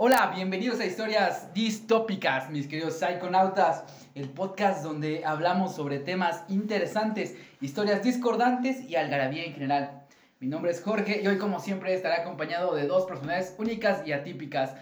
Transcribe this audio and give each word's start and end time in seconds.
Hola, 0.00 0.30
bienvenidos 0.32 0.78
a 0.78 0.86
Historias 0.86 1.52
Distópicas, 1.52 2.50
mis 2.50 2.68
queridos 2.68 3.00
psiconautas, 3.00 3.82
el 4.14 4.28
podcast 4.28 4.84
donde 4.84 5.24
hablamos 5.24 5.74
sobre 5.74 5.98
temas 5.98 6.44
interesantes, 6.48 7.34
historias 7.60 8.04
discordantes 8.04 8.88
y 8.88 8.94
algarabía 8.94 9.44
en 9.44 9.54
general. 9.54 10.06
Mi 10.38 10.46
nombre 10.46 10.70
es 10.70 10.82
Jorge 10.82 11.20
y 11.20 11.26
hoy 11.26 11.36
como 11.36 11.58
siempre 11.58 11.94
estaré 11.94 12.14
acompañado 12.14 12.76
de 12.76 12.86
dos 12.86 13.06
personalidades 13.06 13.56
únicas 13.58 14.06
y 14.06 14.12
atípicas. 14.12 14.76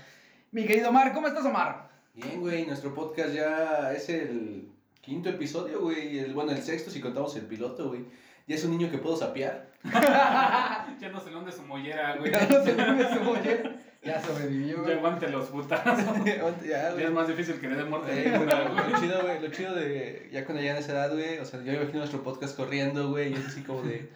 Mi 0.52 0.66
querido 0.66 0.90
Omar, 0.90 1.15
¿cómo 1.15 1.28
estás 1.28 1.46
Omar? 1.46 1.88
Bien, 2.12 2.38
güey, 2.38 2.67
nuestro 2.67 2.92
podcast 2.92 3.33
ya 3.33 3.94
es 3.94 4.10
el 4.10 4.69
quinto 5.01 5.30
episodio, 5.30 5.80
güey, 5.80 6.19
el, 6.19 6.35
bueno, 6.35 6.53
el 6.53 6.62
sexto 6.62 6.90
si 6.90 7.01
contamos 7.01 7.35
el 7.37 7.46
piloto, 7.46 7.88
güey. 7.88 8.04
Ya 8.46 8.54
es 8.54 8.64
un 8.64 8.72
niño 8.72 8.90
que 8.90 8.98
puedo 8.98 9.17
sapear. 9.17 9.71
ya 9.83 11.08
no 11.10 11.21
se 11.21 11.30
le 11.30 11.37
hunde 11.37 11.53
su 11.53 11.62
mollera, 11.62 12.17
güey. 12.19 12.30
Ya 12.30 12.46
no 12.46 12.62
se 12.62 12.74
hunde 12.74 13.14
su 13.14 13.21
mollera. 13.21 13.76
Ya 14.07 14.23
sobrevivió, 14.23 14.83
güey. 14.83 14.91
Ya 14.91 14.97
aguante 14.99 15.29
los 15.29 15.49
putazos. 15.49 16.25
ya, 16.66 16.91
es 16.91 17.10
más 17.10 17.28
difícil 17.28 17.60
que 17.60 17.69
le 17.69 17.77
dé 17.77 17.84
muerte. 17.84 18.28
Eh, 18.28 18.38
lo 18.38 19.01
chido, 19.01 19.23
güey, 19.23 19.41
lo 19.41 19.48
chido 19.48 19.74
de 19.74 20.28
ya 20.33 20.45
cuando 20.45 20.62
ya 20.62 20.73
en 20.73 20.78
esa 20.78 20.92
edad, 20.92 21.12
güey, 21.12 21.38
o 21.38 21.45
sea, 21.45 21.62
yo 21.62 21.73
imagino 21.73 21.98
nuestro 21.98 22.23
podcast 22.23 22.56
corriendo, 22.56 23.11
güey, 23.11 23.33
y 23.33 23.34
es 23.34 23.47
así 23.47 23.62
como 23.62 23.83
de 23.83 24.09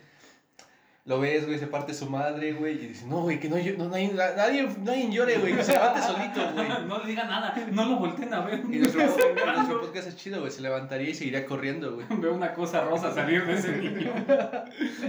lo 1.06 1.18
ves, 1.18 1.46
güey, 1.46 1.58
se 1.58 1.66
parte 1.66 1.94
su 1.94 2.08
madre, 2.08 2.52
güey, 2.52 2.74
y 2.74 2.88
dice, 2.88 3.06
no, 3.06 3.22
güey, 3.22 3.40
que 3.40 3.48
no, 3.48 3.56
no, 3.56 3.88
no 3.88 3.94
hay, 3.96 4.08
nadie, 4.08 4.68
nadie 4.80 5.10
llore, 5.10 5.38
güey, 5.38 5.56
que 5.56 5.64
se 5.64 5.72
levante 5.72 6.02
solito, 6.02 6.52
güey. 6.52 6.68
No 6.86 6.98
le 6.98 7.08
diga 7.08 7.24
nada, 7.24 7.54
no 7.72 7.84
lo 7.86 7.96
volteen 7.96 8.32
a 8.32 8.42
ver. 8.42 8.60
Y 8.70 8.78
nuestro, 8.78 9.02
nuestro 9.02 9.80
podcast 9.80 10.08
es 10.08 10.16
chido, 10.16 10.40
güey, 10.40 10.52
se 10.52 10.60
levantaría 10.60 11.10
y 11.10 11.14
seguiría 11.14 11.46
corriendo, 11.46 11.94
güey. 11.94 12.06
Veo 12.20 12.34
una 12.34 12.52
cosa 12.52 12.82
rosa 12.84 13.12
salir 13.12 13.44
de 13.46 13.54
ese 13.54 13.76
niño. 13.78 14.12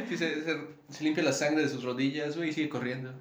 Sí, 0.09 0.17
se, 0.17 0.43
se, 0.43 0.57
se 0.89 1.03
limpia 1.03 1.23
la 1.23 1.33
sangre 1.33 1.63
de 1.63 1.69
sus 1.69 1.83
rodillas, 1.83 2.37
güey, 2.37 2.49
y 2.49 2.53
sigue 2.53 2.69
corriendo. 2.69 3.13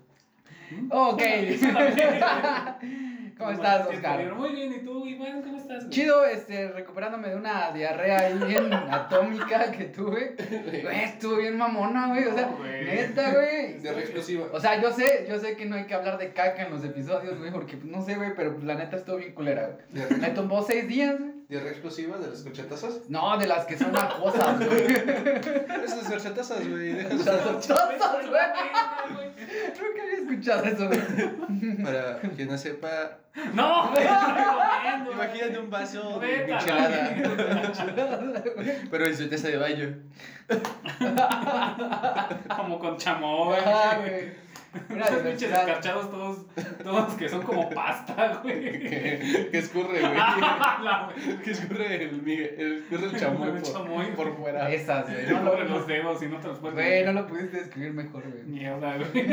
Ok. 0.90 1.22
¿Cómo 3.40 3.52
estás, 3.52 3.86
Oscar? 3.86 4.34
Muy 4.34 4.50
bien, 4.50 4.70
¿y 4.70 4.78
tú, 4.80 5.06
Iván? 5.06 5.40
¿Cómo 5.40 5.56
estás? 5.56 5.88
Chido, 5.88 6.26
este, 6.26 6.68
recuperándome 6.72 7.30
de 7.30 7.36
una 7.36 7.72
diarrea 7.72 8.18
ahí 8.18 8.38
bien 8.46 8.70
atómica 8.90 9.72
que 9.72 9.84
tuve. 9.84 10.36
Güey, 10.82 11.04
estuvo 11.04 11.36
bien 11.36 11.56
mamona, 11.56 12.08
güey. 12.08 12.26
O 12.26 12.34
sea, 12.34 12.54
neta, 12.60 13.32
güey. 13.32 13.78
Diarrea 13.78 14.02
explosiva. 14.02 14.46
O 14.52 14.60
sea, 14.60 14.78
yo 14.82 14.92
sé, 14.92 15.26
yo 15.26 15.38
sé 15.38 15.56
que 15.56 15.64
no 15.64 15.76
hay 15.76 15.86
que 15.86 15.94
hablar 15.94 16.18
de 16.18 16.34
caca 16.34 16.66
en 16.66 16.70
los 16.70 16.84
episodios, 16.84 17.38
güey, 17.38 17.50
porque 17.50 17.78
pues, 17.78 17.90
no 17.90 18.02
sé, 18.02 18.16
güey, 18.16 18.34
pero 18.36 18.52
pues, 18.52 18.64
la 18.64 18.74
neta 18.74 18.96
estuvo 18.96 19.16
bien 19.16 19.32
culera, 19.32 19.70
güey. 19.70 20.20
Me 20.20 20.28
tomó 20.30 20.62
seis 20.62 20.86
días, 20.86 21.18
güey. 21.18 21.39
¿Diarrea 21.50 21.72
explosiva 21.72 22.16
de 22.16 22.28
las 22.28 22.42
corchetazas? 22.42 23.00
No, 23.08 23.36
de 23.36 23.48
las 23.48 23.66
que 23.66 23.76
son 23.76 23.96
acuosas, 23.96 24.56
güey. 24.64 24.86
Esas 25.84 26.08
corchetazas, 26.08 26.68
güey. 26.68 26.92
Las 27.24 27.42
corchetazas, 27.42 28.28
güey. 28.30 29.28
Nunca 29.80 30.02
había 30.02 30.16
escuchado 30.20 30.64
eso, 30.64 30.86
güey. 30.86 31.82
Para 31.82 32.20
quien 32.20 32.48
no 32.48 32.56
sepa. 32.56 33.18
¡No! 33.52 33.92
Imagínate 35.12 35.58
un 35.58 35.70
vaso 35.70 36.20
de 36.20 36.46
michelada. 36.46 37.16
Pero 38.88 39.06
en 39.06 39.16
su 39.16 39.28
taza 39.28 39.48
de 39.48 39.56
baño. 39.56 39.96
Como 42.56 42.78
con 42.78 42.96
chamoy. 42.96 43.56
güey. 44.02 44.49
Mira, 44.88 45.06
Esos 45.06 45.22
pinches 45.22 45.50
escarchados 45.50 46.10
todos, 46.10 46.46
todos 46.82 47.14
que 47.14 47.28
son 47.28 47.42
como 47.42 47.68
pasta, 47.70 48.40
güey. 48.42 48.60
que, 48.60 49.50
escurre, 49.52 50.00
güey. 50.00 51.38
que 51.42 51.50
escurre 51.50 51.94
el, 51.96 52.28
el, 52.28 52.72
escurre 52.82 53.06
el 53.06 53.16
chamoy, 53.16 53.50
por, 53.50 53.62
chamoy 53.62 54.06
por 54.14 54.36
fuera. 54.36 54.70
Esas, 54.70 55.10
güey. 55.10 55.26
No 55.28 55.42
lo 55.42 55.64
los 55.64 55.86
dedos 55.86 56.22
y 56.22 56.26
no 56.26 56.38
te 56.38 56.48
los 56.48 56.58
puedes 56.58 56.74
Güey, 56.74 57.04
no 57.04 57.12
lo 57.12 57.26
pudiste 57.26 57.58
describir 57.58 57.92
mejor, 57.92 58.22
güey. 58.30 58.44
Mierda, 58.44 58.96
güey. 58.96 59.26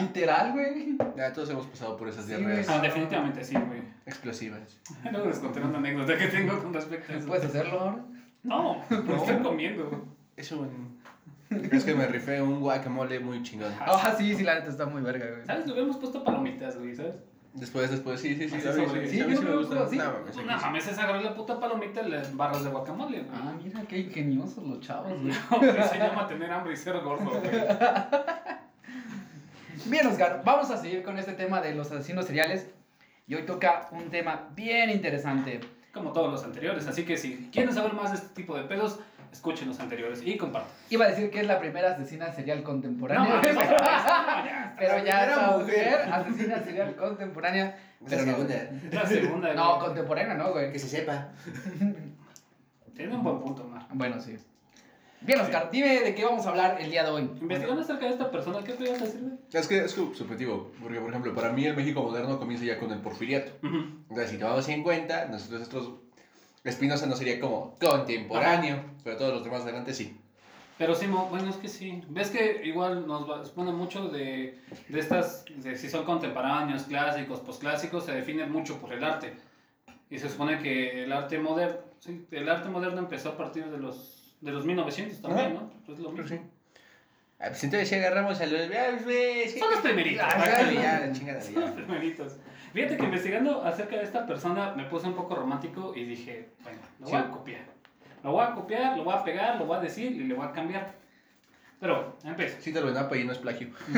Literal, 0.00 0.52
güey. 0.52 0.98
Ya, 1.16 1.32
todos 1.32 1.50
hemos 1.50 1.66
pasado 1.66 1.96
por 1.96 2.08
esas 2.08 2.26
diarreas. 2.26 2.68
no, 2.68 2.80
definitivamente 2.80 3.44
sí, 3.44 3.54
güey. 3.54 3.82
Explosivas. 4.06 4.80
Luego 5.10 5.28
les 5.28 5.38
conté 5.38 5.60
una 5.60 5.78
anécdota 5.78 6.18
que 6.18 6.26
tengo 6.26 6.62
con 6.62 6.74
respecto 6.74 7.12
a 7.12 7.16
eso. 7.16 7.26
¿Puedes 7.26 7.46
hacerlo 7.46 7.80
ahora? 7.80 8.04
No, 8.42 8.84
porque 8.88 9.14
estoy 9.14 9.36
comiendo. 9.38 10.06
Es 10.36 10.52
un 10.52 10.93
es 11.50 11.84
que 11.84 11.94
me 11.94 12.06
rifé 12.06 12.42
un 12.42 12.60
guacamole 12.60 13.20
muy 13.20 13.42
chingón. 13.42 13.72
Ah, 13.80 14.14
sí, 14.16 14.34
sí, 14.34 14.42
la 14.42 14.54
neta 14.56 14.68
está 14.68 14.86
muy 14.86 15.02
verga, 15.02 15.26
güey. 15.30 15.46
¿Sabes? 15.46 15.66
Le 15.66 15.72
habíamos 15.72 15.96
puesto 15.98 16.24
palomitas, 16.24 16.78
güey, 16.78 16.94
¿sabes? 16.94 17.16
Después, 17.54 17.88
después, 17.88 18.20
sí, 18.20 18.34
sí, 18.34 18.48
sí. 18.48 18.60
Sí, 18.60 18.68
sí, 19.08 19.36
sí, 19.36 19.44
me 19.44 19.56
gusta. 19.56 19.88
Sí. 19.88 19.96
No, 19.96 20.56
mames, 20.60 20.88
es 20.88 20.98
agarrar 20.98 21.22
la 21.22 21.34
puta 21.36 21.60
palomita 21.60 22.02
y 22.02 22.10
las 22.10 22.36
barras 22.36 22.64
de 22.64 22.70
guacamole, 22.70 23.20
güey. 23.20 23.30
Ah, 23.32 23.54
mira, 23.62 23.82
qué 23.82 23.98
ingeniosos 23.98 24.64
los 24.64 24.80
chavos, 24.80 25.12
güey. 25.20 25.32
No, 25.32 25.60
se 25.84 25.98
llama 25.98 26.26
tener 26.26 26.50
hambre 26.50 26.72
y 26.72 26.76
ser 26.76 26.98
gordo, 27.00 27.30
güey. 27.30 27.42
Bien, 29.86 30.06
Oscar, 30.06 30.42
vamos 30.44 30.70
a 30.70 30.78
seguir 30.78 31.02
con 31.04 31.18
este 31.18 31.34
tema 31.34 31.60
de 31.60 31.74
los 31.74 31.92
asesinos 31.92 32.26
seriales. 32.26 32.70
Y 33.26 33.34
hoy 33.36 33.44
toca 33.44 33.88
un 33.92 34.10
tema 34.10 34.48
bien 34.54 34.90
interesante. 34.90 35.60
Como 35.92 36.12
todos 36.12 36.30
los 36.30 36.42
anteriores, 36.42 36.88
así 36.88 37.04
que 37.04 37.16
si 37.16 37.50
quieren 37.52 37.72
saber 37.72 37.92
más 37.92 38.10
de 38.10 38.16
este 38.16 38.34
tipo 38.34 38.56
de 38.56 38.64
pedos, 38.64 38.98
escuchen 39.34 39.66
los 39.66 39.80
anteriores 39.80 40.22
y 40.24 40.36
compartan. 40.36 40.70
Iba 40.90 41.06
a 41.06 41.08
decir 41.08 41.28
que 41.28 41.40
es 41.40 41.46
la 41.46 41.58
primera 41.58 41.90
asesina 41.90 42.32
serial 42.32 42.62
contemporánea. 42.62 43.34
No, 43.34 43.40
pero, 43.42 43.60
ya, 43.60 44.74
pero 44.78 45.04
ya 45.04 45.24
era 45.24 45.58
mujer 45.58 46.08
asesina 46.12 46.62
serial 46.62 46.94
contemporánea. 46.94 47.76
Pero 48.08 48.24
la 48.24 48.32
segunda. 48.32 48.54
La 48.92 49.06
segunda. 49.06 49.54
No, 49.54 49.78
contemporánea 49.80 50.34
no, 50.34 50.52
güey. 50.52 50.70
Que 50.70 50.78
se 50.78 50.88
sepa. 50.88 51.30
Tiene 52.94 53.16
un 53.16 53.24
buen 53.24 53.40
punto, 53.40 53.64
Mar. 53.64 53.86
Bueno, 53.92 54.20
sí. 54.20 54.36
Bien, 55.22 55.40
Oscar, 55.40 55.70
dime 55.72 56.00
de 56.00 56.14
qué 56.14 56.24
vamos 56.24 56.46
a 56.46 56.50
hablar 56.50 56.76
el 56.80 56.90
día 56.90 57.02
de 57.02 57.10
hoy. 57.10 57.22
Investigando 57.40 57.82
acerca 57.82 58.04
de 58.06 58.12
esta 58.12 58.30
persona, 58.30 58.62
¿qué 58.62 58.74
te 58.74 58.84
ibas 58.84 59.00
a 59.00 59.04
decir? 59.06 59.32
Es 59.52 59.66
que 59.66 59.84
es 59.84 59.90
subjetivo, 59.90 60.70
porque 60.80 61.00
por 61.00 61.10
ejemplo, 61.10 61.34
para 61.34 61.50
mí 61.50 61.64
el 61.64 61.74
México 61.74 62.02
moderno 62.02 62.38
comienza 62.38 62.64
ya 62.64 62.78
con 62.78 62.92
el 62.92 63.00
porfiriato. 63.00 63.52
Entonces, 63.62 64.30
si 64.30 64.38
tomamos 64.38 64.68
en 64.68 64.82
cuenta, 64.82 65.24
nosotros, 65.26 65.60
nosotros 65.60 66.03
Espinosa 66.64 67.06
no 67.06 67.14
sería 67.14 67.38
como 67.38 67.76
contemporáneo, 67.78 68.82
pero 69.04 69.18
todos 69.18 69.34
los 69.34 69.44
demás 69.44 69.62
adelante 69.62 69.92
sí. 69.92 70.16
Pero 70.78 70.94
sí, 70.94 71.06
bueno, 71.06 71.50
es 71.50 71.56
que 71.56 71.68
sí. 71.68 72.02
Ves 72.08 72.30
que 72.30 72.62
igual 72.64 73.06
nos 73.06 73.50
pone 73.50 73.70
mucho 73.70 74.08
de, 74.08 74.58
de 74.88 75.00
estas, 75.00 75.44
de 75.56 75.76
si 75.76 75.88
son 75.88 76.04
contemporáneos, 76.04 76.84
clásicos, 76.84 77.40
posclásicos, 77.40 78.04
se 78.04 78.12
define 78.12 78.46
mucho 78.46 78.78
por 78.78 78.92
el 78.92 79.04
arte. 79.04 79.34
Y 80.10 80.18
se 80.18 80.28
supone 80.28 80.58
que 80.60 81.04
el 81.04 81.12
arte 81.12 81.38
moderno, 81.38 81.78
sí, 82.00 82.26
el 82.30 82.48
arte 82.48 82.68
moderno 82.70 82.98
empezó 82.98 83.30
a 83.30 83.36
partir 83.36 83.66
de 83.66 83.78
los, 83.78 84.34
de 84.40 84.50
los 84.50 84.64
1900 84.64 85.20
también, 85.20 85.54
¿no? 85.54 85.70
Pues 85.86 85.98
lo 85.98 86.10
mismo. 86.10 86.28
Sí. 86.28 86.40
Ah, 87.40 87.46
pues 87.48 87.64
entonces 87.64 87.88
si 87.88 87.94
agarramos 87.96 88.40
a 88.40 88.46
los... 88.46 88.60
Son 88.62 89.70
los 89.70 89.80
primeritos. 89.82 90.26
ya, 90.26 91.12
chingada, 91.12 91.40
Son 91.40 91.60
los 91.60 91.70
primeritos. 91.72 92.36
Fíjate 92.72 92.96
que 92.96 93.04
investigando 93.04 93.64
acerca 93.64 93.96
de 93.96 94.04
esta 94.04 94.26
persona 94.26 94.74
me 94.74 94.84
puse 94.84 95.06
un 95.06 95.14
poco 95.14 95.34
romántico 95.36 95.92
y 95.94 96.04
dije, 96.04 96.48
bueno, 96.62 96.80
lo 97.00 97.06
voy 97.06 97.18
a 97.18 97.30
copiar. 97.30 97.60
Lo 98.24 98.32
voy 98.32 98.44
a 98.44 98.54
copiar, 98.54 98.96
lo 98.96 99.04
voy 99.04 99.14
a 99.14 99.22
pegar, 99.22 99.56
lo 99.58 99.66
voy 99.66 99.76
a 99.76 99.80
decir 99.80 100.12
y 100.12 100.24
le 100.24 100.34
voy 100.34 100.46
a 100.46 100.52
cambiar. 100.52 100.94
Pero, 101.78 102.16
empiezo. 102.24 102.60
Cítalo 102.60 102.88
en 102.88 102.96
APA 102.96 103.16
y 103.16 103.24
no 103.24 103.32
es 103.32 103.38
plagio. 103.38 103.68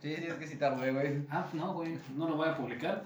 sí, 0.00 0.14
tienes 0.14 0.34
que 0.34 0.46
citarlo, 0.46 0.78
güey. 0.78 1.26
Ah, 1.28 1.44
no, 1.52 1.74
güey, 1.74 1.98
no 2.14 2.28
lo 2.28 2.36
voy 2.36 2.48
a 2.48 2.56
publicar. 2.56 3.02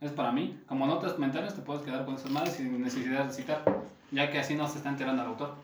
Es 0.00 0.12
para 0.12 0.30
mí. 0.30 0.60
Como 0.66 0.86
notas 0.86 1.18
mentales 1.18 1.54
te 1.54 1.62
puedes 1.62 1.82
quedar 1.82 2.04
con 2.04 2.16
esas 2.16 2.30
madres 2.30 2.54
sin 2.54 2.82
necesidad 2.82 3.24
de 3.24 3.32
citar, 3.32 3.62
ya 4.10 4.30
que 4.30 4.38
así 4.38 4.54
no 4.54 4.68
se 4.68 4.78
está 4.78 4.90
enterando 4.90 5.22
al 5.22 5.28
autor. 5.28 5.56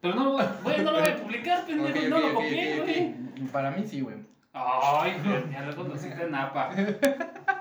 Pero 0.00 0.14
no 0.14 0.24
lo 0.24 0.30
voy, 0.32 0.42
a, 0.42 0.78
no 0.78 0.92
lo 0.92 1.00
voy 1.00 1.08
a 1.08 1.16
publicar, 1.16 1.64
pendejo, 1.66 2.08
no 2.08 2.20
lo 2.20 2.34
copié, 2.34 2.80
güey. 2.80 3.14
Para 3.52 3.70
mí 3.70 3.84
sí, 3.86 4.00
güey. 4.00 4.16
Ay, 4.52 5.16
ya 5.52 5.62
lo 5.62 5.76
conociste 5.76 6.22
en 6.22 6.30
Napa. 6.30 6.70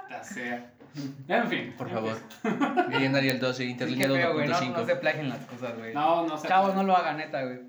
Ya 0.10 0.24
sea. 0.24 0.72
En 1.28 1.48
fin. 1.48 1.76
Por 1.78 1.90
favor. 1.90 2.18
Bien, 2.88 3.14
Ariel 3.14 3.40
12, 3.40 3.66
interlínea 3.66 4.08
2.5. 4.08 4.72
No, 4.72 4.78
no 4.78 4.86
se 4.86 4.96
plagien 4.96 5.30
las 5.30 5.46
cosas, 5.46 5.78
güey. 5.78 5.94
No, 5.94 6.26
no 6.26 6.38
se 6.38 6.48
Chavos, 6.48 6.74
no 6.74 6.84
lo 6.84 6.96
hagan, 6.96 7.18
neta, 7.18 7.44
güey. 7.44 7.60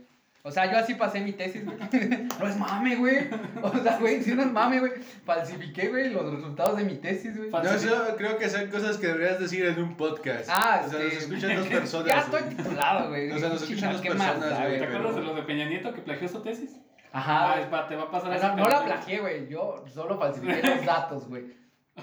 O 0.48 0.50
sea, 0.50 0.72
yo 0.72 0.78
así 0.78 0.94
pasé 0.94 1.20
mi 1.20 1.32
tesis, 1.32 1.62
güey. 1.64 1.76
No 2.40 2.48
es 2.48 2.56
mame, 2.56 2.96
güey. 2.96 3.28
O 3.62 3.70
sea, 3.82 3.98
güey, 3.98 4.22
si 4.22 4.34
no 4.34 4.42
es 4.42 4.50
mame, 4.50 4.80
güey. 4.80 4.92
Falsifiqué, 5.24 5.88
güey, 5.88 6.08
los 6.08 6.32
resultados 6.34 6.78
de 6.78 6.84
mi 6.84 6.94
tesis, 6.96 7.36
güey. 7.36 7.50
No, 7.50 7.62
eso 7.70 8.14
creo 8.16 8.38
que 8.38 8.48
son 8.48 8.66
cosas 8.70 8.96
que 8.96 9.08
deberías 9.08 9.38
decir 9.38 9.66
en 9.66 9.82
un 9.82 9.94
podcast. 9.96 10.48
Ah, 10.50 10.82
O 10.86 10.88
sea, 10.88 11.00
nos 11.00 11.12
escuchan 11.12 11.56
dos 11.56 11.66
personas. 11.78 12.08
Ya 12.08 12.18
estoy 12.20 12.42
titulado, 12.54 13.08
güey. 13.10 13.30
O 13.30 13.38
sea, 13.38 13.48
nos 13.50 13.62
escuchan 13.62 13.92
dos 13.92 14.00
personas, 14.02 14.60
güey. 14.60 14.78
¿Te 14.78 14.84
acuerdas 14.86 15.14
de 15.16 15.20
los 15.22 15.36
de 15.36 15.42
Peña 15.42 15.68
Nieto 15.68 15.92
que 15.92 16.00
plagió 16.00 16.26
su 16.28 16.40
tesis? 16.42 16.76
Ajá. 17.12 17.54
Ah, 17.70 17.86
te 17.88 17.96
va 17.96 18.04
a 18.04 18.10
pasar 18.10 18.56
No, 18.56 18.64
no 18.64 18.68
la 18.70 18.84
plagié, 18.84 19.20
güey. 19.20 19.48
Yo 19.48 19.84
solo 19.92 20.18
falsifiqué 20.18 20.62
los 20.62 20.86
datos, 20.86 21.28
güey. 21.28 21.44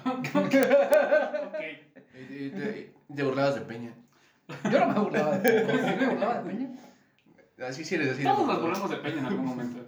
ok. 0.06 0.56
Y 2.30 2.50
te, 2.50 2.94
te 3.14 3.24
burlabas 3.24 3.56
de 3.56 3.62
Peña. 3.62 3.94
Yo 4.72 4.80
no 4.80 4.88
me 4.88 5.00
burlaba 5.00 5.38
de 5.38 5.62
Peña. 5.62 5.90
¿Sí 5.90 5.96
me 6.00 6.08
burlaba 6.08 6.34
de 6.42 6.50
Peña? 6.50 6.68
Así 7.62 7.86
sí 7.86 7.96
eres 7.96 8.12
así. 8.14 8.24
Todos 8.24 8.48
nos 8.48 8.62
burlamos 8.62 8.90
de 8.90 8.98
Peña 8.98 9.20
en 9.20 9.26
algún 9.26 9.46
momento. 9.46 9.80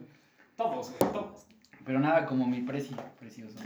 Todos, 0.55 0.91
güey, 0.99 1.11
todos. 1.11 1.45
Pero 1.85 1.99
nada 1.99 2.25
como 2.25 2.45
mi 2.47 2.61
preci, 2.61 2.95
precioso. 3.19 3.57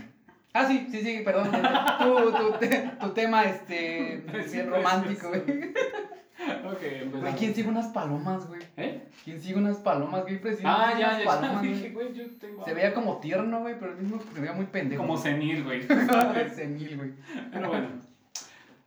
Ah, 0.52 0.66
sí, 0.66 0.86
sí, 0.90 1.00
sí, 1.02 1.22
perdón. 1.24 1.50
Tu, 1.50 2.32
tu, 2.32 2.98
tu 3.00 3.08
tema, 3.14 3.44
este, 3.44 4.22
bien 4.52 4.70
romántico, 4.70 5.28
güey. 5.28 5.44
Que 5.44 6.88
Güey, 6.88 7.02
empezamos. 7.02 7.38
¿quién 7.38 7.54
sigue 7.54 7.68
unas 7.68 7.86
palomas, 7.88 8.48
güey? 8.48 8.60
¿Eh? 8.76 9.08
¿Quién 9.24 9.40
sigue 9.40 9.54
unas 9.56 9.76
palomas, 9.78 10.22
güey? 10.22 10.40
Presidente, 10.40 10.68
Ah, 10.68 10.94
ya, 10.98 11.08
unas 11.08 11.18
ya, 11.20 11.24
palomas, 11.24 11.62
ya. 11.62 11.68
Dije, 11.70 11.90
güey, 11.90 12.12
yo 12.12 12.24
tengo. 12.38 12.64
Se 12.64 12.74
veía 12.74 12.92
como 12.94 13.18
tierno, 13.18 13.60
güey, 13.60 13.78
pero 13.78 13.92
al 13.92 13.98
mismo 13.98 14.16
tiempo 14.18 14.34
se 14.34 14.40
veía 14.40 14.52
muy 14.52 14.66
pendejo. 14.66 15.02
como 15.02 15.16
senil, 15.16 15.62
güey. 15.62 15.82
senil, 16.54 16.96
güey. 16.96 17.12
Pero 17.52 17.68
bueno. 17.68 17.88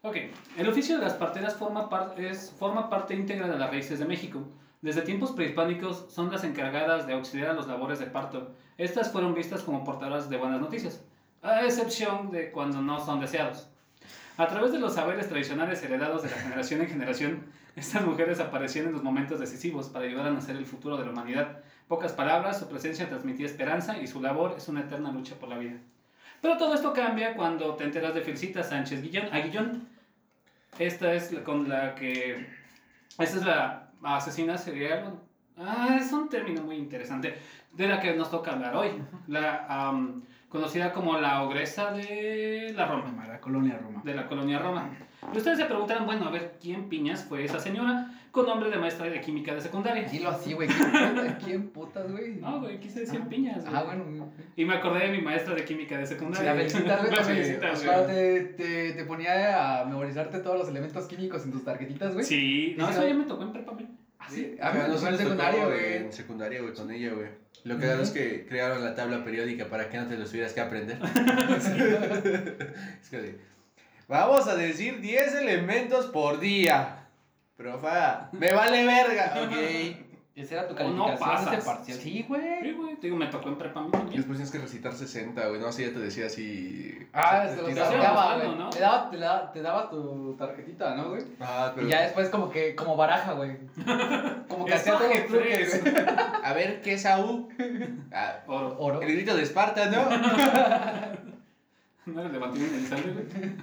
Ok, 0.02 0.18
el 0.58 0.68
oficio 0.70 0.98
de 0.98 1.04
las 1.04 1.14
parteras 1.14 1.56
forma, 1.56 1.90
par- 1.90 2.14
es, 2.20 2.52
forma 2.60 2.90
parte 2.90 3.16
íntegra 3.16 3.48
de 3.48 3.58
las 3.58 3.70
raíces 3.72 4.00
de 4.00 4.06
México. 4.06 4.46
Desde 4.82 5.02
tiempos 5.02 5.32
prehispánicos 5.32 6.06
son 6.10 6.32
las 6.32 6.44
encargadas 6.44 7.08
de 7.08 7.14
auxiliar 7.14 7.52
a 7.52 7.54
los 7.54 7.68
labores 7.68 8.00
de 8.00 8.06
parto. 8.06 8.52
Estas 8.78 9.12
fueron 9.12 9.34
vistas 9.34 9.64
como 9.64 9.84
portadoras 9.84 10.30
de 10.30 10.38
buenas 10.38 10.62
noticias, 10.62 11.02
a 11.42 11.64
excepción 11.64 12.32
de 12.32 12.52
cuando 12.52 12.82
no 12.82 13.04
son 13.04 13.20
deseados. 13.20 13.68
A 14.38 14.48
través 14.48 14.74
de 14.74 14.80
los 14.80 14.96
saberes 14.96 15.30
tradicionales 15.30 15.82
heredados 15.82 16.24
de 16.24 16.30
la 16.30 16.36
generación 16.36 16.82
en 16.82 16.90
generación, 16.90 17.44
estas 17.76 18.06
mujeres 18.06 18.40
aparecían 18.40 18.88
en 18.88 18.94
los 18.94 19.04
momentos 19.04 19.40
decisivos 19.40 19.90
para 19.90 20.06
ayudar 20.06 20.28
a 20.28 20.32
nacer 20.32 20.56
el 20.56 20.66
futuro 20.66 20.98
de 20.98 21.06
la 21.06 21.12
humanidad. 21.12 21.60
Pocas 21.88 22.14
palabras, 22.14 22.60
su 22.60 22.68
presencia 22.68 23.08
transmitía 23.08 23.46
esperanza 23.46 23.98
y 23.98 24.08
su 24.08 24.22
labor 24.22 24.56
es 24.58 24.68
una 24.68 24.82
eterna 24.82 25.12
lucha 25.12 25.36
por 25.36 25.50
la 25.50 25.58
vida. 25.58 25.78
Pero 26.42 26.58
todo 26.58 26.74
esto 26.74 26.94
cambia 26.94 27.36
cuando 27.36 27.76
te 27.76 27.86
enteras 27.86 28.14
de 28.14 28.22
Felicita 28.22 28.64
Sánchez 28.64 29.02
Guillón, 29.02 29.28
Aguillón. 29.32 29.88
Esta 30.80 31.14
es 31.14 31.34
con 31.44 31.68
la 31.70 31.96
que. 31.96 32.46
Esta 33.18 33.38
es 33.38 33.46
la 33.46 33.85
asesina 34.06 34.58
serial. 34.58 35.20
Ah, 35.58 35.98
es 36.00 36.12
un 36.12 36.30
término 36.30 36.62
muy 36.62 36.76
interesante. 36.76 37.38
De 37.74 37.88
la 37.88 38.00
que 38.00 38.14
nos 38.14 38.30
toca 38.30 38.52
hablar 38.52 38.76
hoy. 38.76 38.90
La 39.28 39.66
conocida 40.50 40.94
como 40.94 41.18
la 41.20 41.44
ogresa 41.44 41.92
de 41.92 42.74
la 42.76 42.86
Roma 42.86 43.04
Roma, 43.06 43.28
la 43.28 43.42
colonia 43.42 43.78
Roma. 43.78 44.02
de 44.04 44.14
la 44.14 44.28
colonia 44.28 44.60
Roma. 44.60 44.90
Y 45.34 45.38
ustedes 45.38 45.58
se 45.58 45.66
preguntarán, 45.66 46.06
bueno, 46.06 46.28
a 46.28 46.32
ver, 46.32 46.58
¿quién 46.62 46.88
piñas 46.88 47.26
fue 47.26 47.44
esa 47.44 47.60
señora 47.60 48.12
con 48.36 48.46
nombre 48.46 48.70
de 48.70 48.78
maestra 48.78 49.08
de 49.10 49.20
química 49.22 49.56
de 49.56 49.62
secundaria? 49.62 50.04
Dilo 50.04 50.30
así, 50.30 50.54
güey. 50.54 50.68
¿Quién 50.68 50.92
putas, 50.92 51.44
¿Quién 51.44 51.68
putas, 51.70 52.12
güey? 52.12 52.34
No, 52.36 52.60
güey, 52.60 52.80
quise 52.80 53.00
decir 53.00 53.22
Ah. 53.24 53.28
piñas, 53.30 53.64
güey. 53.64 53.76
Ah, 53.76 53.84
bueno. 53.84 54.32
Y 54.56 54.66
me 54.66 54.76
acordé 54.76 55.08
de 55.08 55.18
mi 55.18 55.22
maestra 55.22 55.56
de 55.56 55.64
química 55.66 55.98
de 55.98 56.06
Sí, 56.06 56.14
secundaria. 56.14 56.54
la 56.54 56.58
felicitas, 56.60 57.00
güey. 57.02 57.12
La 57.16 57.24
felicitas, 57.24 57.86
güey. 57.86 58.06
te, 58.08 58.42
te, 58.58 58.92
te 58.94 59.06
ponía 59.06 59.82
a 59.82 59.86
memorizarte 59.86 60.40
todos 60.40 60.60
los 60.60 60.68
elementos 60.70 61.06
químicos 61.08 61.44
en 61.46 61.52
tus 61.54 61.64
tarjetitas, 61.64 62.14
güey. 62.14 62.26
Sí, 62.26 62.76
no, 62.78 62.86
Sí, 62.88 62.92
eso 62.92 63.02
sí. 63.02 63.08
ya 63.08 63.14
me 63.16 63.24
tocó 63.24 63.44
en 63.44 63.54
prepa, 63.54 63.72
güey. 63.72 63.88
Ah, 64.20 64.28
sí. 64.30 64.56
A 64.62 64.70
A 64.70 64.74
mí 64.74 64.80
me 64.80 64.86
tocó 64.94 65.08
en 65.08 65.18
secundaria, 65.18 65.66
güey. 65.66 65.94
En 65.96 66.14
secundaria, 66.14 66.62
güey, 66.62 66.74
con 66.74 66.92
ella, 66.92 67.14
güey. 67.14 67.28
Lo 67.64 67.80
que 67.80 67.92
es 68.02 68.12
que 68.12 68.46
crearon 68.48 68.84
la 68.84 68.94
tabla 68.94 69.24
periódica 69.24 69.66
para 69.66 69.90
que 69.90 69.98
no 69.98 70.06
te 70.06 70.18
los 70.18 70.30
tuvieras 70.30 70.54
que 70.54 70.62
aprender. 70.62 71.00
es 73.02 73.10
que 73.10 73.18
de, 73.22 73.40
vamos 74.08 74.48
a 74.48 74.56
decir 74.56 75.00
10 75.02 75.36
elementos 75.36 76.08
por 76.08 76.40
día. 76.40 77.05
Profa, 77.58 78.30
me 78.34 78.52
vale 78.54 78.86
verga. 78.86 79.34
Ok. 79.44 80.02
Esa 80.36 80.56
era 80.56 80.68
tu 80.68 80.74
O 80.76 80.90
no 80.90 81.06
calificación 81.06 81.10
de 81.10 81.14
ese 81.16 81.56
pasas. 81.58 81.64
parcial. 81.64 81.98
Sí, 81.98 82.04
Sí, 82.12 82.26
güey. 82.28 82.74
güey, 82.74 82.96
te 82.98 83.08
digo, 83.08 83.16
me 83.16 83.28
tocó 83.28 83.48
en 83.48 83.58
prepa 83.58 83.80
a 83.80 83.84
mí 83.84 83.90
Y 84.12 84.18
después 84.18 84.38
tienes 84.38 84.52
que 84.52 84.58
recitar 84.58 84.92
60, 84.92 85.48
güey. 85.48 85.62
No, 85.62 85.68
así 85.68 85.84
ya 85.86 85.94
te 85.94 86.00
decía 86.00 86.26
así. 86.26 87.08
Ah, 87.14 87.48
te 87.48 87.74
cambiaba, 87.74 88.34
buscando, 88.36 88.46
güey. 88.48 88.58
¿no? 88.60 88.70
Te 88.70 88.80
daba, 88.82 89.10
te, 89.10 89.18
daba, 89.18 89.52
te 89.54 89.62
daba 89.62 89.90
tu 89.90 90.36
tarjetita, 90.38 90.94
¿no, 90.96 91.12
güey? 91.12 91.24
Ah, 91.40 91.72
pero. 91.74 91.88
Y 91.88 91.90
ya 91.90 92.02
después 92.02 92.28
como 92.28 92.50
que, 92.50 92.76
como 92.76 92.98
baraja, 92.98 93.32
güey. 93.32 93.56
Como 94.50 94.66
que 94.66 94.74
hacía 94.74 94.98
todos 94.98 95.10
los 95.10 95.26
truques, 95.28 95.82
güey. 95.84 95.96
A 96.44 96.54
ver, 96.54 96.82
¿qué 96.82 96.94
es 96.96 97.06
AU? 97.06 97.48
Ah, 98.12 98.40
Oro. 98.48 98.76
Oro. 98.78 99.02
el 99.02 99.14
grito 99.14 99.36
de 99.38 99.44
Esparta, 99.44 99.90
¿no? 99.90 100.04
No 102.14 102.20
era 102.20 102.28
el 102.28 102.34
de 102.34 102.40
Martín 102.40 102.64
Elizalde, 102.64 103.12
güey. 103.12 103.26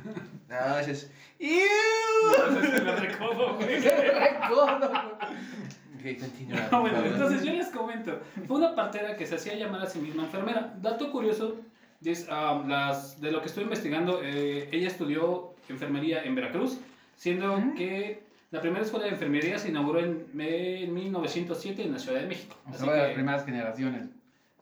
No, 0.48 0.78
ese 0.78 0.90
es. 0.92 1.10
No, 1.40 1.46
¡Iu! 1.48 2.58
ese 2.58 2.66
es 2.68 2.74
el 2.74 2.96
recodo, 2.98 3.54
güey. 3.54 3.80
Recuerdo, 3.80 4.88
güey. 4.90 6.14
Ok, 6.14 6.20
continúa. 6.20 6.60
Por 6.68 6.80
bueno, 6.80 7.04
entonces 7.04 7.42
yo 7.44 7.52
les 7.52 7.68
comento. 7.68 8.20
Fue 8.46 8.56
una 8.58 8.74
partera 8.74 9.16
que 9.16 9.26
se 9.26 9.36
hacía 9.36 9.54
llamar 9.54 9.82
a 9.82 9.86
sí 9.86 9.98
misma 9.98 10.24
enfermera. 10.24 10.74
Dato 10.82 11.10
curioso, 11.10 11.56
es, 12.04 12.26
ah, 12.30 12.62
las, 12.66 13.20
de 13.20 13.30
lo 13.32 13.40
que 13.40 13.46
estoy 13.46 13.62
investigando, 13.64 14.20
eh, 14.22 14.68
ella 14.72 14.88
estudió 14.88 15.54
enfermería 15.68 16.22
en 16.24 16.34
Veracruz, 16.34 16.78
siendo 17.16 17.54
Ujú. 17.54 17.74
que 17.76 18.22
la 18.50 18.60
primera 18.60 18.84
escuela 18.84 19.06
de 19.06 19.12
enfermería 19.12 19.58
se 19.58 19.68
inauguró 19.70 20.00
en, 20.00 20.26
en 20.38 20.92
1907 20.92 21.82
en 21.84 21.92
la 21.92 21.98
Ciudad 21.98 22.20
de 22.20 22.26
México. 22.26 22.56
O 22.66 22.70
Así 22.70 22.84
sea, 22.84 22.92
de 22.92 22.98
las 22.98 23.08
que- 23.08 23.14
primeras 23.14 23.44
generaciones. 23.46 24.08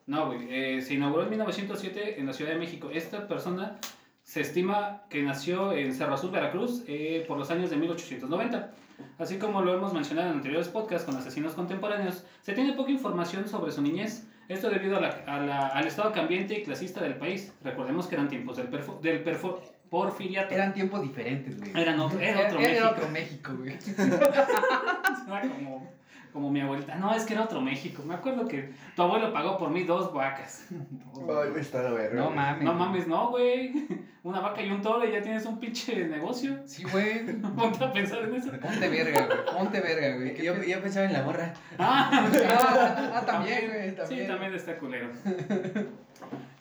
No, 0.07 0.27
güey, 0.27 0.47
eh, 0.49 0.81
se 0.81 0.93
inauguró 0.95 1.23
en 1.23 1.29
1907 1.29 2.19
en 2.19 2.25
la 2.25 2.33
Ciudad 2.33 2.51
de 2.51 2.59
México. 2.59 2.89
Esta 2.91 3.27
persona 3.27 3.77
se 4.23 4.41
estima 4.41 5.03
que 5.09 5.21
nació 5.23 5.73
en 5.73 5.93
Cerro 5.93 6.13
Azul, 6.15 6.31
Veracruz, 6.31 6.83
eh, 6.87 7.23
por 7.27 7.37
los 7.37 7.49
años 7.51 7.69
de 7.69 7.77
1890. 7.77 8.71
Así 9.17 9.37
como 9.39 9.61
lo 9.63 9.73
hemos 9.73 9.93
mencionado 9.93 10.29
en 10.29 10.35
anteriores 10.35 10.67
podcasts 10.67 11.05
con 11.07 11.15
asesinos 11.17 11.53
contemporáneos, 11.53 12.23
se 12.41 12.53
tiene 12.53 12.73
poca 12.73 12.91
información 12.91 13.47
sobre 13.47 13.71
su 13.71 13.81
niñez. 13.81 14.27
Esto 14.47 14.69
debido 14.69 14.97
a 14.97 15.01
la- 15.01 15.23
a 15.27 15.39
la- 15.39 15.67
al 15.69 15.87
estado 15.87 16.11
cambiante 16.11 16.59
y 16.59 16.63
clasista 16.63 17.01
del 17.01 17.15
país. 17.15 17.53
Recordemos 17.63 18.07
que 18.07 18.15
eran 18.15 18.27
tiempos 18.27 18.57
del, 18.57 18.69
perfo- 18.69 18.99
del 18.99 19.23
perfo- 19.23 19.59
porfiriato. 19.89 20.53
Eran 20.53 20.73
tiempos 20.73 21.01
diferentes, 21.01 21.57
güey. 21.59 21.71
Eran 21.81 21.99
otro- 21.99 22.19
era 22.19 22.47
otro 22.47 22.59
México. 22.59 22.77
Era 22.77 22.89
otro 22.91 23.07
México, 23.09 23.51
güey. 23.57 23.77
Era 25.27 25.41
como, 25.49 25.89
como 26.31 26.49
mi 26.51 26.61
abuelita. 26.61 26.95
No, 26.95 27.13
es 27.13 27.23
que 27.25 27.33
era 27.33 27.43
otro 27.43 27.61
México. 27.61 28.03
Me 28.05 28.13
acuerdo 28.15 28.47
que 28.47 28.73
tu 28.95 29.01
abuelo 29.01 29.31
pagó 29.33 29.57
por 29.57 29.69
mí 29.69 29.83
dos 29.83 30.13
vacas. 30.13 30.67
Ay, 31.15 31.49
güey, 31.49 31.59
está 31.59 31.81
la 31.83 31.91
verga. 31.91 32.15
No 32.15 32.25
güey. 32.25 32.35
mames. 32.35 32.63
No 32.63 32.73
mames, 32.73 33.07
no, 33.07 33.29
güey. 33.29 33.87
Una 34.23 34.39
vaca 34.39 34.61
y 34.61 34.69
un 34.69 34.81
toro 34.83 35.03
y 35.07 35.11
ya 35.11 35.21
tienes 35.21 35.45
un 35.45 35.59
pinche 35.59 36.05
negocio. 36.07 36.59
Sí, 36.65 36.83
güey. 36.83 37.25
Ponte 37.57 37.83
a 37.83 37.91
pensar 37.91 38.19
en 38.23 38.35
eso. 38.35 38.51
Ponte 38.51 38.87
verga, 38.89 39.25
güey. 39.25 39.57
Ponte 39.57 39.81
verga, 39.81 40.15
güey. 40.15 40.33
¿Qué 40.35 40.43
Yo, 40.43 40.61
yo 40.63 40.81
pensaba 40.81 41.05
en 41.07 41.13
la 41.13 41.23
morra. 41.23 41.53
Ah, 41.79 42.09
Ah, 42.13 43.11
ah, 43.15 43.25
también, 43.25 43.67
güey. 43.67 43.95
También. 43.95 44.21
Sí, 44.21 44.27
también 44.27 44.53
está 44.53 44.77
culero. 44.77 45.09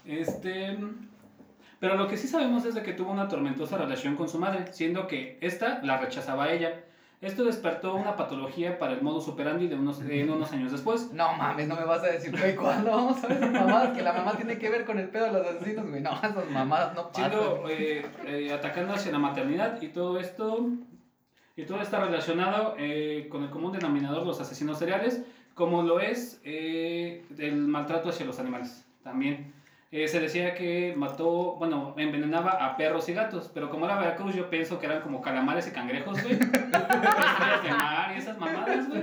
Este. 0.07 0.77
Pero 1.79 1.97
lo 1.97 2.09
que 2.09 2.17
sí 2.17 2.29
sabemos 2.29 2.65
es 2.67 2.75
de 2.75 2.83
que 2.83 2.93
tuvo 2.93 3.11
una 3.11 3.29
tormentosa 3.29 3.79
relación 3.79 4.17
con 4.17 4.29
su 4.29 4.39
madre, 4.39 4.73
siendo 4.73 5.07
que 5.07 5.39
esta 5.41 5.81
la 5.83 5.97
rechazaba 5.99 6.45
a 6.45 6.53
ella. 6.53 6.85
Esto 7.21 7.45
despertó 7.45 7.95
una 7.97 8.17
patología 8.17 8.79
para 8.79 8.95
el 8.95 9.03
modo 9.03 9.21
superandi 9.21 9.69
de 9.69 9.75
unos, 9.75 10.01
en 10.01 10.31
unos 10.31 10.53
años 10.53 10.73
después. 10.73 11.13
No 11.13 11.35
mames, 11.35 11.69
no 11.69 11.77
me 11.77 11.85
vas 11.85 12.03
a 12.03 12.07
decir, 12.07 12.31
güey, 12.31 12.57
¿cuándo 12.57 12.91
vamos 12.91 13.23
a 13.23 13.27
ver 13.27 13.37
esas 13.37 13.53
mamadas? 13.53 13.95
Que 13.95 14.03
la 14.03 14.15
mamá 14.15 14.33
tiene 14.37 14.59
que 14.59 14.71
ver 14.71 14.87
con 14.87 14.99
el 14.99 15.11
pedo 15.11 15.27
de 15.27 15.33
los 15.33 15.47
asesinos, 15.47 15.87
güey. 15.87 16.01
No, 16.01 16.13
esas 16.13 16.51
mamadas 16.51 16.95
no 16.95 17.09
pasan. 17.09 17.31
siendo 17.31 17.69
eh, 17.69 18.07
eh, 18.27 18.53
atacando 18.53 18.95
hacia 18.95 19.13
la 19.13 19.19
maternidad 19.19 19.83
y 19.83 19.89
todo 19.89 20.19
esto 20.19 20.71
y 21.57 21.65
todo 21.67 21.83
está 21.83 22.01
relacionado 22.01 22.75
eh, 22.79 23.29
con 23.31 23.45
el 23.45 23.51
común 23.51 23.73
denominador 23.73 24.21
de 24.21 24.27
los 24.27 24.41
asesinos 24.41 24.79
seriales 24.79 25.23
como 25.55 25.83
lo 25.83 26.01
es 26.01 26.41
eh, 26.45 27.25
el 27.39 27.57
maltrato 27.57 28.09
hacia 28.09 28.25
los 28.25 28.39
animales 28.39 28.87
también 29.03 29.53
Eh, 29.93 30.07
se 30.07 30.21
decía 30.21 30.55
que 30.55 30.95
mató 30.97 31.57
bueno 31.57 31.95
envenenaba 31.97 32.53
a 32.65 32.77
perros 32.77 33.09
y 33.09 33.13
gatos 33.13 33.51
pero 33.53 33.69
como 33.71 33.87
era 33.87 33.99
Veracruz 33.99 34.37
yo 34.37 34.49
pienso 34.49 34.79
que 34.79 34.87
eran 34.87 35.01
como 35.03 35.21
calamares 35.21 35.67
y 35.67 35.73
cangrejos 35.73 36.23
güey 36.23 36.35
estrellas 36.41 37.63
de 37.65 37.71
mar 37.71 38.13
y 38.15 38.19
esas 38.19 38.39
mamadas 38.39 38.89
güey 38.89 39.03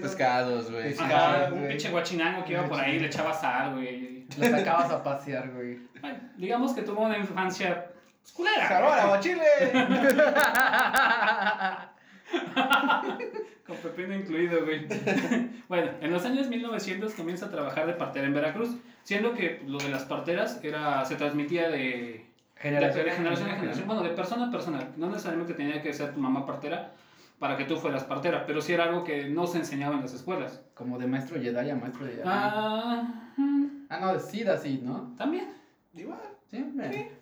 Pescados, 0.00 0.72
güey. 0.72 0.88
Pescados. 0.88 1.52
Un 1.52 1.68
pinche 1.68 1.90
guachinango 1.90 2.44
que 2.44 2.54
iba 2.54 2.64
por 2.64 2.80
ahí 2.80 2.98
le 2.98 3.06
echaba 3.06 3.32
sal 3.32 3.74
güey 3.74 4.26
Los 4.36 4.48
sacabas 4.48 4.90
a 4.90 5.04
pasear, 5.04 5.50
güey. 5.50 5.78
Bueno, 6.00 6.18
digamos 6.36 6.72
que 6.72 6.82
tuvo 6.82 7.02
una 7.02 7.16
infancia 7.16 7.86
pues, 8.20 8.32
culera 8.32 8.66
¡Salvador, 8.68 8.98
aguachile! 8.98 9.44
Con 13.66 13.76
pepino 13.76 14.14
incluido, 14.14 14.64
güey. 14.64 14.86
bueno, 15.68 15.90
en 16.00 16.10
los 16.10 16.24
años 16.24 16.48
1900 16.48 17.12
comienza 17.14 17.46
a 17.46 17.50
trabajar 17.50 17.86
de 17.86 17.92
partera 17.92 18.26
en 18.26 18.34
Veracruz, 18.34 18.76
siendo 19.02 19.34
que 19.34 19.62
lo 19.66 19.78
de 19.78 19.90
las 19.90 20.04
parteras 20.04 20.60
era, 20.62 21.04
se 21.04 21.16
transmitía 21.16 21.68
de, 21.68 22.26
Generación 22.56 23.04
de 23.04 23.12
generación 23.12 23.48
en 23.50 23.56
generación, 23.56 23.86
bueno, 23.86 24.02
de 24.02 24.10
persona 24.10 24.46
a 24.46 24.50
persona. 24.50 24.88
No 24.96 25.08
necesariamente 25.08 25.54
tenía 25.54 25.80
que 25.80 25.92
ser 25.92 26.12
tu 26.12 26.18
mamá 26.18 26.44
partera 26.44 26.92
para 27.38 27.56
que 27.56 27.64
tú 27.64 27.76
fueras 27.76 28.02
partera, 28.02 28.46
pero 28.46 28.60
sí 28.60 28.72
era 28.72 28.84
algo 28.84 29.04
que 29.04 29.28
no 29.28 29.46
se 29.46 29.58
enseñaba 29.58 29.94
en 29.94 30.00
las 30.00 30.12
escuelas. 30.12 30.60
Como 30.74 30.98
de 30.98 31.06
maestro 31.06 31.40
Jedi 31.40 31.70
a 31.70 31.76
maestro 31.76 32.06
Jedi. 32.06 32.22
Ah, 32.24 33.28
Ah, 33.90 33.98
no, 34.00 34.12
de 34.12 34.20
Sid 34.20 34.48
así, 34.48 34.80
¿no? 34.82 35.14
también. 35.16 35.54
Igual. 35.94 36.20
Siempre. 36.50 37.12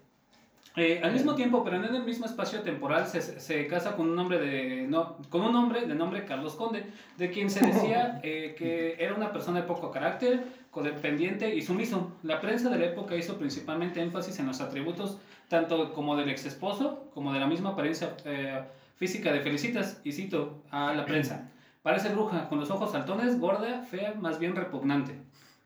Eh, 0.78 1.00
al 1.02 1.12
mismo 1.14 1.34
tiempo, 1.34 1.64
pero 1.64 1.76
en 1.78 1.84
el 1.86 2.04
mismo 2.04 2.26
espacio 2.26 2.60
temporal, 2.60 3.06
se, 3.06 3.22
se 3.22 3.66
casa 3.66 3.96
con 3.96 4.10
un 4.10 4.18
hombre 4.18 4.38
de 4.38 4.86
no, 4.86 5.16
con 5.30 5.40
un 5.40 5.56
hombre 5.56 5.86
de 5.86 5.94
nombre 5.94 6.26
Carlos 6.26 6.54
Conde, 6.54 6.84
de 7.16 7.30
quien 7.30 7.48
se 7.48 7.64
decía 7.64 8.20
eh, 8.22 8.54
que 8.58 8.96
era 8.98 9.14
una 9.14 9.32
persona 9.32 9.62
de 9.62 9.66
poco 9.66 9.90
carácter, 9.90 10.44
codependiente 10.70 11.54
y 11.54 11.62
sumiso. 11.62 12.12
La 12.22 12.42
prensa 12.42 12.68
de 12.68 12.78
la 12.78 12.84
época 12.84 13.16
hizo 13.16 13.38
principalmente 13.38 14.02
énfasis 14.02 14.38
en 14.38 14.46
los 14.46 14.60
atributos 14.60 15.16
tanto 15.48 15.94
como 15.94 16.14
del 16.14 16.28
ex 16.28 16.44
esposo 16.44 17.08
como 17.14 17.32
de 17.32 17.40
la 17.40 17.46
misma 17.46 17.70
apariencia 17.70 18.14
eh, 18.26 18.62
física 18.96 19.32
de 19.32 19.40
Felicitas. 19.40 20.02
Y 20.04 20.12
cito 20.12 20.62
a 20.70 20.92
la 20.92 21.06
prensa: 21.06 21.50
parece 21.82 22.10
bruja, 22.10 22.50
con 22.50 22.60
los 22.60 22.70
ojos 22.70 22.92
saltones, 22.92 23.40
gorda, 23.40 23.80
fea, 23.90 24.12
más 24.12 24.38
bien 24.38 24.54
repugnante, 24.54 25.14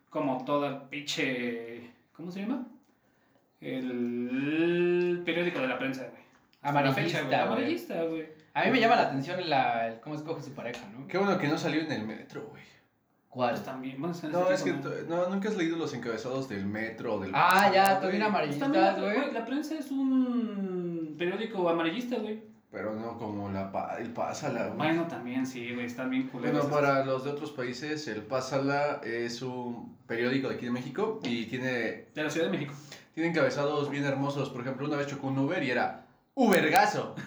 como 0.09 0.45
toda 0.45 0.89
pinche, 0.89 1.91
¿cómo 2.13 2.31
se 2.31 2.43
llama? 2.43 2.65
El 3.61 5.23
periódico 5.25 5.61
de 5.61 5.69
la 5.69 5.79
prensa, 5.79 6.03
güey. 6.11 6.21
Amarillista, 6.63 7.23
güey. 7.23 7.35
Amarillista, 7.35 8.03
güey. 8.05 8.27
A 8.55 8.65
mí 8.65 8.71
me 8.73 8.81
llama 8.81 8.97
la 8.97 9.03
atención 9.03 9.49
la, 9.49 9.87
el 9.89 10.01
cómo 10.01 10.15
escoge 10.17 10.43
su 10.43 10.53
pareja, 10.53 10.81
¿no? 10.93 11.07
Qué 11.07 11.17
bueno 11.19 11.39
que 11.39 11.49
no 11.49 11.57
salió 11.57 11.81
en 11.83 11.93
el 11.93 12.05
metro, 12.07 12.49
güey. 12.51 12.63
¿Cuál? 13.29 13.51
Pues 13.51 13.65
también, 13.65 14.01
No, 14.01 14.11
es 14.51 14.63
que 14.65 14.73
no, 15.09 15.29
nunca 15.29 15.49
has 15.49 15.57
leído 15.57 15.77
los 15.77 15.95
encabezados 15.95 16.49
del 16.49 16.67
metro 16.67 17.15
o 17.15 17.21
del 17.21 17.31
Ah, 17.33 17.71
ya, 17.73 18.01
Pues 18.01 18.21
amarillista, 18.21 18.65
también, 18.65 18.85
la, 18.85 18.93
güey. 18.99 19.33
la 19.33 19.45
prensa 19.47 19.77
es 19.77 19.91
un 19.93 21.15
periódico 21.17 21.69
amarillista, 21.69 22.17
güey. 22.17 22.43
Pero 22.73 22.95
no 22.95 23.19
como 23.19 23.51
la 23.51 23.71
pa- 23.71 23.97
el 23.99 24.11
Pásala, 24.13 24.67
güey. 24.67 24.77
Bueno, 24.79 25.07
también 25.07 25.47
sí, 25.47 25.73
güey, 25.75 25.87
están 25.87 26.11
bien 26.11 26.29
culeros. 26.29 26.69
Bueno, 26.69 26.75
para 26.75 27.05
los 27.05 27.25
de 27.25 27.31
otros 27.31 27.53
países, 27.53 28.07
el 28.09 28.23
Pásala 28.23 29.01
es 29.05 29.43
un 29.43 29.97
periódico 30.07 30.49
de 30.49 30.55
aquí 30.57 30.65
de 30.67 30.71
México 30.73 31.21
y 31.25 31.47
tiene, 31.47 31.69
De 32.15 32.23
la 32.25 32.31
Ciudad 32.31 32.47
de 32.47 32.53
México. 32.53 32.75
Tiene 33.15 33.31
encabezados 33.31 33.91
bien 33.91 34.05
hermosos. 34.05 34.51
Por 34.51 34.61
ejemplo, 34.63 34.87
una 34.87 34.97
vez 34.97 35.07
chocó 35.07 35.27
un 35.29 35.39
Uber 35.39 35.63
y 35.63 35.71
era 35.71 36.07
¡Ubergazo! 36.35 37.15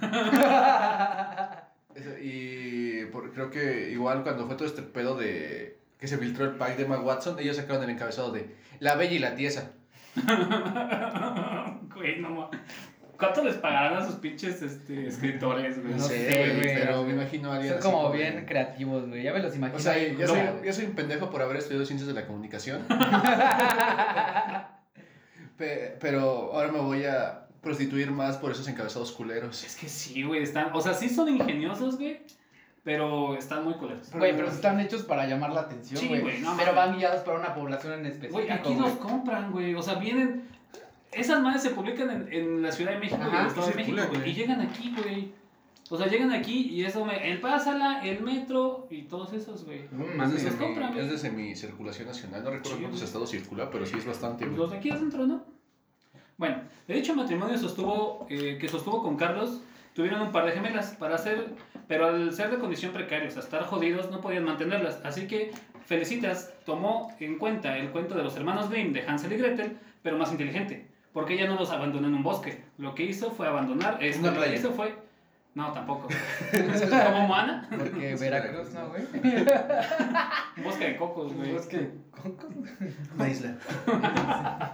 Y 2.22 3.06
por- 3.06 3.32
creo 3.34 3.52
que 3.52 3.92
igual 3.92 4.24
cuando 4.24 4.48
fue 4.48 4.56
todo 4.56 4.68
este 4.68 4.82
pedo 4.82 5.16
de 5.16 5.78
que 6.00 6.08
se 6.08 6.18
filtró 6.18 6.46
el 6.46 6.56
pack 6.56 6.76
de 6.76 6.84
Emma 6.86 7.00
Watson, 7.00 7.38
ellos 7.40 7.56
sacaron 7.56 7.84
el 7.84 7.92
encabezado 7.92 8.32
de 8.32 8.56
La 8.80 8.96
Bella 8.96 9.14
y 9.14 9.20
la 9.20 9.36
Tiesa. 9.36 9.72
Güey, 11.94 12.20
no 12.20 12.50
¿Cuánto 13.18 13.44
les 13.44 13.56
pagarán 13.56 13.98
a 13.98 14.06
sus 14.06 14.16
pinches 14.16 14.62
este, 14.64 15.08
escritores, 15.08 15.80
güey? 15.80 15.94
No, 15.94 16.00
No 16.00 16.04
sé, 16.04 16.18
sé, 16.30 16.38
güey, 16.40 16.56
güey. 16.56 16.74
pero 16.76 17.04
me 17.04 17.14
imagino 17.14 17.52
a 17.52 17.56
alguien 17.58 17.80
Son 17.80 17.92
como 17.92 18.12
bien 18.12 18.46
creativos, 18.46 19.08
güey. 19.08 19.22
Ya 19.24 19.32
me 19.32 19.40
los 19.40 19.56
imagino. 19.56 19.78
O 19.78 19.82
sea, 19.82 19.96
yo 19.98 20.28
soy, 20.28 20.40
no, 20.42 20.64
yo 20.64 20.74
soy 20.74 20.86
un 20.86 20.94
pendejo 20.94 21.30
por 21.30 21.42
haber 21.44 21.58
estudiado 21.58 21.86
ciencias 21.86 22.08
de 22.08 22.14
la 22.20 22.26
comunicación. 22.26 22.82
Pe- 25.58 25.98
pero 26.00 26.52
ahora 26.54 26.72
me 26.72 26.80
voy 26.80 27.06
a 27.06 27.46
prostituir 27.62 28.12
más 28.12 28.38
por 28.38 28.52
esos 28.52 28.68
encabezados 28.68 29.12
culeros. 29.12 29.64
Es 29.64 29.76
que 29.76 29.88
sí, 29.88 30.24
güey, 30.24 30.44
están... 30.44 30.72
O 30.74 30.82
sea, 30.82 30.94
sí 30.94 31.08
son 31.10 31.30
ingeniosos, 31.30 31.98
güey, 31.98 32.22
pero 32.84 33.36
están 33.36 33.64
muy 33.64 33.76
culeros. 33.76 34.12
Güey, 34.12 34.36
pero 34.36 34.50
están 34.50 34.80
hechos 34.80 35.04
para 35.04 35.26
llamar 35.28 35.52
la 35.54 35.62
atención, 35.62 36.00
Sí, 36.00 36.08
güey. 36.10 36.22
güey, 36.22 36.40
no 36.42 36.56
pero 36.58 36.74
van 36.76 36.98
guiados 36.98 37.22
para 37.22 37.40
una 37.40 37.54
población 37.56 37.94
en 37.94 38.06
específico. 38.08 38.34
Güey, 38.40 38.52
aquí 38.52 38.74
los 38.76 38.92
compran, 38.94 39.52
güey. 39.52 39.76
O 39.76 39.82
sea, 39.82 39.96
vienen... 39.96 40.50
Esas 41.12 41.42
madres 41.42 41.62
se 41.62 41.70
publican 41.70 42.10
en, 42.10 42.34
en 42.34 42.62
la 42.64 42.72
Ciudad 42.72 42.94
de 42.94 43.00
México 43.00 43.22
y 43.32 43.36
el 43.36 43.46
Estado 43.46 43.68
de 43.68 43.76
México, 43.76 44.02
güey. 44.10 44.30
Y 44.32 44.34
llegan 44.34 44.62
aquí, 44.62 44.94
güey. 44.98 45.32
O 45.94 45.98
sea, 45.98 46.08
llegan 46.08 46.32
aquí 46.32 46.70
y 46.72 46.84
eso 46.86 47.06
me... 47.06 47.30
El 47.30 47.40
Pásala, 47.40 48.04
el 48.04 48.24
Metro 48.24 48.88
y 48.90 49.04
todos 49.04 49.32
esos, 49.34 49.64
güey. 49.64 49.82
No 49.92 50.06
Es 50.06 50.16
mames, 50.16 50.38
de, 50.38 50.44
los 50.50 50.54
semi, 50.54 50.66
compran, 50.66 50.92
güey. 50.94 51.06
es 51.06 51.12
de 51.12 51.18
semicirculación 51.20 52.08
nacional. 52.08 52.44
No 52.44 52.50
recuerdo 52.50 52.78
Sí, 52.78 52.82
cuántos 52.82 53.00
güey. 53.02 53.08
estados 53.08 53.30
circula, 53.30 53.70
pero 53.70 53.86
sí 53.86 53.96
es 54.00 54.06
bastante. 54.08 54.44
Pues 54.48 54.58
los 54.58 54.72
de 54.72 54.78
aquí 54.78 54.90
adentro, 54.90 55.28
¿no? 55.28 55.44
Bueno, 56.38 56.62
de 56.88 56.94
dicho 56.96 57.14
matrimonio 57.14 57.60
sostuvo, 57.60 58.26
eh, 58.28 58.58
que 58.60 58.68
sostuvo 58.68 59.04
con 59.04 59.18
Carlos, 59.18 59.62
tuvieron 59.94 60.20
un 60.22 60.32
par 60.32 60.48
de 60.48 60.54
gemelas 60.54 60.96
para 60.98 61.14
hacer, 61.14 61.54
pero 61.88 62.08
al 62.08 62.34
ser 62.34 62.50
de 62.50 62.58
condición 62.58 62.92
precaria, 62.92 63.28
o 63.28 63.32
sea, 63.32 63.44
estar 63.44 63.64
jodidos, 63.66 64.10
no 64.10 64.20
podían 64.20 64.46
mantenerlas. 64.46 65.00
Así 65.04 65.28
que 65.28 65.52
Felicitas 65.86 66.54
tomó 66.66 67.14
en 67.20 67.38
cuenta 67.38 67.78
el 67.78 67.92
cuento 67.92 68.16
de 68.16 68.24
los 68.24 68.36
hermanos 68.36 68.72
Grimm 68.72 68.94
de 68.94 69.04
Hansel 69.08 69.34
y 69.34 69.38
Gretel, 69.38 69.78
pero 70.02 70.18
más 70.18 70.32
inteligente, 70.32 70.88
porque 71.14 71.36
ella 71.36 71.46
no 71.46 71.56
los 71.56 71.70
abandonó 71.70 72.08
en 72.08 72.16
un 72.16 72.24
bosque. 72.24 72.64
Lo 72.80 72.96
que 72.96 73.04
hizo 73.04 73.30
fue 73.30 73.48
abandonar, 73.48 74.00
Una 74.20 74.32
lo 74.32 74.42
que 74.42 74.56
hizo 74.56 74.72
fue... 74.72 74.96
No, 75.56 75.72
tampoco. 75.72 76.08
Como 76.52 77.28
Moana, 77.28 77.68
Porque 77.70 78.16
Veracruz, 78.16 78.74
¿no, 78.74 78.90
güey? 78.90 79.04
un 80.58 80.64
bosque 80.64 80.88
de 80.90 80.96
cocos, 80.98 81.34
güey. 81.34 81.52
Pues 81.52 81.68
que. 81.68 81.92
Concos. 82.10 82.50
Una 83.16 83.30
isla. 83.30 83.56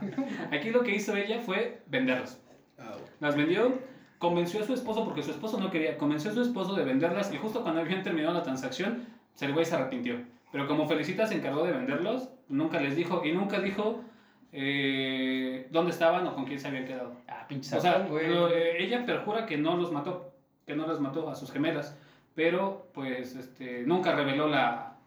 Aquí 0.52 0.70
lo 0.70 0.82
que 0.84 0.96
hizo 0.96 1.16
ella 1.16 1.40
fue 1.42 1.82
venderlos. 1.88 2.40
Ah. 2.78 2.94
Las 3.20 3.36
vendió, 3.36 3.78
convenció 4.20 4.62
a 4.62 4.64
su 4.64 4.74
esposo, 4.74 5.04
porque 5.04 5.22
su 5.22 5.32
esposo 5.32 5.60
no 5.60 5.70
quería, 5.70 5.98
convenció 5.98 6.32
a 6.32 6.34
su 6.34 6.42
esposo 6.42 6.74
de 6.76 6.86
venderlas 6.86 7.34
y 7.34 7.38
justo 7.38 7.62
cuando 7.62 7.82
habían 7.82 8.04
terminado 8.04 8.34
la 8.34 8.44
transacción, 8.44 9.06
el 9.42 9.54
güey 9.54 9.66
se 9.66 9.76
arrepintió. 9.76 10.16
Pero 10.52 10.68
como 10.68 10.88
Felicita 10.88 11.28
se 11.28 11.36
encargó 11.36 11.64
de 11.66 11.74
venderlos, 11.74 12.30
nunca 12.48 12.80
les 12.80 12.96
dijo 12.96 13.24
y 13.26 13.34
nunca 13.34 13.60
dijo 13.60 14.02
eh, 14.52 15.68
dónde 15.72 15.92
estaban 15.92 16.26
o 16.26 16.34
con 16.34 16.46
quién 16.46 16.60
se 16.60 16.68
habían 16.70 16.86
quedado. 16.86 17.14
Ah, 17.28 17.46
pinche 17.48 17.76
O 17.76 17.80
sea, 17.82 18.00
lo- 18.08 18.50
eh, 18.50 18.82
ella 18.84 19.06
perjura 19.06 19.46
que 19.46 19.58
no 19.58 19.76
los 19.78 19.92
mató, 19.92 20.29
que 20.70 20.76
no 20.76 20.86
las 20.86 21.00
mató 21.00 21.28
a 21.28 21.36
sus 21.36 21.52
gemelas, 21.52 21.96
pero 22.36 22.92
pues 22.94 23.36
este, 23.36 23.82
nunca 23.88 24.16
reveló 24.16 24.48
la... 24.48 24.98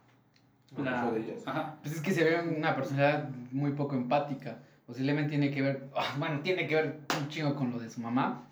¿Lo 0.76 0.82
la 0.82 1.08
de 1.12 1.20
ellas? 1.20 1.46
ajá. 1.46 1.76
Pues 1.80 1.94
es 1.94 2.00
que 2.00 2.10
se 2.10 2.24
ve 2.24 2.40
una 2.40 2.74
personalidad 2.74 3.28
muy 3.52 3.70
poco 3.70 3.94
empática. 3.94 4.58
Posiblemente 4.88 5.30
tiene 5.30 5.52
que 5.52 5.62
ver, 5.62 5.88
ah, 5.94 6.16
bueno, 6.18 6.40
tiene 6.40 6.66
que 6.66 6.74
ver 6.74 7.00
un 7.16 7.28
chingo 7.28 7.54
con 7.54 7.70
lo 7.70 7.78
de 7.78 7.90
su 7.90 8.00
mamá. 8.00 8.48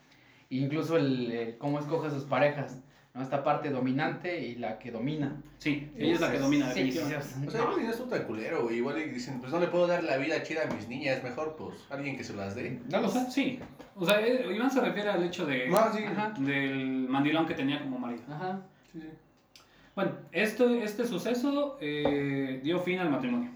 E 0.50 0.54
incluso 0.58 0.96
el, 0.96 1.32
el 1.32 1.58
cómo 1.58 1.80
escoge 1.80 2.06
a 2.06 2.10
sus 2.10 2.22
parejas. 2.22 2.80
¿No? 3.14 3.22
Esta 3.22 3.42
parte 3.42 3.70
dominante 3.70 4.40
y 4.40 4.54
la 4.56 4.78
que 4.78 4.90
domina. 4.90 5.36
Sí, 5.58 5.90
ella 5.96 6.14
es 6.14 6.20
la 6.20 6.30
que 6.30 6.38
domina, 6.38 6.72
Sí, 6.72 6.80
sí, 6.92 6.98
definitivamente. 6.98 7.26
sí, 7.26 7.46
O 7.46 7.50
sea, 7.50 7.60
igual 7.62 7.82
no 7.84 7.90
es 7.90 8.08
tan 8.08 8.22
culero, 8.24 8.62
güey. 8.62 8.76
Igual 8.76 8.98
y 8.98 9.04
dicen, 9.10 9.40
pues 9.40 9.52
no 9.52 9.58
le 9.60 9.66
puedo 9.66 9.86
dar 9.86 10.04
la 10.04 10.16
vida 10.16 10.42
chida 10.42 10.62
a 10.68 10.74
mis 10.74 10.88
niñas. 10.88 11.22
Mejor, 11.22 11.56
pues, 11.56 11.84
alguien 11.90 12.16
que 12.16 12.24
se 12.24 12.34
las 12.34 12.54
dé. 12.54 12.80
No 12.88 13.00
lo 13.00 13.08
sé. 13.08 13.30
sí. 13.30 13.58
O 13.96 14.06
sea, 14.06 14.20
eh, 14.24 14.46
Iván 14.54 14.70
se 14.70 14.80
refiere 14.80 15.10
al 15.10 15.22
hecho 15.24 15.44
de... 15.44 15.68
No. 15.68 15.76
Ajá. 15.76 16.34
del 16.38 17.06
mandilón 17.08 17.46
que 17.46 17.54
tenía 17.54 17.82
como 17.82 17.98
marido. 17.98 18.22
Ajá. 18.30 18.62
Sí, 18.92 19.00
sí. 19.00 19.08
Bueno, 19.94 20.12
esto, 20.32 20.70
este 20.70 21.04
suceso 21.06 21.76
eh, 21.80 22.60
dio 22.62 22.80
fin 22.80 23.00
al 23.00 23.10
matrimonio. 23.10 23.50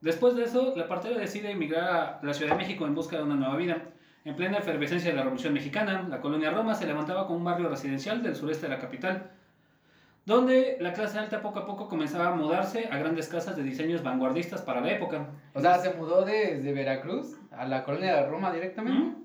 Después 0.00 0.34
de 0.36 0.44
eso, 0.44 0.74
la 0.76 0.86
partera 0.86 1.18
decide 1.18 1.50
emigrar 1.50 2.20
a 2.22 2.24
la 2.24 2.32
Ciudad 2.34 2.52
de 2.52 2.58
México 2.58 2.86
en 2.86 2.94
busca 2.94 3.16
de 3.16 3.22
una 3.22 3.34
nueva 3.34 3.56
vida. 3.56 3.82
En 4.24 4.36
plena 4.36 4.58
efervescencia 4.58 5.10
de 5.10 5.16
la 5.16 5.22
Revolución 5.22 5.54
Mexicana, 5.54 6.06
la 6.08 6.20
colonia 6.20 6.50
Roma 6.50 6.74
se 6.74 6.86
levantaba 6.86 7.26
como 7.26 7.38
un 7.38 7.44
barrio 7.44 7.68
residencial 7.68 8.22
del 8.22 8.36
sureste 8.36 8.66
de 8.66 8.74
la 8.74 8.78
capital, 8.78 9.30
donde 10.26 10.76
la 10.78 10.92
clase 10.92 11.18
alta 11.18 11.40
poco 11.40 11.60
a 11.60 11.66
poco 11.66 11.88
comenzaba 11.88 12.28
a 12.28 12.34
mudarse 12.34 12.88
a 12.90 12.98
grandes 12.98 13.28
casas 13.28 13.56
de 13.56 13.62
diseños 13.62 14.02
vanguardistas 14.02 14.60
para 14.60 14.82
la 14.82 14.92
época. 14.92 15.28
O 15.54 15.60
sea, 15.60 15.78
se 15.78 15.94
mudó 15.94 16.24
desde 16.24 16.72
Veracruz 16.72 17.38
a 17.50 17.64
la 17.66 17.82
colonia 17.82 18.14
de 18.16 18.26
Roma 18.26 18.52
directamente. 18.52 19.00
¿Mm? 19.00 19.20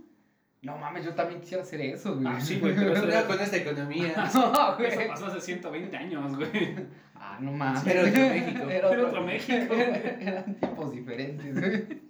No 0.61 0.77
mames, 0.77 1.05
yo 1.05 1.13
también 1.13 1.41
quisiera 1.41 1.61
hacer 1.61 1.81
eso, 1.81 2.15
güey. 2.15 2.25
Ah, 2.27 2.39
sí, 2.39 2.59
güey, 2.59 2.73
pero 2.73 2.93
eso, 2.93 3.05
No, 3.05 3.23
con 3.27 3.39
esta 3.39 3.57
economía. 3.57 4.13
No, 4.33 4.75
güey. 4.77 4.87
eso 4.89 5.01
pasó 5.07 5.25
hace 5.27 5.41
120 5.41 5.95
años, 5.97 6.35
güey. 6.37 6.75
Ah, 7.13 7.37
no 7.39 7.51
mames. 7.51 7.85
Era 7.85 8.01
otro 8.01 8.21
México. 8.29 8.69
Era 8.69 8.89
Era 8.89 9.07
otro 9.07 9.21
México, 9.21 9.75
güey. 9.75 10.27
Eran 10.27 10.55
tiempos 10.55 10.91
diferentes, 10.91 11.59
güey. 11.59 12.01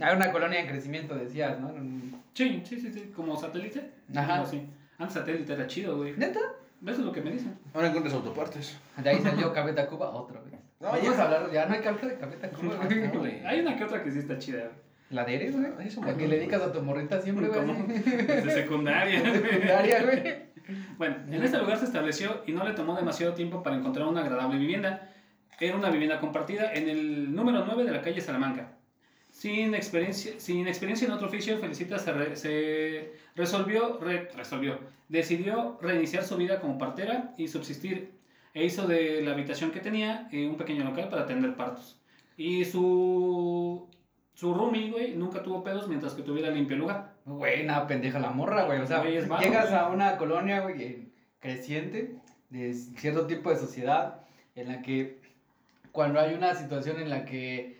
Hay 0.00 0.16
una 0.16 0.32
colonia 0.32 0.60
en 0.60 0.66
crecimiento, 0.66 1.14
decías, 1.14 1.58
¿no? 1.60 1.72
Sí, 2.34 2.62
sí, 2.64 2.80
sí, 2.80 2.92
sí, 2.92 3.12
como 3.14 3.36
satélite. 3.36 3.90
Ajá. 4.14 4.34
Algo 4.34 4.46
así. 4.46 4.66
Antes 4.98 5.14
satélite 5.14 5.52
era 5.52 5.66
chido, 5.66 5.96
güey. 5.96 6.16
¿Neta? 6.16 6.40
Eso 6.82 6.92
es 7.00 7.06
lo 7.06 7.12
que 7.12 7.22
me 7.22 7.30
dicen. 7.30 7.56
Ahora 7.72 7.88
encuentras 7.88 8.14
autopartes. 8.14 8.78
De 8.96 9.08
ahí 9.10 9.20
salió 9.22 9.52
Cabeta 9.52 9.86
Cuba 9.86 10.10
otra 10.10 10.40
vez. 10.40 10.52
No, 10.80 10.88
Vamos 10.88 11.02
ya. 11.02 11.10
a 11.22 11.24
hablar, 11.24 11.50
ya 11.52 11.66
no 11.66 11.74
hay 11.74 11.80
cabeza 11.80 12.06
de 12.08 12.18
Cabeta 12.18 12.50
Cuba, 12.50 12.74
güey. 12.84 13.08
güey. 13.08 13.46
Hay 13.46 13.60
una 13.60 13.76
que 13.76 13.84
otra 13.84 14.02
que 14.02 14.10
sí 14.10 14.18
está 14.18 14.36
chida. 14.38 14.70
La 15.10 15.24
de 15.24 15.36
Eres, 15.36 15.56
güey. 15.56 15.70
Ahí 15.78 15.90
son 15.90 16.04
La 16.06 16.16
que 16.16 16.26
le 16.28 16.36
dedicas 16.36 16.60
a 16.62 16.72
tu 16.72 16.82
morrita 16.82 17.20
siempre, 17.22 17.46
güey. 17.48 17.60
Como 17.60 17.84
desde 17.86 18.50
secundaria. 18.50 19.20
güey. 19.20 19.32
Secundaria, 19.42 20.02
güey. 20.02 20.44
Bueno, 20.98 21.16
en 21.30 21.42
este 21.42 21.58
lugar 21.58 21.78
se 21.78 21.84
estableció 21.84 22.42
y 22.46 22.52
no 22.52 22.64
le 22.64 22.72
tomó 22.74 22.96
demasiado 22.96 23.32
tiempo 23.34 23.62
para 23.62 23.76
encontrar 23.76 24.06
una 24.08 24.20
agradable 24.22 24.58
vivienda. 24.58 25.10
Era 25.60 25.76
una 25.76 25.88
vivienda 25.90 26.18
compartida 26.20 26.72
en 26.74 26.88
el 26.88 27.34
número 27.34 27.64
9 27.64 27.84
de 27.84 27.92
la 27.92 28.02
calle 28.02 28.20
Salamanca. 28.20 28.72
Sin 29.44 29.74
experiencia, 29.74 30.32
sin 30.38 30.66
experiencia 30.66 31.06
en 31.06 31.12
otro 31.12 31.26
oficio, 31.26 31.58
Felicita 31.58 31.98
se, 31.98 32.12
re- 32.14 32.34
se 32.34 33.12
resolvió, 33.36 33.98
re- 34.00 34.30
resolvió, 34.34 34.78
decidió 35.10 35.76
reiniciar 35.82 36.24
su 36.24 36.38
vida 36.38 36.62
como 36.62 36.78
partera 36.78 37.34
y 37.36 37.46
subsistir. 37.48 38.12
E 38.54 38.64
hizo 38.64 38.86
de 38.86 39.20
la 39.20 39.32
habitación 39.32 39.70
que 39.70 39.80
tenía 39.80 40.28
eh, 40.32 40.46
un 40.48 40.56
pequeño 40.56 40.82
local 40.84 41.10
para 41.10 41.24
atender 41.24 41.56
partos. 41.56 42.00
Y 42.38 42.64
su, 42.64 43.86
su 44.32 44.54
roomie, 44.54 44.90
güey, 44.90 45.14
nunca 45.14 45.42
tuvo 45.42 45.62
pedos 45.62 45.88
mientras 45.88 46.14
que 46.14 46.22
tuviera 46.22 46.48
limpio 46.50 46.78
lugar. 46.78 47.12
Güey, 47.26 47.64
nada 47.66 47.86
pendeja 47.86 48.18
la 48.20 48.30
morra, 48.30 48.64
güey. 48.64 48.80
O 48.80 48.86
sea, 48.86 49.00
Güey, 49.00 49.12
llegas 49.42 49.68
güey. 49.68 49.78
a 49.78 49.88
una 49.88 50.16
colonia, 50.16 50.60
güey, 50.60 51.08
creciente, 51.38 52.14
de 52.48 52.72
cierto 52.72 53.26
tipo 53.26 53.50
de 53.50 53.56
sociedad, 53.58 54.22
en 54.54 54.68
la 54.68 54.80
que 54.80 55.18
cuando 55.92 56.18
hay 56.18 56.32
una 56.32 56.54
situación 56.54 56.98
en 56.98 57.10
la 57.10 57.26
que, 57.26 57.78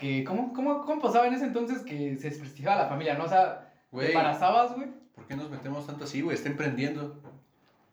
que 0.00 0.24
¿cómo, 0.24 0.52
cómo, 0.52 0.84
cómo 0.84 1.00
pasaba 1.00 1.26
en 1.28 1.34
ese 1.34 1.44
entonces 1.44 1.82
que 1.82 2.16
se 2.16 2.30
desprestigiaba 2.30 2.82
la 2.82 2.88
familia, 2.88 3.14
no? 3.14 3.24
O 3.24 3.28
sea, 3.28 3.60
te 3.60 3.96
Güey, 3.96 4.08
embarazabas, 4.08 4.74
güey. 4.74 4.88
¿por 5.14 5.26
qué 5.26 5.36
nos 5.36 5.50
metemos 5.50 5.86
tanto 5.86 6.04
así, 6.04 6.22
güey? 6.22 6.34
Está 6.36 6.48
emprendiendo. 6.48 7.20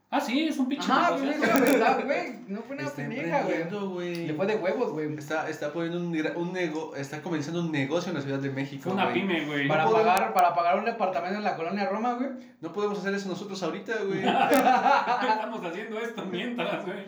Ah, 0.09 0.21
sí, 0.21 0.47
es 0.47 0.57
un 0.57 0.69
pinche 0.69 0.87
negocio. 0.87 1.17
güey, 1.17 1.29
es 1.31 1.39
la 1.41 1.59
verdad, 1.59 2.05
güey. 2.05 2.39
No 2.47 2.61
fue 2.61 2.77
una 2.77 2.89
pendeja, 2.89 3.43
güey. 3.43 4.25
Le 4.25 4.33
fue 4.33 4.45
de 4.45 4.55
huevos, 4.55 4.93
güey. 4.93 5.13
Está, 5.17 5.49
está 5.49 5.73
poniendo 5.73 5.99
un, 5.99 6.37
un 6.47 6.53
nego, 6.53 6.95
está 6.95 7.21
comenzando 7.21 7.59
un 7.59 7.73
negocio 7.73 8.11
en 8.11 8.15
la 8.15 8.21
Ciudad 8.21 8.39
de 8.39 8.49
México, 8.49 8.83
Fue 8.83 8.93
una 8.93 9.09
güey. 9.09 9.15
pyme, 9.21 9.45
güey. 9.45 9.67
Para 9.67 9.83
No 9.83 9.91
podemos- 9.91 10.13
pagar, 10.13 10.33
para 10.33 10.55
pagar 10.55 10.79
un 10.79 10.85
departamento 10.85 11.37
en 11.37 11.43
la 11.43 11.57
colonia 11.57 11.89
Roma, 11.89 12.13
güey. 12.13 12.29
No 12.61 12.71
podemos 12.71 12.99
hacer 12.99 13.13
eso 13.15 13.27
nosotros 13.27 13.61
ahorita, 13.61 13.93
güey. 14.05 14.19
Estamos 14.19 15.61
haciendo 15.65 15.99
esto 15.99 16.25
mientras, 16.25 16.85
güey. 16.85 16.99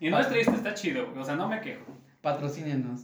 Y 0.00 0.08
no 0.08 0.18
es 0.18 0.28
triste, 0.30 0.52
está 0.54 0.72
chido, 0.72 1.08
güey. 1.08 1.18
O 1.18 1.24
sea, 1.24 1.36
no 1.36 1.46
me 1.46 1.60
quejo. 1.60 1.84
Patrocínenos. 2.22 3.02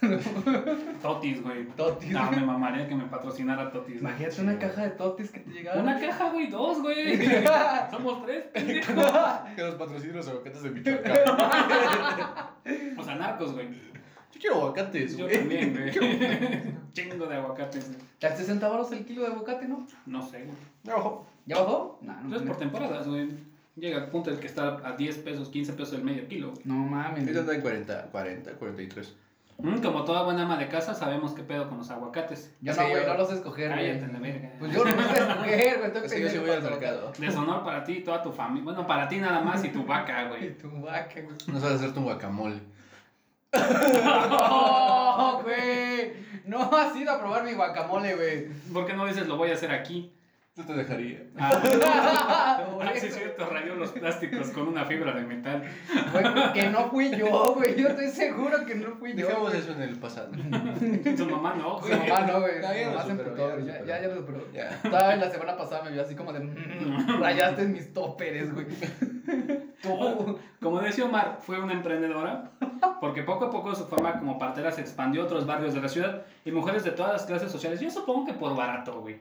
Totis, 1.02 1.42
güey. 1.42 1.66
Totis. 1.76 2.10
No, 2.10 2.30
me 2.30 2.40
mamaría 2.44 2.88
que 2.88 2.94
me 2.94 3.04
patrocinara 3.06 3.70
Totis. 3.70 4.00
Imagínate 4.00 4.40
una 4.42 4.58
caja 4.58 4.82
de 4.84 4.90
totis 4.90 5.30
que 5.30 5.40
te 5.40 5.50
llegara. 5.50 5.80
Una 5.82 5.98
caja, 5.98 6.30
güey, 6.30 6.48
dos, 6.48 6.80
güey. 6.82 7.18
Somos 7.90 8.24
tres, 8.24 8.44
pendejo. 8.52 8.92
Que 9.56 9.62
nos 9.62 9.74
patrocinen 9.76 10.16
los 10.16 10.28
aguacates 10.28 10.62
de 10.62 10.70
Michoacán. 10.70 11.12
O 12.98 13.02
sea, 13.04 13.14
narcos, 13.14 13.52
güey. 13.52 13.68
Yo 14.32 14.40
quiero 14.40 14.56
aguacates, 14.56 15.16
Yo 15.16 15.24
güey. 15.26 15.38
también, 15.38 15.72
güey. 15.72 15.92
Chingo 16.92 17.26
de 17.26 17.36
aguacates, 17.36 17.90
a 18.22 18.28
60 18.28 18.68
baros 18.68 18.90
el 18.92 19.04
kilo 19.04 19.22
de 19.22 19.28
aguacate, 19.28 19.68
¿no? 19.68 19.86
No 20.06 20.22
sé, 20.22 20.38
güey. 20.44 20.56
Ya 20.82 20.94
bajó. 20.94 21.26
¿Ya 21.46 21.58
bajó? 21.58 21.98
No, 22.02 22.12
no. 22.12 22.20
Entonces, 22.22 22.48
por 22.48 22.56
temporadas, 22.58 23.06
güey. 23.06 23.28
Llega 23.76 23.98
al 23.98 24.08
punto 24.10 24.30
en 24.30 24.38
que 24.38 24.46
está 24.46 24.80
a 24.84 24.96
10 24.96 25.18
pesos, 25.18 25.48
15 25.50 25.74
pesos 25.74 25.94
el 25.94 26.02
medio 26.04 26.26
kilo. 26.26 26.50
güey. 26.50 26.62
No 26.64 26.74
mames. 26.74 27.20
Ahorita 27.20 27.40
anda 27.40 27.54
en 27.54 27.60
40, 27.60 28.02
40, 28.10 28.52
43. 28.52 29.14
Mm, 29.58 29.78
como 29.80 30.04
toda 30.04 30.22
buena 30.22 30.42
ama 30.42 30.58
de 30.58 30.68
casa, 30.68 30.94
sabemos 30.94 31.32
qué 31.32 31.42
pedo 31.42 31.68
con 31.68 31.78
los 31.78 31.90
aguacates. 31.90 32.54
Yo 32.60 32.74
Sí, 32.74 32.80
no, 32.80 32.88
güey, 32.90 33.02
yo- 33.02 33.08
no 33.08 33.14
los 33.18 33.32
escoger, 33.32 33.70
Cállate, 33.70 34.06
güey. 34.06 34.20
verga. 34.32 34.52
Pues 34.58 34.72
yo 34.74 34.84
no 34.84 34.90
los 34.94 35.06
sé 35.06 35.18
escoger, 35.18 35.78
güey. 35.78 36.04
Es 36.04 36.12
que 36.12 36.20
yo 36.20 36.28
sí 36.28 36.38
voy 36.38 36.50
al 36.50 36.62
mercado. 36.62 37.12
Deshonor 37.18 37.64
para 37.64 37.82
ti 37.84 37.92
y 37.94 38.04
toda 38.04 38.22
tu 38.22 38.32
familia. 38.32 38.64
Bueno, 38.64 38.86
para 38.86 39.08
ti 39.08 39.16
nada 39.18 39.40
más 39.40 39.64
y 39.64 39.68
tu 39.70 39.84
vaca, 39.84 40.24
Y 40.24 40.28
güey. 40.28 40.58
tu 40.58 40.70
vaca, 40.82 41.14
güey. 41.22 41.36
No 41.46 41.58
sabes 41.58 41.76
hacerte 41.76 41.98
un 41.98 42.04
guacamole. 42.04 42.60
No, 43.54 45.40
güey. 45.42 46.12
No 46.44 46.70
has 46.76 46.94
ido 46.96 47.12
a 47.12 47.18
probar 47.18 47.44
mi 47.44 47.52
guacamole, 47.54 48.14
güey. 48.14 48.48
¿Por 48.72 48.86
qué 48.86 48.92
no 48.94 49.06
dices 49.06 49.26
lo 49.26 49.36
voy 49.36 49.50
a 49.50 49.54
hacer 49.54 49.70
aquí? 49.72 50.12
No 50.56 50.64
te 50.64 50.72
dejaría. 50.72 51.22
Ah, 51.38 52.58
Por 52.72 52.82
ah, 52.82 52.90
sí, 52.92 52.98
es 52.98 53.04
eso. 53.04 53.18
cierto, 53.18 53.46
rayó 53.50 53.74
los 53.74 53.90
plásticos 53.92 54.48
con 54.50 54.68
una 54.68 54.84
fibra 54.86 55.12
de 55.12 55.22
metal. 55.22 55.62
Güey, 56.12 56.52
que 56.54 56.68
no 56.70 56.88
fui 56.90 57.10
yo, 57.14 57.54
güey. 57.54 57.78
Yo 57.80 57.88
estoy 57.88 58.08
seguro 58.08 58.64
que 58.64 58.74
no 58.74 58.94
fui 58.96 59.10
yo. 59.14 59.26
Dejamos 59.26 59.50
güey. 59.50 59.60
eso 59.60 59.72
en 59.72 59.82
el 59.82 59.98
pasado. 59.98 60.30
Su 61.16 61.26
mamá 61.26 61.54
no, 61.58 61.78
Su 61.80 61.88
güey. 61.88 61.98
mamá 62.08 62.20
no, 62.26 62.40
güey. 62.40 62.54
No, 62.60 62.72
ya 62.74 63.02
Su 63.02 63.08
lo 63.08 63.16
superó, 63.24 63.36
ya. 63.36 63.46
Ya, 63.46 63.74
superó. 63.74 63.86
ya, 63.86 64.00
ya 64.02 64.08
lo 64.08 64.14
superó. 64.16 64.52
Ya. 64.52 64.80
Todavía 64.82 65.16
la 65.16 65.30
semana 65.30 65.56
pasada 65.58 65.82
me 65.84 65.90
vio 65.92 66.02
así 66.02 66.14
como 66.14 66.32
de. 66.32 66.40
"Mm, 66.40 67.20
Rayaste 67.20 67.62
en 67.62 67.72
mis 67.72 67.92
toperes, 67.92 68.54
güey. 68.54 68.66
Tú. 69.82 70.38
Como 70.62 70.80
decía 70.80 71.04
Omar, 71.04 71.38
fue 71.40 71.60
una 71.60 71.74
emprendedora 71.74 72.50
porque 73.00 73.22
poco 73.22 73.46
a 73.46 73.50
poco 73.50 73.74
su 73.74 73.86
fama 73.86 74.18
como 74.18 74.38
partera 74.38 74.70
se 74.72 74.80
expandió 74.80 75.22
a 75.22 75.24
otros 75.26 75.46
barrios 75.46 75.74
de 75.74 75.82
la 75.82 75.88
ciudad 75.88 76.22
y 76.44 76.50
mujeres 76.50 76.82
de 76.84 76.92
todas 76.92 77.12
las 77.12 77.26
clases 77.26 77.52
sociales, 77.52 77.80
yo 77.80 77.90
supongo 77.90 78.26
que 78.26 78.32
por 78.32 78.56
barato, 78.56 79.00
güey. 79.00 79.20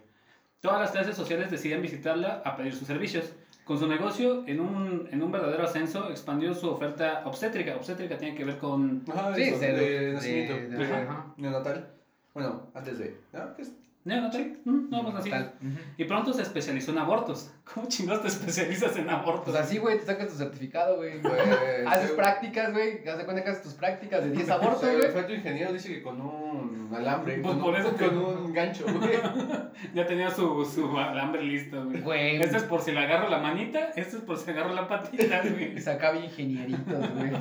Todas 0.65 0.81
las 0.81 0.91
clases 0.91 1.15
sociales 1.15 1.51
deciden 1.51 1.81
visitarla 1.81 2.41
a 2.43 2.55
pedir 2.57 2.73
sus 2.73 2.87
servicios. 2.87 3.31
Con 3.65 3.79
su 3.79 3.87
negocio, 3.87 4.43
en 4.47 4.59
un, 4.59 5.07
en 5.11 5.23
un 5.23 5.31
verdadero 5.31 5.63
ascenso, 5.63 6.09
expandió 6.09 6.53
su 6.53 6.69
oferta 6.69 7.23
obstétrica. 7.25 7.75
Obstétrica 7.75 8.17
tiene 8.17 8.35
que 8.35 8.45
ver 8.45 8.57
con... 8.59 9.03
Ajá, 9.11 9.33
Sí, 9.35 9.41
eso, 9.43 9.59
de, 9.59 9.73
de- 9.73 10.13
nacimiento. 10.13 10.77
de- 10.77 10.83
Ajá. 10.83 11.01
ajá. 11.01 11.25
Neonatal. 11.37 11.89
Bueno, 12.33 12.67
antes 12.75 12.99
de. 12.99 13.17
¿No? 13.33 13.55
¿Qué 13.55 13.61
es? 13.63 13.71
Neonatal. 14.05 14.59
Mm, 14.65 14.89
No, 14.91 15.01
pues 15.03 15.15
así. 15.15 15.29
Tal. 15.31 15.53
Y 15.97 16.03
pronto 16.05 16.31
se 16.31 16.43
especializó 16.43 16.91
en 16.91 16.99
abortos. 16.99 17.51
¿Cómo 17.73 17.87
chingados 17.87 18.21
te 18.21 18.27
especializas 18.27 18.95
en 18.97 19.09
abortos? 19.09 19.45
Pues 19.45 19.55
así, 19.57 19.79
güey, 19.79 19.97
te 19.97 20.05
sacas 20.05 20.27
tu 20.29 20.35
certificado, 20.35 20.97
güey. 20.97 21.13
Haces 21.87 22.11
eh, 22.11 22.13
prácticas, 22.15 22.71
güey. 22.71 23.07
Haz 23.07 23.17
de 23.17 23.25
cuenta 23.25 23.43
que 23.43 23.49
haces 23.49 23.63
tus 23.63 23.73
prácticas 23.73 24.23
de 24.23 24.29
10 24.31 24.47
abortos, 24.51 24.83
o 24.83 24.85
sea, 24.85 24.93
güey. 24.95 25.09
Fue 25.11 25.23
tu 25.23 25.33
ingeniero, 25.33 25.73
dice 25.73 25.89
que 25.89 26.03
con 26.03 26.21
un 26.21 26.87
alambre. 26.95 27.39
Pues 27.39 27.47
con, 27.53 27.61
por 27.63 27.73
un, 27.73 27.79
eso 27.79 27.95
que- 27.95 28.05
con 28.05 28.17
un 28.17 28.53
gancho, 28.53 28.85
güey. 28.85 29.17
Ya 29.95 30.05
tenía 30.05 30.29
su, 30.29 30.63
su 30.63 30.97
alambre 30.97 31.41
listo, 31.43 31.83
güey. 32.01 32.41
Este 32.41 32.57
es 32.57 32.63
por 32.63 32.81
si 32.81 32.91
le 32.91 32.99
agarro 32.99 33.27
la 33.29 33.39
manita, 33.39 33.89
este 33.95 34.17
es 34.17 34.23
por 34.23 34.37
si 34.37 34.45
le 34.45 34.51
agarro 34.53 34.73
la 34.75 34.87
patita, 34.87 35.41
güey. 35.41 35.81
Sacaba 35.81 36.15
ingenieritos, 36.17 37.13
güey. 37.13 37.31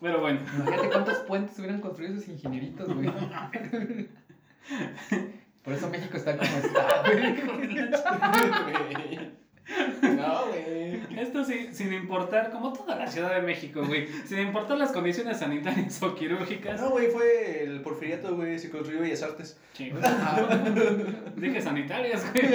Pero 0.00 0.20
bueno, 0.20 0.40
Imagínate 0.54 0.88
cuántos 0.90 1.18
puentes 1.18 1.58
hubieran 1.58 1.80
construido 1.80 2.14
esos 2.14 2.28
ingenieritos, 2.28 2.86
güey. 2.94 3.10
Por 5.62 5.74
eso 5.74 5.88
México 5.90 6.16
está 6.16 6.36
como 6.36 6.50
está, 6.56 7.02
güey. 7.04 9.28
No, 10.00 10.46
güey. 10.46 11.18
esto 11.20 11.44
sí, 11.44 11.68
sin 11.72 11.92
importar, 11.92 12.50
como 12.50 12.72
toda 12.72 12.96
la 12.96 13.06
Ciudad 13.06 13.34
de 13.34 13.42
México, 13.42 13.84
güey, 13.84 14.08
sin 14.24 14.38
importar 14.38 14.78
las 14.78 14.92
condiciones 14.92 15.38
sanitarias 15.38 16.02
o 16.02 16.14
quirúrgicas. 16.14 16.80
No, 16.80 16.90
güey, 16.90 17.08
fue 17.10 17.64
el 17.64 17.82
porfiriato, 17.82 18.34
güey, 18.34 18.58
se 18.58 18.70
construyó 18.70 19.00
Bellas 19.00 19.22
Artes. 19.22 19.60
Sí, 19.74 19.92
Ah, 20.02 20.48
Dije 21.36 21.60
sanitarias, 21.60 22.24
güey. 22.32 22.48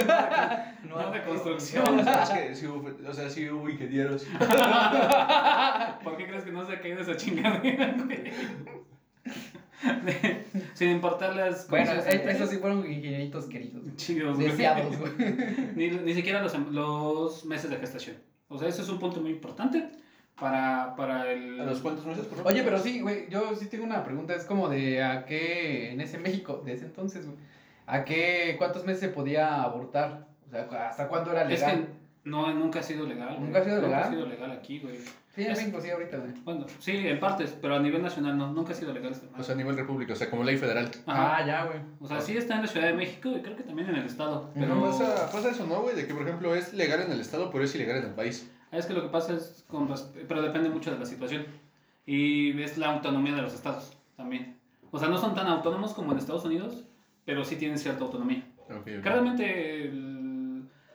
No 0.88 1.10
de 1.12 1.22
construcción. 1.22 2.00
Es 2.00 2.30
que 2.30 2.54
sí 2.54 2.66
hubo, 2.66 2.90
o 3.08 3.14
sea, 3.14 3.30
sí 3.30 3.48
hubo 3.48 3.68
ingenieros. 3.68 4.24
¿Por 6.04 6.16
qué 6.16 6.26
crees 6.26 6.44
que 6.44 6.52
no 6.52 6.66
se 6.66 6.72
ha 6.72 6.80
caído 6.80 7.00
esa 7.00 7.16
chingadera, 7.16 7.94
güey? 8.04 8.24
Sin 10.74 10.90
importar 10.90 11.34
las 11.36 11.68
Bueno, 11.68 11.86
sanitarias. 11.86 12.36
esos 12.36 12.50
sí 12.50 12.58
fueron 12.58 12.78
ingenieritos 12.90 13.46
queridos. 13.46 13.82
Chidos. 13.96 14.38
Deseados, 14.38 14.98
güey. 14.98 15.12
Ni, 15.74 15.90
ni 15.90 16.14
siquiera 16.14 16.42
los, 16.42 16.56
los 16.70 17.44
meses 17.44 17.70
de 17.70 17.76
gestación. 17.76 18.16
O 18.48 18.58
sea, 18.58 18.68
ese 18.68 18.82
es 18.82 18.88
un 18.88 18.98
punto 18.98 19.20
muy 19.20 19.30
importante 19.30 19.88
para, 20.38 20.94
para 20.96 21.30
el... 21.30 21.60
¿A 21.60 21.64
los 21.64 21.80
cuántos 21.80 22.06
meses, 22.06 22.26
por 22.26 22.38
favor? 22.38 22.52
Oye, 22.52 22.62
pero 22.62 22.78
sí, 22.78 23.00
güey, 23.00 23.28
yo 23.30 23.54
sí 23.56 23.66
tengo 23.66 23.84
una 23.84 24.04
pregunta. 24.04 24.34
Es 24.34 24.44
como 24.44 24.68
de 24.68 25.02
a 25.02 25.24
qué, 25.24 25.90
en 25.92 26.00
ese 26.00 26.18
México, 26.18 26.62
de 26.64 26.72
ese 26.74 26.84
entonces, 26.86 27.26
güey, 27.26 27.38
a 27.86 28.04
qué, 28.04 28.54
cuántos 28.58 28.84
meses 28.84 29.00
se 29.00 29.08
podía 29.08 29.62
abortar. 29.62 30.26
O 30.46 30.50
sea, 30.50 30.88
hasta 30.88 31.08
cuándo 31.08 31.32
era 31.32 31.42
Es 31.44 31.60
legal. 31.60 31.76
que 31.86 32.03
no, 32.24 32.52
nunca 32.54 32.80
ha 32.80 32.82
sido 32.82 33.06
legal. 33.06 33.36
¿Nunca 33.40 33.58
ha 33.60 33.64
sido 33.64 33.76
Nunca 33.76 33.88
legal? 33.88 34.02
ha 34.04 34.10
sido 34.10 34.26
legal 34.26 34.50
aquí, 34.50 34.78
güey. 34.80 34.96
Sí, 35.34 35.42
en 35.42 35.50
es- 35.50 35.58
México 35.58 35.80
sí, 35.80 35.90
ahorita, 35.90 36.16
güey. 36.18 36.30
Bueno, 36.44 36.66
sí, 36.78 36.92
en 36.96 37.18
partes, 37.18 37.56
pero 37.60 37.74
a 37.74 37.80
nivel 37.80 38.02
nacional 38.02 38.38
no, 38.38 38.52
nunca 38.52 38.72
ha 38.72 38.74
sido 38.76 38.92
legal. 38.92 39.10
madre. 39.10 39.28
O 39.36 39.42
sea, 39.42 39.54
a 39.54 39.58
nivel 39.58 39.76
república, 39.76 40.12
o 40.12 40.16
sea, 40.16 40.30
como 40.30 40.44
ley 40.44 40.56
federal. 40.56 40.90
Ajá. 41.06 41.36
Ah, 41.36 41.46
ya, 41.46 41.64
güey. 41.64 41.78
O 42.00 42.06
sea, 42.06 42.20
sí 42.20 42.36
está 42.36 42.54
en 42.56 42.62
la 42.62 42.66
Ciudad 42.68 42.86
de 42.86 42.92
México 42.94 43.30
y 43.36 43.42
creo 43.42 43.56
que 43.56 43.64
también 43.64 43.88
en 43.88 43.96
el 43.96 44.06
Estado. 44.06 44.50
Pero 44.54 44.66
Pero 44.68 44.80
pasa, 44.82 45.30
pasa 45.32 45.50
eso, 45.50 45.66
¿no, 45.66 45.82
güey? 45.82 45.96
De 45.96 46.06
que, 46.06 46.14
por 46.14 46.22
ejemplo, 46.22 46.54
es 46.54 46.72
legal 46.72 47.00
en 47.02 47.10
el 47.12 47.20
estado, 47.20 47.50
pero 47.50 47.64
es 47.64 47.74
ilegal 47.74 47.96
en 47.98 48.04
el 48.04 48.14
país. 48.14 48.48
es 48.70 48.86
que 48.86 48.92
lo 48.94 49.02
que 49.02 49.08
pasa 49.08 49.34
es, 49.34 49.64
con 49.68 49.88
pero 50.28 50.40
depende 50.42 50.68
mucho 50.68 50.90
de 50.92 50.98
la 50.98 51.06
situación. 51.06 51.44
Y 52.06 52.60
es 52.62 52.76
la 52.78 52.92
autonomía 52.92 53.34
de 53.34 53.42
los 53.42 53.54
estados 53.54 53.96
también. 54.16 54.56
O 54.92 54.98
sea, 54.98 55.08
no 55.08 55.18
son 55.18 55.34
tan 55.34 55.46
autónomos 55.48 55.94
como 55.94 56.12
en 56.12 56.18
Estados 56.18 56.44
Unidos, 56.44 56.84
pero 57.24 57.44
sí 57.44 57.56
tienen 57.56 57.78
cierta 57.78 58.04
autonomía. 58.04 58.44
Ok, 58.68 58.76
ok. 58.76 58.84
Que 58.84 59.00
realmente 59.00 59.84
el- 59.88 60.13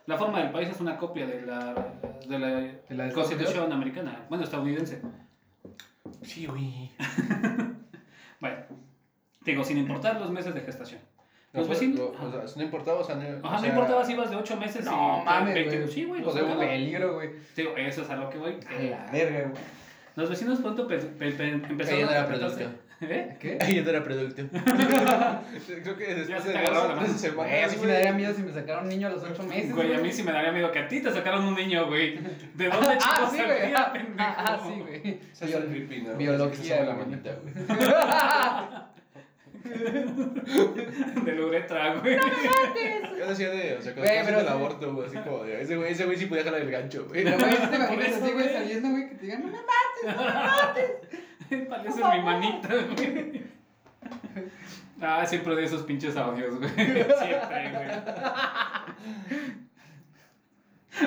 la 0.09 0.17
forma 0.17 0.39
del 0.41 0.51
país 0.51 0.67
es 0.69 0.79
una 0.81 0.97
copia 0.97 1.25
de 1.27 1.41
la, 1.43 1.73
de 2.27 2.39
la, 2.39 2.47
¿De 2.57 2.95
la 2.95 3.09
constitución 3.11 3.71
americana, 3.71 4.25
bueno, 4.27 4.43
estadounidense. 4.43 5.01
Sí, 6.23 6.45
güey. 6.47 6.91
Bueno, 8.39 8.55
digo, 9.43 9.63
sin 9.65 9.77
importar 9.77 10.19
los 10.19 10.31
meses 10.31 10.53
de 10.55 10.61
gestación. 10.61 11.01
Los 11.51 11.67
pues, 11.67 11.79
vecinos. 11.79 11.99
lo- 11.99 12.27
o 12.27 12.47
sea, 12.47 12.55
no 12.55 12.63
importaba, 12.63 12.99
o 12.99 13.03
sea, 13.03 13.15
no, 13.15 13.45
Ajá, 13.47 13.57
o 13.57 13.61
no 13.61 13.67
importaba 13.67 14.05
si 14.05 14.13
ibas 14.13 14.29
de 14.29 14.37
8 14.37 14.55
meses 14.55 14.85
No 14.85 15.19
y 15.21 15.25
mames, 15.25 15.53
20. 15.55 15.77
güey. 15.77 15.87
Sí, 15.91 16.05
güey, 16.05 16.21
O 16.21 16.25
los 16.25 16.33
sea, 16.33 16.43
un 16.45 16.57
peligro, 16.57 17.15
güey. 17.15 17.31
Digo, 17.55 17.75
eso 17.75 18.01
es 18.03 18.09
a 18.09 18.15
lo 18.15 18.29
que 18.29 18.37
voy. 18.37 18.57
A 18.69 18.81
la 18.81 19.11
verga, 19.11 19.49
güey. 19.49 19.61
Los 20.15 20.29
vecinos 20.29 20.59
pronto 20.59 20.87
pe- 20.87 20.99
pe- 20.99 21.31
pe- 21.31 21.49
empezaron 21.49 22.09
a 22.15 22.25
producto. 22.27 22.65
¿Eh? 23.01 23.37
¿Qué? 23.39 23.57
Ay, 23.61 23.75
ya 23.75 23.81
no 23.83 23.89
era 23.91 24.03
producto. 24.03 24.41
Creo 25.83 25.95
que 25.97 26.15
después 26.15 26.43
se 26.43 26.49
de 26.49 26.53
te 26.53 26.59
agarraba 26.59 26.87
la 26.87 26.93
dos 26.93 26.93
o 26.93 26.95
mano. 26.97 27.07
tres 27.07 27.21
semanas, 27.21 27.35
Güey, 27.51 27.63
a 27.63 27.67
mí 27.67 27.73
sí 27.73 27.85
me 27.85 27.91
daría 27.93 28.11
miedo 28.13 28.33
si 28.33 28.43
me 28.43 28.51
sacaron 28.51 28.83
un 28.83 28.89
niño 28.89 29.07
a 29.07 29.11
los 29.11 29.23
8 29.23 29.43
meses. 29.43 29.73
Güey, 29.73 29.93
a 29.93 29.99
mí 29.99 30.11
sí 30.11 30.23
me 30.23 30.31
daría 30.33 30.51
miedo 30.51 30.71
que 30.71 30.79
a 30.79 30.87
ti 30.89 31.01
te 31.01 31.11
sacaron 31.11 31.45
un 31.45 31.55
niño, 31.55 31.87
güey. 31.87 32.17
¿De 32.55 32.65
dónde 32.69 32.87
Ah, 32.89 32.97
chicos 32.97 33.31
sí, 33.31 33.37
güey. 33.37 33.73
Ah, 33.73 33.93
pendejo? 33.93 34.15
ah, 34.19 34.59
sí, 34.61 34.79
güey. 34.81 35.19
Se 35.31 35.45
hace 35.45 35.57
el 35.57 35.63
pipí, 35.65 36.01
¿no? 36.01 36.15
Biología, 36.17 36.75
sabe 36.75 36.87
la 36.87 36.93
güey. 36.95 37.05
manita, 37.07 37.31
güey. 37.41 37.53
De 39.63 41.35
la 41.35 41.45
uretra, 41.45 41.95
güey. 41.95 42.17
Yo 43.17 43.27
decía 43.27 43.49
de, 43.49 43.75
o 43.77 43.81
sea, 43.81 43.93
cuando 43.93 44.11
estás 44.11 44.25
pero 44.25 44.39
el 44.39 44.47
aborto, 44.47 44.93
güey, 44.93 45.07
así 45.07 45.17
como 45.17 45.43
de, 45.43 45.61
ese 45.61 45.75
güey, 45.75 45.91
ese 45.91 46.05
güey 46.05 46.17
sí 46.17 46.25
podía 46.27 46.43
jalar 46.45 46.61
el 46.61 46.71
gancho, 46.71 47.05
güey. 47.07 47.23
Pero, 47.23 47.37
güey, 47.37 47.51
¿sí 47.55 47.67
te 47.67 47.75
imaginas 47.75 48.13
así, 48.21 48.31
güey, 48.31 48.49
saliendo, 48.53 48.89
güey, 48.89 49.09
que 49.09 49.15
te 49.15 49.25
digan, 49.25 49.41
no 49.41 49.47
me 49.51 49.57
Parece 51.69 52.03
mi 52.03 52.21
manita, 52.21 52.67
güey. 52.67 53.43
Ah, 55.01 55.25
siempre 55.25 55.55
de 55.55 55.63
esos 55.63 55.83
pinches 55.83 56.15
audios, 56.17 56.57
güey. 56.59 56.69
Siempre, 56.69 57.71
güey. 57.71 57.89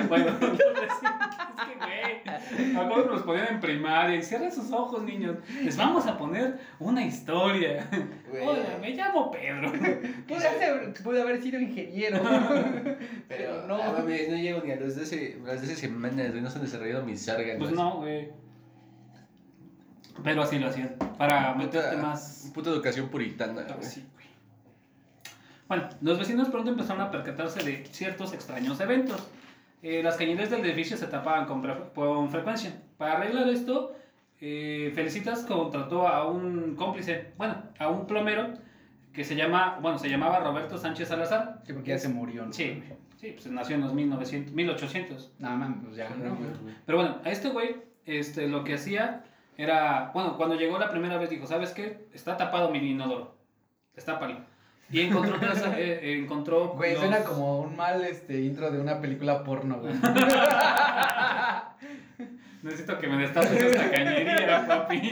Bueno, 0.07 0.27
entonces, 0.29 0.59
es 0.63 1.67
que, 1.67 1.75
güey, 1.77 3.03
que 3.03 3.09
nos 3.09 3.21
ponían 3.23 3.47
en 3.49 3.59
primaria 3.59 4.15
y 4.15 4.23
cierren 4.23 4.51
sus 4.51 4.71
ojos, 4.71 5.03
niños. 5.03 5.37
Les 5.61 5.77
vamos 5.77 6.07
a 6.07 6.17
poner 6.17 6.57
una 6.79 7.05
historia. 7.05 7.87
Güey. 8.29 8.45
Hola, 8.45 8.77
me 8.81 8.91
llamo 8.91 9.31
Pedro. 9.31 9.71
Pude 10.27 10.47
haber, 10.47 10.93
pude 11.03 11.21
haber 11.21 11.41
sido 11.41 11.59
ingeniero. 11.59 12.19
Pero 13.27 13.67
no. 13.67 13.77
no, 13.77 13.93
mames, 13.93 14.29
no 14.29 14.37
llego 14.37 14.61
ni 14.63 14.71
a 14.71 14.77
los 14.77 14.95
12, 14.95 15.41
las 15.45 15.61
12 15.61 15.75
semanas, 15.75 16.31
güey, 16.31 16.41
no 16.41 16.49
se 16.49 16.57
han 16.57 16.65
desarrollado 16.65 17.05
mis 17.05 17.27
órganos. 17.27 17.59
Pues 17.59 17.71
no, 17.71 17.97
güey. 17.97 18.42
Pero 20.23 20.43
así 20.43 20.59
lo 20.59 20.67
hacían. 20.67 20.95
Para 21.17 21.53
meterte 21.55 21.97
más. 21.97 22.51
puta 22.53 22.69
educación 22.69 23.09
puritana, 23.09 23.65
Ah, 23.69 23.73
güey. 23.77 23.89
sí, 23.89 24.05
güey. 24.13 24.25
Bueno, 25.67 25.89
los 26.01 26.19
vecinos 26.19 26.49
pronto 26.49 26.69
empezaron 26.69 27.01
a 27.01 27.09
percatarse 27.11 27.63
de 27.63 27.85
ciertos 27.87 28.33
extraños 28.33 28.79
eventos. 28.79 29.27
Eh, 29.81 30.01
las 30.03 30.15
cañerías 30.17 30.49
del 30.49 30.63
edificio 30.65 30.97
se 30.97 31.07
tapaban 31.07 31.45
con, 31.45 31.63
fre- 31.63 31.91
con 31.93 32.29
frecuencia. 32.29 32.73
Para 32.97 33.13
arreglar 33.13 33.47
esto, 33.49 33.95
eh, 34.39 34.91
Felicitas 34.93 35.39
contrató 35.45 36.07
a 36.07 36.27
un 36.29 36.75
cómplice, 36.75 37.33
bueno, 37.37 37.55
a 37.79 37.87
un 37.89 38.05
plomero 38.07 38.53
que 39.13 39.23
se 39.23 39.35
llama, 39.35 39.79
bueno, 39.81 39.97
se 39.99 40.09
llamaba 40.09 40.39
Roberto 40.39 40.77
Sánchez 40.77 41.07
Salazar. 41.07 41.61
Sí, 41.65 41.73
porque 41.73 41.89
ya 41.89 41.97
se 41.97 42.09
murió, 42.09 42.45
¿no? 42.45 42.53
Sí, 42.53 42.81
sí, 43.19 43.31
pues 43.33 43.47
nació 43.47 43.75
en 43.75 43.81
los 43.81 43.93
1900, 43.93 44.53
1800. 44.53 45.33
Nada 45.39 45.55
más, 45.55 45.69
pues 45.83 45.95
ya, 45.95 46.09
¿no? 46.09 46.35
güey? 46.35 46.49
Pero 46.85 46.97
bueno, 46.97 47.17
a 47.23 47.29
este 47.29 47.49
güey, 47.49 47.75
este, 48.05 48.47
lo 48.47 48.63
que 48.63 48.75
hacía 48.75 49.23
era, 49.57 50.11
bueno, 50.13 50.35
cuando 50.37 50.55
llegó 50.55 50.77
la 50.79 50.89
primera 50.89 51.17
vez 51.17 51.29
dijo, 51.29 51.45
¿sabes 51.47 51.71
qué? 51.71 52.07
Está 52.13 52.37
tapado 52.37 52.69
mi 52.69 52.79
inodoro, 52.79 53.35
destápalo. 53.95 54.37
Y 54.91 55.01
encontró, 55.01 55.35
eh, 55.37 55.99
eh, 56.03 56.19
encontró 56.23 56.69
Güey, 56.69 56.91
los- 56.93 57.01
suena 57.01 57.23
como 57.23 57.59
un 57.61 57.75
mal 57.75 58.03
este, 58.03 58.41
intro 58.41 58.69
de 58.71 58.79
una 58.79 58.99
película 59.01 59.43
porno, 59.43 59.79
güey. 59.79 59.93
Necesito 62.61 62.97
que 62.99 63.07
me 63.07 63.17
destapes 63.17 63.51
esta 63.51 63.91
cañería, 63.91 64.65
papi. 64.67 65.09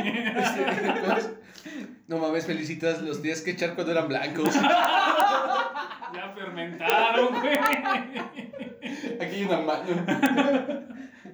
No 2.07 2.17
mames, 2.17 2.45
felicitas 2.45 3.01
los 3.01 3.21
días 3.21 3.41
que 3.41 3.51
echar 3.51 3.73
cuando 3.75 3.93
eran 3.93 4.07
blancos. 4.09 4.53
ya 6.13 6.33
fermentaron, 6.35 7.39
güey. 7.39 7.57
Aquí 9.21 9.35
hay 9.35 9.43
una 9.45 9.59
mano. 9.61 9.83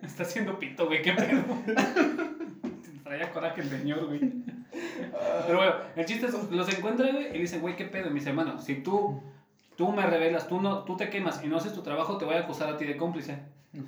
Está 0.04 0.24
haciendo 0.24 0.60
pito, 0.60 0.86
güey, 0.86 1.02
qué 1.02 1.14
pedo. 1.14 1.44
Traía 3.08 3.32
coraje 3.32 3.62
el 3.62 3.70
señor, 3.70 4.06
güey. 4.06 4.20
Pero 5.46 5.58
bueno, 5.58 5.76
el 5.96 6.06
chiste 6.06 6.28
es, 6.28 6.52
los 6.52 6.70
encuentra, 6.74 7.12
güey, 7.12 7.36
y 7.36 7.40
dice, 7.40 7.60
güey, 7.60 7.76
qué 7.76 7.86
pedo. 7.86 8.08
Y 8.08 8.10
me 8.10 8.20
dice, 8.20 8.34
bueno, 8.34 8.60
si 8.60 8.76
tú, 8.76 9.22
tú 9.76 9.92
me 9.92 10.06
revelas, 10.06 10.48
tú, 10.48 10.62
no, 10.62 10.84
tú 10.84 10.98
te 10.98 11.10
quemas 11.10 11.44
y 11.44 11.48
no 11.48 11.58
haces 11.58 11.74
tu 11.74 11.82
trabajo, 11.82 12.18
te 12.18 12.26
voy 12.26 12.36
a 12.36 12.40
acusar 12.40 12.70
a 12.70 12.78
ti 12.78 12.86
de 12.86 12.98
cómplice. 12.98 13.40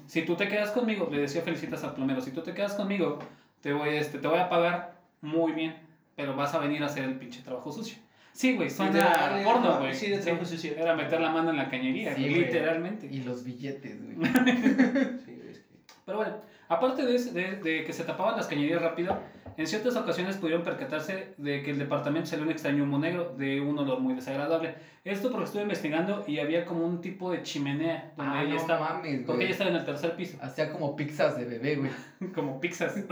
Si 0.06 0.22
tú 0.22 0.36
te 0.36 0.48
quedas 0.48 0.72
conmigo, 0.72 1.10
le 1.12 1.22
decía 1.22 1.42
felicitas 1.42 1.84
al 1.84 1.94
plomero, 1.94 2.22
si 2.22 2.32
tú 2.32 2.42
te 2.42 2.54
quedas 2.54 2.76
conmigo, 2.76 3.20
te 3.62 3.74
voy, 3.74 3.90
este, 3.90 4.20
te 4.20 4.28
voy 4.28 4.40
a 4.40 4.50
pagar 4.50 5.00
muy 5.22 5.52
bien, 5.52 5.76
pero 6.16 6.36
vas 6.36 6.54
a 6.54 6.60
venir 6.60 6.84
a 6.84 6.86
hacer 6.86 7.04
el 7.06 7.18
pinche 7.18 7.42
trabajo 7.42 7.72
sucio. 7.72 7.98
Sí, 8.32 8.56
güey, 8.56 8.70
suena 8.70 9.06
a 9.06 9.44
porno, 9.44 9.80
güey. 9.80 9.94
sí, 9.94 10.10
de 10.10 10.20
trabajo 10.20 10.46
sucio. 10.46 10.74
Era 10.78 10.96
meter 10.96 11.20
la 11.20 11.32
mano 11.32 11.50
en 11.50 11.58
la 11.58 11.70
cañería, 11.70 12.16
Sí, 12.16 12.30
literalmente. 12.30 13.08
Y 13.08 13.24
los 13.24 13.44
billetes, 13.44 14.02
güey. 14.02 14.18
Sí, 15.26 15.42
Pero 16.06 16.18
bueno, 16.18 16.36
aparte 16.70 17.06
de, 17.06 17.20
de- 17.32 17.56
de 17.58 17.84
que 17.84 17.92
se 17.94 18.04
tapaban 18.06 18.38
las 18.38 18.48
cañerías 18.48 18.82
rápido, 18.82 19.18
en 19.60 19.67
ciertas 19.67 19.95
ocasiones 19.95 20.38
pudieron 20.38 20.63
percatarse 20.63 21.34
de 21.38 21.62
que 21.63 21.72
el 21.72 21.80
departamento 21.80 22.30
salió 22.30 22.45
un 22.45 22.52
extraño 22.52 22.84
humo 22.84 22.98
negro 22.98 23.36
de 23.38 23.60
un 23.62 23.78
olor 23.78 24.00
muy 24.00 24.13
desagradable. 24.15 24.76
Esto 25.06 25.32
porque 25.32 25.45
estuve 25.45 25.62
investigando 25.63 26.24
y 26.28 26.39
había 26.39 26.65
como 26.65 26.86
un 26.86 27.00
tipo 27.02 27.32
de 27.32 27.41
chimenea 27.41 28.12
donde 28.17 28.38
Ah, 28.38 28.41
ella 28.43 28.54
no 28.56 28.60
estaba. 28.60 28.89
mames, 28.95 29.22
porque 29.26 29.43
ella 29.45 29.52
estaba 29.54 29.69
en 29.69 29.78
el 29.78 29.86
tercer 29.86 30.15
piso, 30.15 30.38
Hacía 30.41 30.72
como 30.72 30.95
pizzas 30.95 31.38
de 31.38 31.45
bebé, 31.45 31.76
güey. 31.78 31.91
como 32.36 32.60
pizzas. 32.60 32.95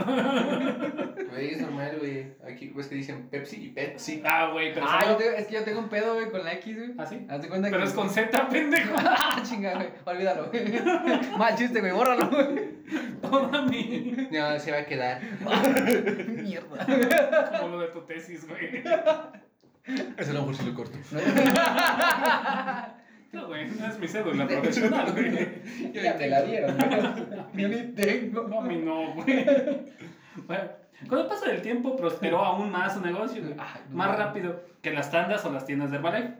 Güey, 1.30 1.50
es 1.54 1.60
normal, 1.60 1.96
güey. 2.00 2.26
Aquí, 2.50 2.72
ves 2.74 2.86
que 2.88 2.94
dicen 2.96 3.28
Pepsi 3.30 3.66
y 3.66 3.68
Pepsi. 3.68 4.22
ah, 4.24 4.48
güey, 4.52 4.72
pero. 4.72 4.86
Ah, 4.88 5.04
yo 5.06 5.16
tengo- 5.16 5.36
es 5.36 5.46
que 5.46 5.54
yo 5.54 5.62
tengo 5.62 5.78
un 5.80 5.88
pedo, 5.88 6.14
güey, 6.14 6.30
con 6.30 6.42
la 6.42 6.54
X, 6.54 6.74
güey. 6.76 6.90
¿Ah, 6.98 7.06
sí? 7.06 7.18
Cuenta 7.48 7.68
Pero 7.70 7.78
que... 7.82 7.84
es 7.84 7.92
con 7.92 8.08
Z, 8.10 8.48
pendejo. 8.48 8.94
Ah, 8.96 9.40
chinga, 9.44 9.74
güey. 9.74 9.88
Olvídalo, 10.04 10.48
güey. 10.50 10.64
Mal 11.38 11.54
chiste, 11.54 11.80
güey. 11.80 11.92
Bórralo, 11.92 12.28
güey. 12.30 12.78
Toda 13.20 13.62
mi. 13.62 14.16
No, 14.32 14.58
se 14.58 14.72
va 14.72 14.78
a 14.78 14.84
quedar. 14.86 15.20
Mierda. 16.42 17.58
Como 17.60 17.76
lo 17.76 17.80
de 17.80 17.88
tu 17.88 18.00
tesis, 18.02 18.46
güey. 18.48 18.82
Eso 20.16 20.30
a 20.30 20.34
lo 20.34 20.40
mejor 20.40 20.56
sí 20.56 20.66
lo 20.66 20.74
corto. 20.74 20.98
No, 23.30 23.46
güey, 23.46 23.68
no 23.68 23.86
es 23.86 23.98
mi 23.98 24.08
cédula 24.08 24.46
profesional, 24.46 25.12
güey. 25.12 25.92
Ya 25.92 26.16
te 26.16 26.28
la 26.28 26.40
dieron. 26.42 26.78
Yo 27.52 27.68
ni 27.68 27.76
tengo. 27.92 28.48
No, 28.48 28.60
a 28.60 28.64
mí 28.64 28.76
no, 28.76 29.12
güey. 29.12 29.44
Bueno, 30.46 30.70
con 31.08 31.18
el 31.18 31.26
paso 31.26 31.44
del 31.44 31.60
tiempo 31.60 31.94
prosperó 31.94 32.38
aún 32.38 32.70
más 32.70 32.94
su 32.94 33.02
negocio, 33.02 33.42
güey. 33.42 33.54
Ay, 33.58 33.82
no 33.90 33.96
Más 33.96 34.16
rápido 34.16 34.62
que 34.80 34.92
las 34.92 35.10
tandas 35.10 35.44
o 35.44 35.52
las 35.52 35.66
tiendas 35.66 35.90
de 35.90 35.98
Herbalife. 35.98 36.34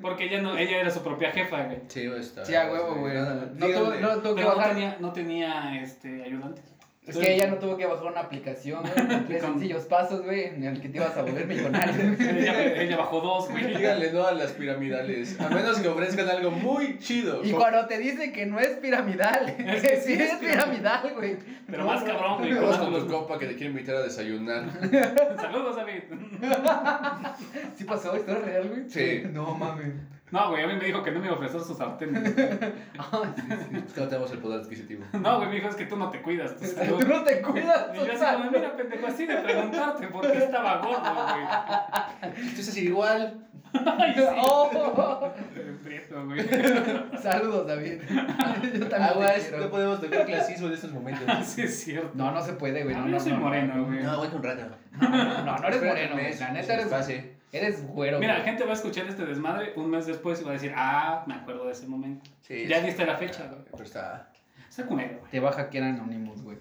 Porque 0.00 0.24
ella, 0.24 0.40
no, 0.40 0.56
ella 0.56 0.80
era 0.80 0.90
su 0.90 1.02
propia 1.02 1.32
jefa, 1.32 1.64
güey. 1.64 1.80
Sí, 1.88 2.06
güey, 2.06 2.20
está. 2.20 2.44
Sí, 2.44 2.54
a 2.54 2.70
huevo, 2.70 2.94
güey. 2.96 3.14
No, 3.16 3.66
tuvo, 3.66 3.94
no 3.94 4.18
tuvo 4.18 4.34
que 4.34 4.44
bajar. 4.44 4.70
tenía, 4.70 4.96
no 5.00 5.12
tenía 5.12 5.82
este, 5.82 6.22
ayudantes. 6.22 6.75
Es 7.06 7.16
que 7.16 7.34
ella 7.34 7.46
no 7.46 7.56
tuvo 7.56 7.76
que 7.76 7.86
bajar 7.86 8.06
una 8.06 8.20
aplicación, 8.22 8.82
güey, 8.82 8.94
con 9.08 9.26
tres 9.26 9.42
sencillos 9.42 9.84
pasos, 9.84 10.22
güey, 10.24 10.46
en 10.46 10.64
el 10.64 10.80
que 10.80 10.88
te 10.88 10.96
ibas 10.98 11.16
a 11.16 11.22
volver 11.22 11.46
millonario. 11.46 11.94
Ella, 12.18 12.82
ella 12.82 12.96
bajó 12.96 13.20
dos, 13.20 13.48
güey. 13.48 13.64
Díganle 13.76 14.12
no 14.12 14.26
a 14.26 14.32
las 14.32 14.50
piramidales. 14.52 15.38
A 15.40 15.48
menos 15.48 15.78
que 15.78 15.86
ofrezcan 15.88 16.28
algo 16.28 16.50
muy 16.50 16.98
chido. 16.98 17.44
Y 17.44 17.50
Como- 17.52 17.62
cuando 17.62 17.86
te 17.86 17.98
dicen 17.98 18.32
que 18.32 18.44
no 18.46 18.58
es 18.58 18.70
piramidal, 18.78 19.54
Es 19.56 19.82
que 19.82 19.96
sí 20.00 20.16
sí 20.16 20.22
es 20.22 20.34
piramidal, 20.34 21.12
güey. 21.14 21.36
Pero 21.66 21.84
No, 21.84 21.90
más 21.92 22.02
cabrón, 22.02 22.38
güey. 22.38 22.54
Vamos 22.54 22.76
con 22.78 22.94
algo. 22.94 23.06
compas 23.18 23.38
que 23.38 23.46
te 23.46 23.54
quieren 23.54 23.72
invitar 23.76 23.96
a 23.96 24.02
desayunar. 24.02 24.64
Saludos, 25.40 25.76
David. 25.76 26.02
¿Sí 27.76 27.84
pasó? 27.84 28.16
¿Esto 28.16 28.32
es 28.32 28.44
real, 28.44 28.68
güey? 28.68 28.88
Sí. 28.90 29.22
No 29.32 29.54
mames. 29.54 29.94
No, 30.32 30.50
güey, 30.50 30.64
a 30.64 30.66
mí 30.66 30.74
me 30.74 30.84
dijo 30.84 31.02
que 31.04 31.12
no 31.12 31.20
me 31.20 31.26
iba 31.26 31.34
a 31.36 31.38
ofrecer 31.38 31.60
sus 31.60 31.76
sartenes. 31.78 32.34
Ah, 32.98 33.22
sí, 33.36 33.42
sí. 33.46 33.76
Es 33.86 33.92
que 33.92 34.00
no 34.00 34.08
tenemos 34.08 34.30
el 34.32 34.38
poder 34.38 34.60
adquisitivo. 34.60 35.04
No, 35.12 35.36
güey, 35.36 35.48
me 35.50 35.54
dijo, 35.56 35.68
es 35.68 35.76
que 35.76 35.86
tú 35.86 35.96
no 35.96 36.10
te 36.10 36.20
cuidas. 36.22 36.54
salud". 36.60 36.98
Tú 36.98 37.06
no 37.08 37.22
te 37.22 37.40
cuidas, 37.42 37.86
Y 37.94 37.98
yo 37.98 38.12
así 38.12 38.36
como, 38.36 38.50
mira, 38.50 38.76
pendejo, 38.76 39.06
así 39.06 39.26
de 39.26 39.36
preguntarte 39.36 40.06
por 40.08 40.30
qué 40.32 40.38
estaba 40.38 40.78
gordo, 40.78 41.12
güey. 41.12 42.36
Entonces 42.48 42.68
es 42.68 42.76
igual. 42.78 43.42
Ay, 43.98 44.14
sí. 44.16 44.22
Oh. 44.38 45.32
Prieto, 45.84 46.24
güey. 46.26 46.40
Saludos, 47.22 47.66
David. 47.66 48.00
Yo 48.08 48.16
también 48.16 48.88
te 48.88 48.94
Aguas, 48.96 49.32
quiero. 49.42 49.58
no 49.64 49.70
podemos 49.70 50.00
tocar 50.00 50.24
clasismo 50.26 50.66
en 50.68 50.72
estos 50.74 50.92
momentos. 50.92 51.46
Sí, 51.46 51.62
es 51.62 51.80
cierto. 51.84 52.10
No, 52.14 52.30
no 52.32 52.42
se 52.42 52.54
puede, 52.54 52.82
güey. 52.84 52.94
Ah, 52.94 53.00
No, 53.00 53.06
yo 53.06 53.12
no, 53.12 53.20
soy 53.20 53.32
no, 53.32 53.38
moreno, 53.40 53.74
no. 53.76 53.84
güey. 53.86 54.02
No, 54.02 54.10
aguanta 54.12 54.36
un 54.36 54.42
rato. 54.42 54.62
No, 55.00 55.08
no, 55.44 55.56
no 55.58 55.68
eres 55.68 55.82
moreno, 55.84 56.12
güey. 56.14 56.38
La 56.38 56.50
neta 56.50 56.66
se 56.66 56.72
eres, 56.74 56.86
pase. 56.86 57.36
Eres 57.56 57.86
güero. 57.86 58.18
Mira, 58.18 58.38
la 58.38 58.44
gente 58.44 58.64
va 58.64 58.70
a 58.70 58.74
escuchar 58.74 59.06
este 59.06 59.24
desmadre 59.26 59.72
un 59.76 59.90
mes 59.90 60.06
después 60.06 60.40
y 60.40 60.44
va 60.44 60.50
a 60.50 60.54
decir, 60.54 60.72
ah, 60.76 61.24
me 61.26 61.34
acuerdo 61.34 61.66
de 61.66 61.72
ese 61.72 61.86
momento. 61.86 62.30
Sí, 62.42 62.66
Ya 62.66 62.80
sí. 62.80 62.86
diste 62.86 63.04
la 63.06 63.16
fecha, 63.16 63.46
güey. 63.48 63.62
Pero 63.70 63.84
está. 63.84 64.30
Está 64.68 64.84
culero, 64.86 65.18
güey. 65.20 65.30
Te 65.30 65.40
va 65.40 65.50
a 65.50 65.52
hackear 65.52 65.84
Anonymous, 65.84 66.42
güey. 66.42 66.58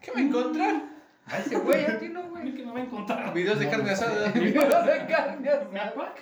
¿Qué 0.00 0.10
va 0.10 0.18
a 0.18 0.22
encontrar? 0.22 0.92
A 1.26 1.38
ese 1.38 1.56
güey, 1.56 1.84
a 1.86 1.98
ti 2.00 2.08
no, 2.08 2.24
güey. 2.30 2.52
que 2.56 2.64
me 2.64 2.72
va 2.72 2.78
a 2.80 2.82
encontrar. 2.82 3.32
Videos 3.32 3.58
de 3.58 3.64
No, 3.66 3.70
carne 3.70 3.90
asada. 3.92 4.28
Videos 4.32 4.86
de 4.86 5.06
carne 5.06 5.50
¿Me 5.72 5.78
asada. 5.80 6.14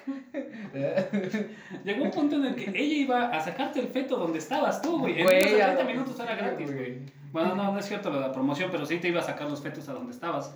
Llegó 1.85 2.05
un 2.05 2.11
punto 2.11 2.37
en 2.37 2.45
el 2.47 2.55
que 2.55 2.65
ella 2.71 2.95
iba 2.95 3.29
a 3.31 3.41
sacarte 3.41 3.81
el 3.81 3.89
feto 3.89 4.17
donde 4.17 4.39
estabas 4.39 4.83
tú, 4.83 4.99
güey. 5.01 5.19
En 5.21 5.25
Güey, 5.25 5.37
menos 5.45 5.53
de 5.57 5.63
a 5.63 5.67
30 5.67 5.85
la- 5.85 5.91
minutos 5.91 6.21
era 6.21 6.35
gratis, 6.35 6.75
güey. 6.75 6.99
Bueno, 7.33 7.55
no, 7.55 7.73
no 7.73 7.79
es 7.79 7.87
cierto 7.87 8.11
lo 8.11 8.17
de 8.21 8.27
la 8.29 8.33
promoción, 8.33 8.71
pero 8.71 8.85
sí 8.85 8.99
te 8.99 9.09
iba 9.09 9.21
a 9.21 9.25
sacar 9.25 9.49
los 9.49 9.63
fetos 9.63 9.89
a 9.89 9.93
donde 9.95 10.13
estabas. 10.13 10.55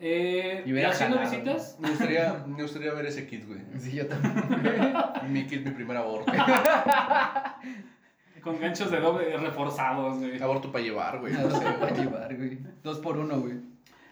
Eh, 0.00 0.62
Y 0.66 0.78
haciendo 0.80 1.16
jalado, 1.16 1.30
visitas, 1.30 1.78
Me 1.80 1.90
gustaría, 1.90 2.44
me 2.46 2.62
gustaría 2.62 2.92
ver 2.92 3.06
ese 3.06 3.26
kit, 3.26 3.46
güey. 3.46 3.60
Sí, 3.78 3.92
yo 3.92 4.06
también. 4.06 4.94
Mi 5.28 5.46
kit, 5.46 5.64
mi 5.64 5.70
primer 5.70 5.96
aborto. 5.96 6.32
con 8.42 8.60
ganchos 8.60 8.90
de 8.90 9.00
doble 9.00 9.36
reforzados, 9.36 10.18
güey. 10.18 10.40
Aborto 10.42 10.70
para 10.70 10.84
llevar, 10.84 11.20
güey. 11.20 11.32
No 11.32 11.42
dos 11.44 11.52
sé, 11.54 11.58
se 11.60 11.64
va 11.64 11.70
a 11.70 11.76
güey. 11.90 11.94
llevar, 11.94 12.36
güey. 12.36 12.58
Dos 12.82 12.98
por 12.98 13.16
uno, 13.16 13.40
güey. 13.40 13.54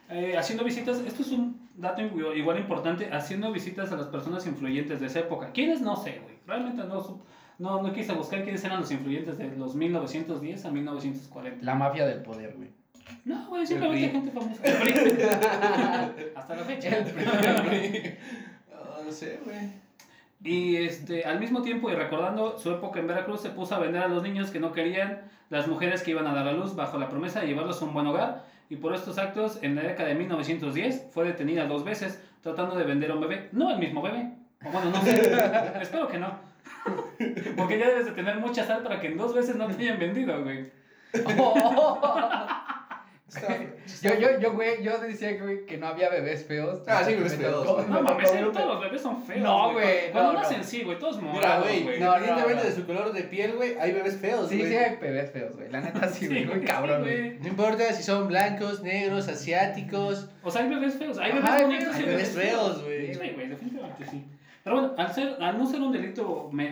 Eh, 0.08 0.36
haciendo 0.36 0.64
visitas, 0.64 0.98
esto 1.00 1.22
es 1.22 1.30
un 1.32 1.68
dato 1.76 2.02
igual 2.02 2.58
importante, 2.58 3.10
haciendo 3.12 3.52
visitas 3.52 3.92
a 3.92 3.96
las 3.96 4.06
personas 4.06 4.46
influyentes 4.46 5.00
de 5.00 5.06
esa 5.06 5.20
época. 5.20 5.50
¿Quiénes? 5.52 5.80
No 5.80 5.96
sé, 5.96 6.20
güey. 6.22 6.36
Realmente 6.46 6.82
no, 6.84 7.22
no, 7.58 7.82
no 7.82 7.92
quise 7.92 8.12
buscar 8.12 8.42
quiénes 8.42 8.64
eran 8.64 8.80
los 8.80 8.90
influyentes 8.90 9.38
de 9.38 9.54
los 9.56 9.74
1910 9.74 10.64
a 10.64 10.70
1940. 10.70 11.64
La 11.64 11.74
mafia 11.74 12.06
del 12.06 12.22
poder, 12.22 12.54
güey. 12.56 12.70
No, 13.24 13.48
güey, 13.48 13.66
simplemente 13.66 14.08
PRI. 14.08 14.20
gente 14.20 14.30
famosa. 14.32 14.62
Hasta 16.36 16.56
la 16.56 16.64
fecha. 16.64 16.96
El 16.96 17.04
PRI. 17.04 18.14
No, 18.70 19.04
no 19.04 19.12
sé, 19.12 19.40
güey. 19.44 19.82
Y 20.44 20.76
este, 20.76 21.24
al 21.24 21.38
mismo 21.38 21.62
tiempo, 21.62 21.90
y 21.90 21.94
recordando 21.94 22.58
su 22.58 22.70
época 22.72 22.98
en 22.98 23.06
Veracruz, 23.06 23.40
se 23.40 23.50
puso 23.50 23.76
a 23.76 23.78
vender 23.78 24.02
a 24.02 24.08
los 24.08 24.22
niños 24.22 24.50
que 24.50 24.58
no 24.58 24.72
querían 24.72 25.20
las 25.50 25.68
mujeres 25.68 26.02
que 26.02 26.10
iban 26.10 26.26
a 26.26 26.34
dar 26.34 26.48
a 26.48 26.52
luz 26.52 26.74
bajo 26.74 26.98
la 26.98 27.08
promesa 27.08 27.40
de 27.40 27.46
llevarlos 27.46 27.80
a 27.80 27.84
un 27.84 27.94
buen 27.94 28.06
hogar. 28.06 28.44
Y 28.68 28.76
por 28.76 28.94
estos 28.94 29.18
actos, 29.18 29.58
en 29.62 29.76
la 29.76 29.82
década 29.82 30.08
de 30.08 30.14
1910, 30.16 31.10
fue 31.12 31.24
detenida 31.24 31.66
dos 31.66 31.84
veces 31.84 32.20
tratando 32.40 32.74
de 32.74 32.84
vender 32.84 33.10
a 33.10 33.14
un 33.14 33.20
bebé. 33.20 33.50
No 33.52 33.70
el 33.70 33.78
mismo 33.78 34.02
bebé. 34.02 34.32
O 34.64 34.70
bueno, 34.70 34.90
no 34.90 35.00
sé. 35.02 35.32
Espero 35.80 36.08
que 36.08 36.18
no. 36.18 36.34
Porque 37.56 37.78
ya 37.78 37.88
debes 37.88 38.06
de 38.06 38.12
tener 38.12 38.38
mucha 38.38 38.64
sal 38.64 38.82
para 38.82 38.98
que 38.98 39.08
en 39.08 39.16
dos 39.16 39.34
veces 39.34 39.56
no 39.56 39.66
te 39.68 39.74
hayan 39.74 39.98
vendido, 39.98 40.42
güey. 40.42 40.70
Yo, 44.02 44.14
yo, 44.18 44.38
yo, 44.40 44.52
güey, 44.52 44.82
yo 44.82 44.98
decía, 44.98 45.36
güey, 45.42 45.64
que 45.66 45.76
no 45.76 45.86
había 45.88 46.08
bebés 46.08 46.44
feos. 46.44 46.80
Ah, 46.86 47.02
sí, 47.04 47.14
bebés 47.14 47.34
feos. 47.36 47.64
No 47.66 47.94
me 47.94 48.02
mames, 48.02 48.30
tocó- 48.32 48.52
todos 48.52 48.66
los 48.68 48.80
bebés 48.80 49.00
son 49.02 49.22
feos. 49.24 49.40
No, 49.40 49.72
güey, 49.72 50.10
Cuando 50.12 50.32
no, 50.34 50.38
nacen, 50.40 50.58
no. 50.58 50.64
sí, 50.64 50.82
güey, 50.82 50.98
todos 50.98 51.20
morados, 51.20 51.66
güey, 51.66 51.82
güey. 51.82 52.00
no, 52.00 52.06
no, 52.06 52.12
independientemente 52.18 52.62
no. 52.64 52.70
de 52.70 52.76
su 52.76 52.86
color 52.86 53.12
de 53.12 53.22
piel, 53.24 53.52
güey, 53.54 53.76
hay 53.78 53.92
bebés 53.92 54.16
feos, 54.18 54.48
Sí, 54.48 54.58
güey. 54.58 54.70
sí 54.70 54.76
hay 54.76 54.96
bebés 54.96 55.30
feos, 55.30 55.56
güey. 55.56 55.70
La 55.70 55.80
neta 55.80 56.08
sí, 56.08 56.26
güey. 56.28 56.44
Muy 56.46 56.60
cabrón, 56.60 57.02
güey. 57.02 57.38
No 57.40 57.48
importa 57.48 57.92
si 57.92 58.02
son 58.02 58.28
blancos, 58.28 58.82
negros, 58.82 59.28
asiáticos. 59.28 60.28
O 60.42 60.50
sea, 60.50 60.62
hay 60.62 60.68
bebés 60.70 60.94
feos, 60.94 61.18
hay 61.18 61.32
Ajá, 61.32 61.40
bebés 61.40 61.52
hay 61.52 61.64
bonitos 61.64 61.96
y 61.96 61.98
Hay 62.00 62.06
bebés 62.08 62.28
feos, 62.30 62.84
güey. 62.84 63.12
Sí, 63.14 63.18
güey, 63.18 63.48
definitivamente 63.48 64.06
sí. 64.10 64.24
Pero 64.64 64.76
bueno, 64.76 64.94
al, 64.96 65.12
ser, 65.12 65.36
al 65.40 65.58
no 65.58 65.66
ser 65.66 65.80
un 65.80 65.90
delito, 65.92 66.48
me- 66.52 66.70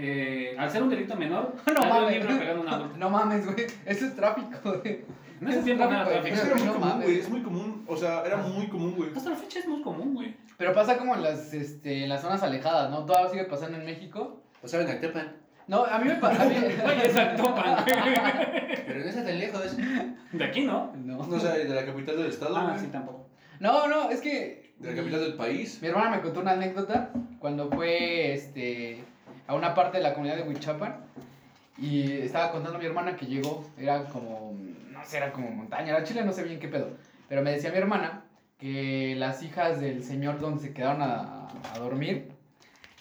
eh, 0.52 0.54
al 0.56 0.70
ser 0.70 0.82
un 0.84 0.90
delito 0.90 1.16
menor, 1.16 1.54
No 1.66 1.74
darle 1.74 1.82
un 1.82 1.88
mames. 2.04 2.14
libro 2.20 2.38
pegando 2.38 2.62
a 2.62 2.64
un 2.66 2.68
adulto. 2.72 2.96
No 2.98 3.10
mames, 3.10 3.44
güey. 3.46 3.66
Eso 3.84 4.06
es 4.06 4.14
tráfico, 4.14 4.78
güey. 4.80 5.00
No 5.40 5.50
era 5.50 5.62
tráfico 5.62 5.88
tráfico. 5.88 6.34
Es 6.34 6.40
que 6.40 6.46
era 6.46 6.56
muy 6.56 6.66
No 6.66 6.72
común, 6.74 7.02
güey. 7.02 7.18
Es 7.18 7.28
muy 7.30 7.42
común. 7.42 7.84
O 7.88 7.96
sea, 7.96 8.22
era 8.26 8.36
muy 8.36 8.68
común, 8.68 8.94
güey. 8.96 9.10
Hasta 9.16 9.30
la 9.30 9.36
fecha 9.36 9.58
es 9.58 9.66
muy 9.68 9.82
común, 9.82 10.14
güey. 10.14 10.36
Pero 10.58 10.72
pasa 10.74 10.98
como 10.98 11.14
en 11.14 11.22
las, 11.22 11.52
este, 11.54 12.02
en 12.04 12.08
las 12.10 12.20
zonas 12.20 12.42
alejadas, 12.42 12.90
¿no? 12.90 13.06
Todavía 13.06 13.30
sigue 13.30 13.44
pasando 13.44 13.78
en 13.78 13.86
México. 13.86 14.40
O 14.62 14.68
sea, 14.68 14.82
en 14.82 14.90
Actepan. 14.90 15.32
No, 15.66 15.84
a 15.84 15.98
mí 15.98 16.08
me 16.08 16.16
pasa. 16.16 16.44
Güey, 16.82 17.00
es 17.04 17.16
Actopan, 17.16 17.84
güey. 17.84 17.96
Pero 18.86 18.98
no 19.00 19.06
está 19.06 19.24
tan 19.24 19.38
lejos. 19.38 19.76
De 20.32 20.44
aquí, 20.44 20.62
¿no? 20.62 20.92
No. 20.96 21.26
No 21.26 21.40
sé, 21.40 21.64
de 21.64 21.74
la 21.74 21.84
capital 21.86 22.16
del 22.16 22.26
estado, 22.26 22.56
Ah, 22.56 22.68
güey. 22.70 22.80
sí, 22.80 22.86
tampoco. 22.88 23.26
No, 23.60 23.86
no, 23.88 24.10
es 24.10 24.20
que. 24.20 24.72
De 24.78 24.90
la 24.90 24.96
capital 24.96 25.20
del 25.20 25.34
país. 25.34 25.78
Mi 25.80 25.88
hermana 25.88 26.10
me 26.16 26.20
contó 26.22 26.40
una 26.40 26.52
anécdota 26.52 27.10
cuando 27.38 27.70
fue 27.70 28.32
este, 28.34 29.02
a 29.46 29.54
una 29.54 29.74
parte 29.74 29.98
de 29.98 30.02
la 30.02 30.12
comunidad 30.14 30.36
de 30.36 30.42
Huichapan 30.42 30.96
y 31.78 32.12
estaba 32.12 32.50
contando 32.52 32.76
a 32.76 32.80
mi 32.80 32.86
hermana 32.86 33.16
que 33.16 33.26
llegó, 33.26 33.64
era 33.78 34.04
como, 34.04 34.54
no 35.00 35.06
sé, 35.06 35.16
era 35.16 35.32
como 35.32 35.50
montaña, 35.50 35.90
era 35.90 36.04
Chile, 36.04 36.24
no 36.24 36.32
sé 36.32 36.44
bien 36.44 36.60
qué 36.60 36.68
pedo, 36.68 36.90
pero 37.28 37.42
me 37.42 37.52
decía 37.52 37.70
mi 37.70 37.78
hermana 37.78 38.24
que 38.58 39.14
las 39.16 39.42
hijas 39.42 39.80
del 39.80 40.02
señor 40.02 40.38
donde 40.38 40.60
se 40.60 40.72
quedaron 40.72 41.02
a, 41.02 41.48
a 41.74 41.78
dormir, 41.78 42.28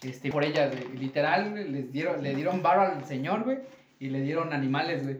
este, 0.02 0.32
por 0.32 0.44
ellas, 0.44 0.74
güey, 0.74 0.98
literal, 0.98 1.54
les 1.72 1.92
dieron, 1.92 2.24
le 2.24 2.34
dieron 2.34 2.62
barro 2.62 2.82
al 2.84 3.06
señor, 3.06 3.44
güey, 3.44 3.60
y 4.00 4.10
le 4.10 4.22
dieron 4.22 4.54
animales, 4.54 5.04
güey. 5.04 5.18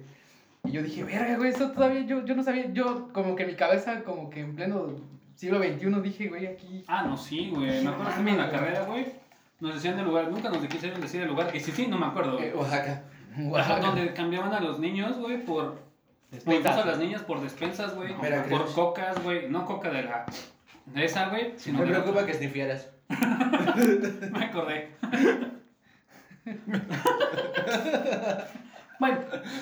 Y 0.66 0.72
yo 0.72 0.82
dije, 0.82 1.04
verga, 1.04 1.38
güey, 1.38 1.50
eso 1.50 1.72
todavía 1.72 2.02
yo, 2.02 2.26
yo 2.26 2.36
no 2.36 2.44
sabía, 2.44 2.72
yo 2.72 3.12
como 3.14 3.36
que 3.36 3.44
en 3.44 3.50
mi 3.50 3.56
cabeza, 3.56 4.04
como 4.04 4.30
que 4.30 4.42
en 4.42 4.56
pleno 4.56 4.96
siglo 5.36 5.60
XXI 5.60 6.02
dije, 6.02 6.28
güey, 6.28 6.48
aquí... 6.48 6.84
Ah, 6.88 7.04
no, 7.04 7.16
sí, 7.16 7.50
güey. 7.50 7.82
Me 7.84 7.90
acuerdo 7.90 8.24
que 8.24 8.30
en 8.30 8.38
la 8.38 8.50
carrera, 8.50 8.82
güey, 8.84 9.06
nos 9.62 9.74
decían 9.74 9.96
del 9.96 10.06
lugar. 10.06 10.30
Nunca 10.30 10.50
nos 10.50 10.66
quisieron 10.68 11.00
decir 11.00 11.22
el 11.22 11.30
lugar. 11.30 11.56
Y 11.56 11.60
sí, 11.62 11.72
sí, 11.72 11.88
no 11.88 11.98
me 11.98 12.08
acuerdo. 12.08 12.40
Eh, 12.40 12.54
Oaxaca. 12.54 13.04
Ajá, 13.56 13.80
donde 13.80 14.14
cambiaban 14.14 14.54
a 14.54 14.60
los 14.60 14.80
niños, 14.80 15.18
güey, 15.18 15.44
por... 15.46 15.89
Despensas. 16.32 16.78
a 16.78 16.86
las 16.86 16.98
niñas 17.00 17.22
por 17.24 17.42
despensas, 17.42 17.96
güey. 17.96 18.14
Por 18.50 18.72
cocas, 18.74 19.22
güey. 19.24 19.50
No 19.50 19.66
coca 19.66 19.90
de 19.90 20.04
la... 20.04 20.26
De 20.86 21.06
esa, 21.06 21.30
güey. 21.30 21.54
Sino 21.58 21.80
Me 21.80 21.86
de 21.86 21.92
la- 21.92 22.00
preocupa 22.04 22.26
que 22.26 22.34
snifieras. 22.34 22.90
Me 23.10 24.46
acordé. 24.46 24.92
bueno, 29.00 29.18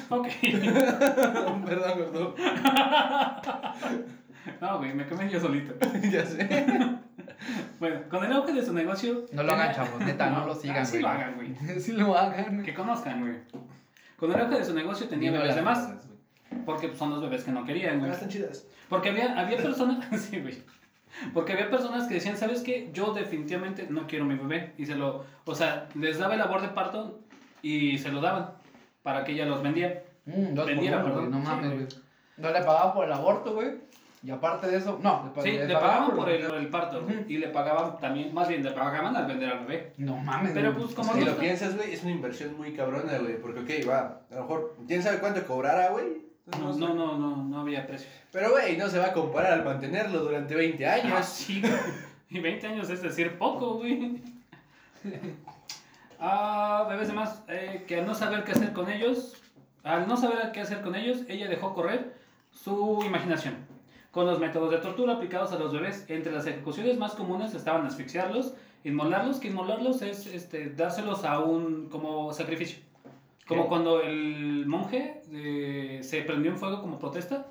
ok. 0.10 0.28
Perdón, 1.66 2.00
gordo. 2.00 2.36
No, 4.62 4.78
güey, 4.78 4.94
me 4.94 5.06
quemé 5.06 5.30
yo 5.30 5.40
solito. 5.40 5.74
ya 6.10 6.26
sé. 6.26 6.48
Bueno, 7.80 8.00
con 8.10 8.24
el 8.24 8.32
auge 8.34 8.54
de 8.54 8.66
su 8.66 8.74
negocio... 8.74 9.26
No 9.34 9.44
lo 9.44 9.54
hagan, 9.54 9.76
chavos, 9.76 10.00
neta, 10.02 10.30
no 10.30 10.46
lo 10.46 10.56
sigan, 10.56 10.78
Ah, 10.78 10.86
sí 10.86 10.92
güey. 10.94 11.02
lo 11.04 11.10
hagan, 11.10 11.36
güey. 11.36 11.56
sí 11.80 11.92
lo 11.92 12.18
hagan. 12.18 12.64
Que 12.64 12.74
conozcan, 12.74 13.22
güey. 13.22 13.36
Con 14.18 14.32
el 14.32 14.40
auge 14.42 14.58
de 14.60 14.66
su 14.66 14.74
negocio 14.74 15.08
tenía 15.08 15.30
Dime 15.32 15.42
bebés 15.44 15.56
de 15.58 15.62
más. 15.62 15.90
Porque 16.66 16.94
son 16.96 17.10
los 17.12 17.22
bebés 17.22 17.44
que 17.44 17.52
no 17.52 17.66
querían, 17.66 17.96
Ah, 17.96 18.00
güey. 18.00 18.12
están 18.12 18.30
chidas. 18.30 18.66
Porque 18.90 19.10
había, 19.10 19.38
había 19.40 19.58
personas... 19.58 20.06
sí, 20.22 20.40
güey. 20.40 20.58
Porque 21.34 21.54
había 21.54 21.70
personas 21.70 22.08
que 22.08 22.16
decían, 22.16 22.38
¿sabes 22.38 22.62
qué? 22.62 22.90
Yo 22.94 23.14
definitivamente 23.14 23.88
no 23.90 24.06
quiero 24.08 24.26
mi 24.26 24.36
bebé. 24.36 24.74
Y 24.78 24.86
se 24.86 24.96
lo... 24.96 25.26
O 25.46 25.56
sea, 25.56 25.88
les 25.96 26.20
daba 26.20 26.34
el 26.34 26.40
labor 26.40 26.62
de 26.62 26.70
parto 26.70 27.20
y 27.62 27.98
se 27.98 28.12
lo 28.12 28.22
daban. 28.22 28.52
Para 29.04 29.24
que 29.24 29.32
ella 29.34 29.46
los 29.46 29.64
vendía. 29.64 30.04
Mm, 30.26 30.54
dos 30.54 30.66
por 30.66 30.66
Vendiera, 30.66 30.98
uno, 30.98 31.06
güey, 31.06 31.16
perdón. 31.16 31.32
No 31.32 31.40
mames, 31.40 31.66
güey. 31.66 31.78
güey. 31.86 31.88
No 32.38 32.52
le 32.52 32.62
pagaban 32.62 32.94
por 32.94 33.06
el 33.06 33.14
aborto, 33.14 33.54
güey. 33.56 33.70
Y 34.24 34.32
aparte 34.32 34.68
de 34.68 34.78
eso, 34.78 35.00
no. 35.02 35.32
pa- 35.34 35.42
Sí, 35.42 35.52
le 35.52 35.74
pagaban 35.74 36.16
por 36.16 36.30
el, 36.30 36.46
por 36.46 36.58
el 36.58 36.68
parto. 36.68 37.08
Y 37.28 37.38
le 37.38 37.48
pagaban 37.48 37.98
también... 38.00 38.34
Más 38.34 38.48
bien, 38.48 38.64
le 38.64 38.72
pagaban 38.72 39.16
al 39.16 39.26
vender 39.26 39.50
al 39.50 39.66
bebé. 39.66 39.94
No 39.98 40.18
mames, 40.18 40.52
Pero 40.54 40.74
güey. 40.74 40.84
pues 40.84 40.96
como 40.96 41.14
Si 41.14 41.24
lo 41.24 41.36
piensas, 41.38 41.76
güey, 41.76 41.94
es 41.94 42.04
una 42.04 42.12
inversión 42.12 42.58
muy 42.58 42.74
cabrona, 42.74 43.18
güey. 43.20 43.40
Porque, 43.42 43.60
ok, 43.62 43.90
va. 43.90 44.22
A 44.30 44.36
lo 44.36 44.42
mejor, 44.42 44.76
¿quién 44.88 45.02
sabe 45.02 45.20
cuánto 45.20 45.46
cobrará, 45.48 45.90
güey? 45.92 46.27
No, 46.60 46.74
no, 46.74 46.94
no, 46.94 47.18
no, 47.18 47.36
no 47.44 47.60
había 47.62 47.86
precio. 47.86 48.08
Pero, 48.32 48.52
güey, 48.52 48.78
no 48.78 48.88
se 48.88 49.00
va 49.00 49.08
a 49.08 49.14
comparar 49.14 49.54
al 49.54 49.66
mantenerlo 49.66 50.20
durante 50.20 50.56
20 50.56 50.86
Ah, 50.88 50.94
años. 50.94 51.26
sí, 51.26 51.60
güey. 51.62 51.74
Y 52.30 52.40
20 52.40 52.68
años 52.68 52.90
es 52.90 53.02
decir 53.02 53.38
poco, 53.38 53.76
güey. 53.76 54.22
Ah, 56.20 56.86
bebés 56.90 57.10
demás, 57.10 57.44
eh, 57.48 57.84
que 57.88 58.00
al 58.00 58.06
no 58.08 58.16
saber 58.16 58.44
qué 58.44 58.52
hacer 58.54 58.74
con 58.74 58.90
ellos, 58.90 59.36
al 59.84 60.08
no 60.08 60.18
saber 60.18 60.52
qué 60.52 60.62
hacer 60.62 60.82
con 60.82 60.96
ellos, 60.96 61.20
ella 61.28 61.48
dejó 61.48 61.74
correr 61.74 62.16
su 62.52 63.04
imaginación. 63.06 63.56
Con 64.12 64.26
los 64.26 64.40
métodos 64.40 64.72
de 64.72 64.78
tortura 64.78 65.14
aplicados 65.14 65.52
a 65.52 65.60
los 65.60 65.72
bebés, 65.74 66.06
entre 66.08 66.32
las 66.32 66.48
ejecuciones 66.48 66.98
más 66.98 67.14
comunes 67.14 67.54
estaban 67.54 67.86
asfixiarlos, 67.86 68.54
inmolarlos, 68.84 69.38
que 69.40 69.50
inmolarlos 69.50 70.02
es 70.02 70.26
este, 70.26 70.72
dárselos 70.72 71.24
a 71.24 71.40
un 71.40 71.88
como 71.90 72.34
sacrificio. 72.34 72.80
Como 73.48 73.64
¿Qué? 73.64 73.70
cuando 73.70 74.02
el 74.02 74.66
monje 74.68 75.22
eh, 75.32 76.00
se 76.04 76.22
prendió 76.24 76.52
en 76.52 76.58
fuego 76.58 76.82
como 76.82 77.00
protesta, 77.00 77.48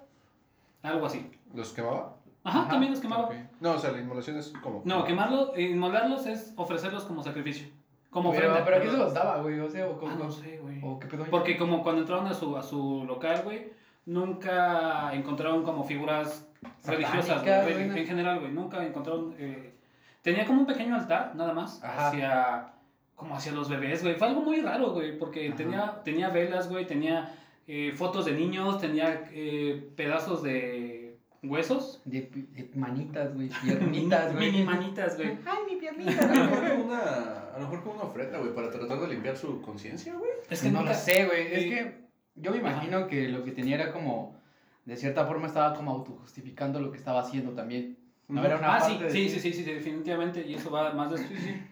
algo 0.82 1.06
así. 1.06 1.30
¿Los 1.54 1.72
quemaba? 1.72 2.16
Ajá, 2.44 2.60
Ajá, 2.60 2.68
también 2.70 2.92
los 2.92 3.00
quemaba. 3.00 3.28
No, 3.60 3.72
o 3.72 3.78
sea, 3.78 3.90
la 3.92 4.00
inmolación 4.00 4.36
es 4.36 4.52
como. 4.62 4.82
No, 4.84 5.04
quemarlo, 5.04 5.58
inmolarlos 5.58 6.26
es 6.26 6.52
ofrecerlos 6.56 7.04
como 7.04 7.22
sacrificio. 7.22 7.68
Como 8.10 8.30
Pero, 8.30 8.48
ofrenda. 8.50 8.64
pero 8.64 8.80
¿quién 8.80 8.92
se 8.92 8.98
los 8.98 9.12
daba, 9.14 9.38
güey? 9.42 9.58
O 9.60 9.68
sea, 9.68 9.86
o, 9.88 9.92
Ah, 9.94 9.96
cómo- 9.98 10.14
no 10.14 10.30
sé, 10.30 10.58
güey. 10.58 10.80
o 10.82 10.98
qué 10.98 11.06
pedo. 11.06 11.24
Porque 11.30 11.56
como 11.58 11.82
cuando 11.82 12.02
entraron 12.02 12.26
a 12.26 12.34
su, 12.34 12.56
a 12.56 12.62
su 12.62 13.04
local, 13.06 13.42
güey, 13.44 13.72
nunca 14.06 15.12
encontraron 15.12 15.62
como 15.64 15.84
figuras 15.84 16.48
religiosas, 16.84 17.42
güey. 17.42 17.98
en 18.00 18.06
general, 18.06 18.40
güey. 18.40 18.52
Nunca 18.52 18.84
encontraron... 18.84 19.34
eh, 19.38 19.74
tenía 20.22 20.46
como 20.46 20.60
un 20.60 20.66
pequeño 20.66 20.94
altar, 20.94 21.34
nada 21.34 21.52
más, 21.52 21.82
Ajá. 21.82 22.08
hacia... 22.08 22.72
Como 23.16 23.34
hacia 23.34 23.50
los 23.52 23.68
bebés, 23.68 24.02
güey. 24.02 24.14
Fue 24.14 24.28
algo 24.28 24.42
muy 24.42 24.60
raro, 24.60 24.92
güey, 24.92 25.18
porque 25.18 25.48
Ajá. 25.48 25.56
tenía, 25.56 26.02
tenía 26.04 26.28
velas, 26.28 26.68
güey, 26.68 26.86
tenía 26.86 27.34
eh, 27.66 27.92
fotos 27.96 28.26
de 28.26 28.32
niños, 28.32 28.78
tenía 28.80 29.28
eh, 29.32 29.90
pedazos 29.96 30.42
de 30.42 31.16
huesos. 31.42 32.02
De, 32.04 32.30
manitas, 32.74 33.34
güey. 33.34 33.48
Piernitas, 33.64 34.32
güey. 34.34 34.52
Mini 34.52 34.64
manitas, 34.64 35.16
güey. 35.16 35.30
Ay, 35.46 35.58
mi 35.66 35.72
A 35.72 35.74
lo 35.74 35.78
piernita. 35.96 36.26
mejor 36.26 36.68
como 36.70 36.84
una, 36.84 37.00
a 37.00 37.58
lo 37.58 37.64
mejor 37.68 37.82
como 37.82 37.94
una 37.94 38.04
ofrenda, 38.04 38.38
güey, 38.38 38.54
para 38.54 38.70
tratar 38.70 39.00
de 39.00 39.08
limpiar 39.08 39.36
su 39.36 39.60
conciencia, 39.62 40.14
güey. 40.14 40.30
Es 40.50 40.62
que 40.62 40.70
no 40.70 40.80
nunca- 40.80 40.92
lo 40.92 40.98
sé, 40.98 41.24
güey. 41.26 41.46
Es 41.54 41.64
que 41.64 41.94
yo 42.34 42.50
me 42.50 42.58
imagino 42.58 43.06
que 43.06 43.28
lo 43.28 43.42
que 43.44 43.52
tenía 43.52 43.76
era 43.76 43.92
como, 43.92 44.36
de 44.84 44.94
cierta 44.96 45.24
forma 45.24 45.46
estaba 45.46 45.74
como 45.74 45.90
autojustificando 45.92 46.80
lo 46.80 46.90
que 46.92 46.98
estaba 46.98 47.20
haciendo 47.20 47.52
también. 47.52 47.96
No 48.28 48.44
era 48.44 48.56
una 48.56 48.76
Ah, 48.76 48.80
sí, 48.80 48.98
de 48.98 49.10
sí, 49.10 49.28
sí. 49.28 49.40
sí, 49.40 49.52
sí, 49.52 49.62
definitivamente. 49.62 50.44
Y 50.46 50.54
eso 50.54 50.70
va 50.70 50.92
más 50.92 51.12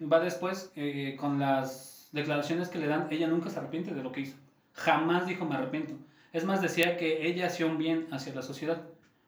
va 0.00 0.20
después 0.20 0.70
eh, 0.76 1.16
con 1.18 1.38
las 1.38 2.08
declaraciones 2.12 2.68
que 2.68 2.78
le 2.78 2.86
dan. 2.86 3.08
Ella 3.10 3.26
nunca 3.26 3.50
se 3.50 3.58
arrepiente 3.58 3.92
de 3.92 4.02
lo 4.02 4.12
que 4.12 4.20
hizo. 4.20 4.36
Jamás 4.72 5.26
dijo 5.26 5.44
me 5.44 5.56
arrepiento. 5.56 5.94
Es 6.32 6.44
más, 6.44 6.62
decía 6.62 6.96
que 6.96 7.26
ella 7.26 7.46
hacía 7.46 7.66
un 7.66 7.78
bien 7.78 8.06
hacia 8.12 8.34
la 8.34 8.42
sociedad. 8.42 8.82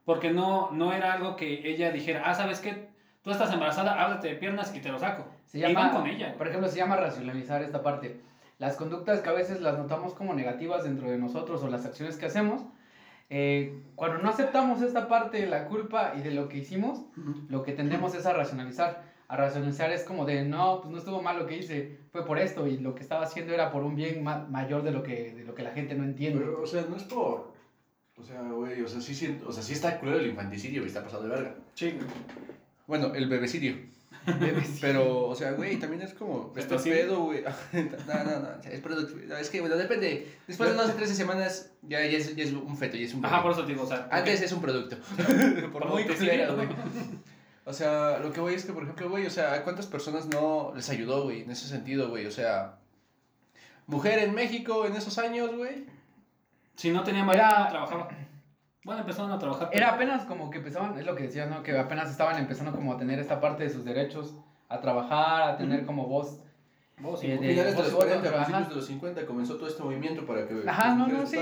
Porque 0.05 0.31
no, 0.31 0.71
no 0.71 0.93
era 0.93 1.13
algo 1.15 1.35
que 1.35 1.69
ella 1.69 1.91
dijera, 1.91 2.23
ah, 2.27 2.35
¿sabes 2.35 2.61
qué? 2.61 2.89
Tú 3.23 3.33
estás 3.33 3.53
embarazada, 3.53 4.01
háblate 4.01 4.29
de 4.29 4.35
piernas 4.37 4.73
y 4.75 4.81
te 4.81 4.89
lo 4.89 5.01
saco. 5.01 5.27
Se 5.45 5.59
llama, 5.59 5.91
con 5.91 6.07
ella. 6.07 6.37
por 6.37 6.47
ejemplo, 6.47 6.69
se 6.69 6.77
llama 6.77 6.97
racionalizar 6.97 7.61
esta 7.63 7.83
parte. 7.83 8.21
Las 8.59 8.77
conductas 8.77 9.21
que 9.21 9.29
a 9.29 9.33
veces 9.33 9.61
las 9.61 9.77
notamos 9.79 10.15
como 10.15 10.33
negativas 10.33 10.85
dentro 10.85 11.11
de 11.11 11.19
nosotros 11.19 11.63
o 11.65 11.69
las 11.69 11.85
acciones 11.85 12.17
que 12.17 12.27
hacemos, 12.27 12.63
eh, 13.31 13.83
cuando 13.95 14.19
no 14.19 14.29
aceptamos 14.31 14.83
esta 14.83 15.09
parte 15.09 15.39
de 15.41 15.47
la 15.47 15.67
culpa 15.67 16.15
y 16.17 16.23
de 16.23 16.31
lo 16.31 16.49
que 16.49 16.59
hicimos, 16.59 17.01
lo 17.49 17.63
que 17.63 17.73
tendemos 17.73 18.15
es 18.15 18.27
a 18.27 18.33
racionalizar. 18.33 19.03
A 19.29 19.37
racionalizar 19.37 19.91
es 19.91 20.05
como 20.05 20.25
de, 20.25 20.45
no, 20.45 20.81
pues 20.83 20.93
no 20.93 20.99
estuvo 20.99 21.21
mal 21.21 21.37
lo 21.39 21.47
que 21.47 21.57
hice, 21.57 21.99
fue 22.13 22.25
por 22.25 22.39
esto 22.39 22.69
y 22.69 22.77
lo 22.79 22.95
que 22.95 23.03
estaba 23.03 23.25
haciendo 23.25 23.53
era 23.53 23.73
por 23.73 23.83
un 23.83 23.97
bien 23.97 24.23
ma- 24.23 24.47
mayor 24.49 24.83
de 24.85 24.93
lo, 24.93 25.03
que, 25.03 25.33
de 25.35 25.45
lo 25.45 25.55
que 25.55 25.65
la 25.65 25.73
gente 25.73 25.97
no 25.97 26.05
entiende. 26.05 26.39
Pero, 26.39 26.63
o 26.63 26.67
sea, 26.67 26.85
no 26.89 26.95
es 26.97 27.03
por. 27.03 27.53
O 28.19 28.23
sea, 28.23 28.41
güey, 28.43 28.81
o 28.83 28.89
sea, 28.89 29.01
sí, 29.01 29.13
siento- 29.15 29.49
o 29.49 29.53
sea, 29.53 29.63
sí 29.65 29.73
está 29.73 29.99
culero 29.99 30.19
el 30.21 30.29
infanticidio, 30.29 30.81
güey, 30.83 30.89
está 30.89 31.03
pasado 31.03 31.25
de 31.25 31.29
verga. 31.31 31.55
Sí. 31.75 31.99
Bueno, 32.87 33.15
el 33.15 33.29
bebecidio. 33.29 33.75
Pero, 34.81 35.27
o 35.29 35.35
sea, 35.35 35.53
güey, 35.53 35.79
también 35.79 36.03
es 36.03 36.15
como. 36.15 36.53
Este 36.57 36.75
¿Bebecidio? 36.75 36.97
pedo, 36.97 37.21
güey. 37.25 37.45
No, 37.73 38.25
no, 38.25 38.41
no. 38.41 38.49
Es 38.71 38.81
producto. 38.81 39.17
no, 39.27 39.37
Es 39.37 39.51
que, 39.51 39.61
bueno, 39.61 39.77
depende. 39.77 40.35
Después 40.47 40.71
de 40.71 40.77
12 40.77 40.93
13 40.95 41.15
semanas, 41.15 41.71
ya, 41.83 42.01
ya, 42.01 42.19
es, 42.19 42.35
ya 42.35 42.45
es 42.45 42.53
un 42.53 42.77
feto, 42.77 42.97
ya 42.97 43.07
es 43.07 43.15
un 43.15 43.23
bebé. 43.23 43.33
Ajá, 43.35 43.43
por 43.43 43.53
eso 43.53 43.63
digo, 43.65 43.83
o 43.85 43.87
sea. 43.87 44.09
Antes 44.11 44.43
es 44.43 44.53
un 44.53 44.61
producto. 44.61 44.97
por 45.73 45.87
muy 45.89 46.05
Producto, 46.05 46.15
culero, 46.17 46.51
sí. 46.51 46.55
güey. 46.57 46.69
O 47.65 47.73
sea, 47.73 48.19
lo 48.19 48.33
que 48.33 48.41
voy 48.41 48.55
es 48.55 48.65
que, 48.65 48.73
por 48.73 48.85
ejemplo, 48.85 49.11
güey, 49.11 49.27
o 49.27 49.31
sea, 49.31 49.55
¿a 49.55 49.63
cuántas 49.65 49.87
personas 49.87 50.27
no 50.27 50.73
les 50.77 50.89
ayudó, 50.89 51.25
güey, 51.25 51.43
en 51.43 51.51
ese 51.51 51.67
sentido, 51.67 52.09
güey? 52.11 52.27
O 52.27 52.31
sea, 52.31 52.79
mujer 53.87 54.21
en 54.21 54.35
México 54.35 54.87
en 54.87 54.95
esos 54.95 55.19
años, 55.19 55.55
güey. 55.57 55.85
Si 56.77 56.91
no 56.91 57.03
tenía 57.03 57.25
marido, 57.25 57.45
trabajaba. 57.71 58.09
Bueno, 58.87 59.01
empezaron 59.01 59.33
a 59.33 59.39
trabajar. 59.41 59.69
pero- 59.73 59.85
Era 59.85 59.95
apenas 59.95 60.25
como 60.27 60.49
que 60.49 60.59
empezaban, 60.59 60.97
es 60.97 61.05
lo 61.05 61.17
que 61.17 61.25
decías, 61.25 61.51
¿no? 61.51 61.61
Que 61.65 61.77
apenas 61.77 62.09
estaban 62.09 62.39
empezando 62.39 62.71
como 62.71 62.93
a 62.93 62.97
tener 62.97 63.19
esta 63.19 63.41
parte 63.41 63.65
de 63.65 63.71
sus 63.71 63.85
derechos, 63.85 64.37
a 64.69 64.81
trabajar, 64.81 65.43
a 65.51 65.57
tener 65.57 65.85
como 65.85 66.07
voz. 66.07 66.39
Vos, 67.01 67.23
Eh, 67.25 67.31
de- 67.37 67.49
Finales 67.49 67.65
de 67.65 67.73
voz 67.75 67.77
los 67.83 67.89
y 67.89 67.95
voto, 67.95 68.07
40, 68.07 68.29
ajá. 68.29 68.37
principios 68.45 68.69
de 68.69 68.75
los 68.77 68.87
50 68.87 69.27
comenzó 69.27 69.57
todo 69.57 69.67
este 69.67 69.83
movimiento 69.83 70.25
para 70.25 70.47
que 70.47 70.63
Ajá, 70.69 70.95
no, 70.95 71.09
no, 71.09 71.27
sí. 71.27 71.37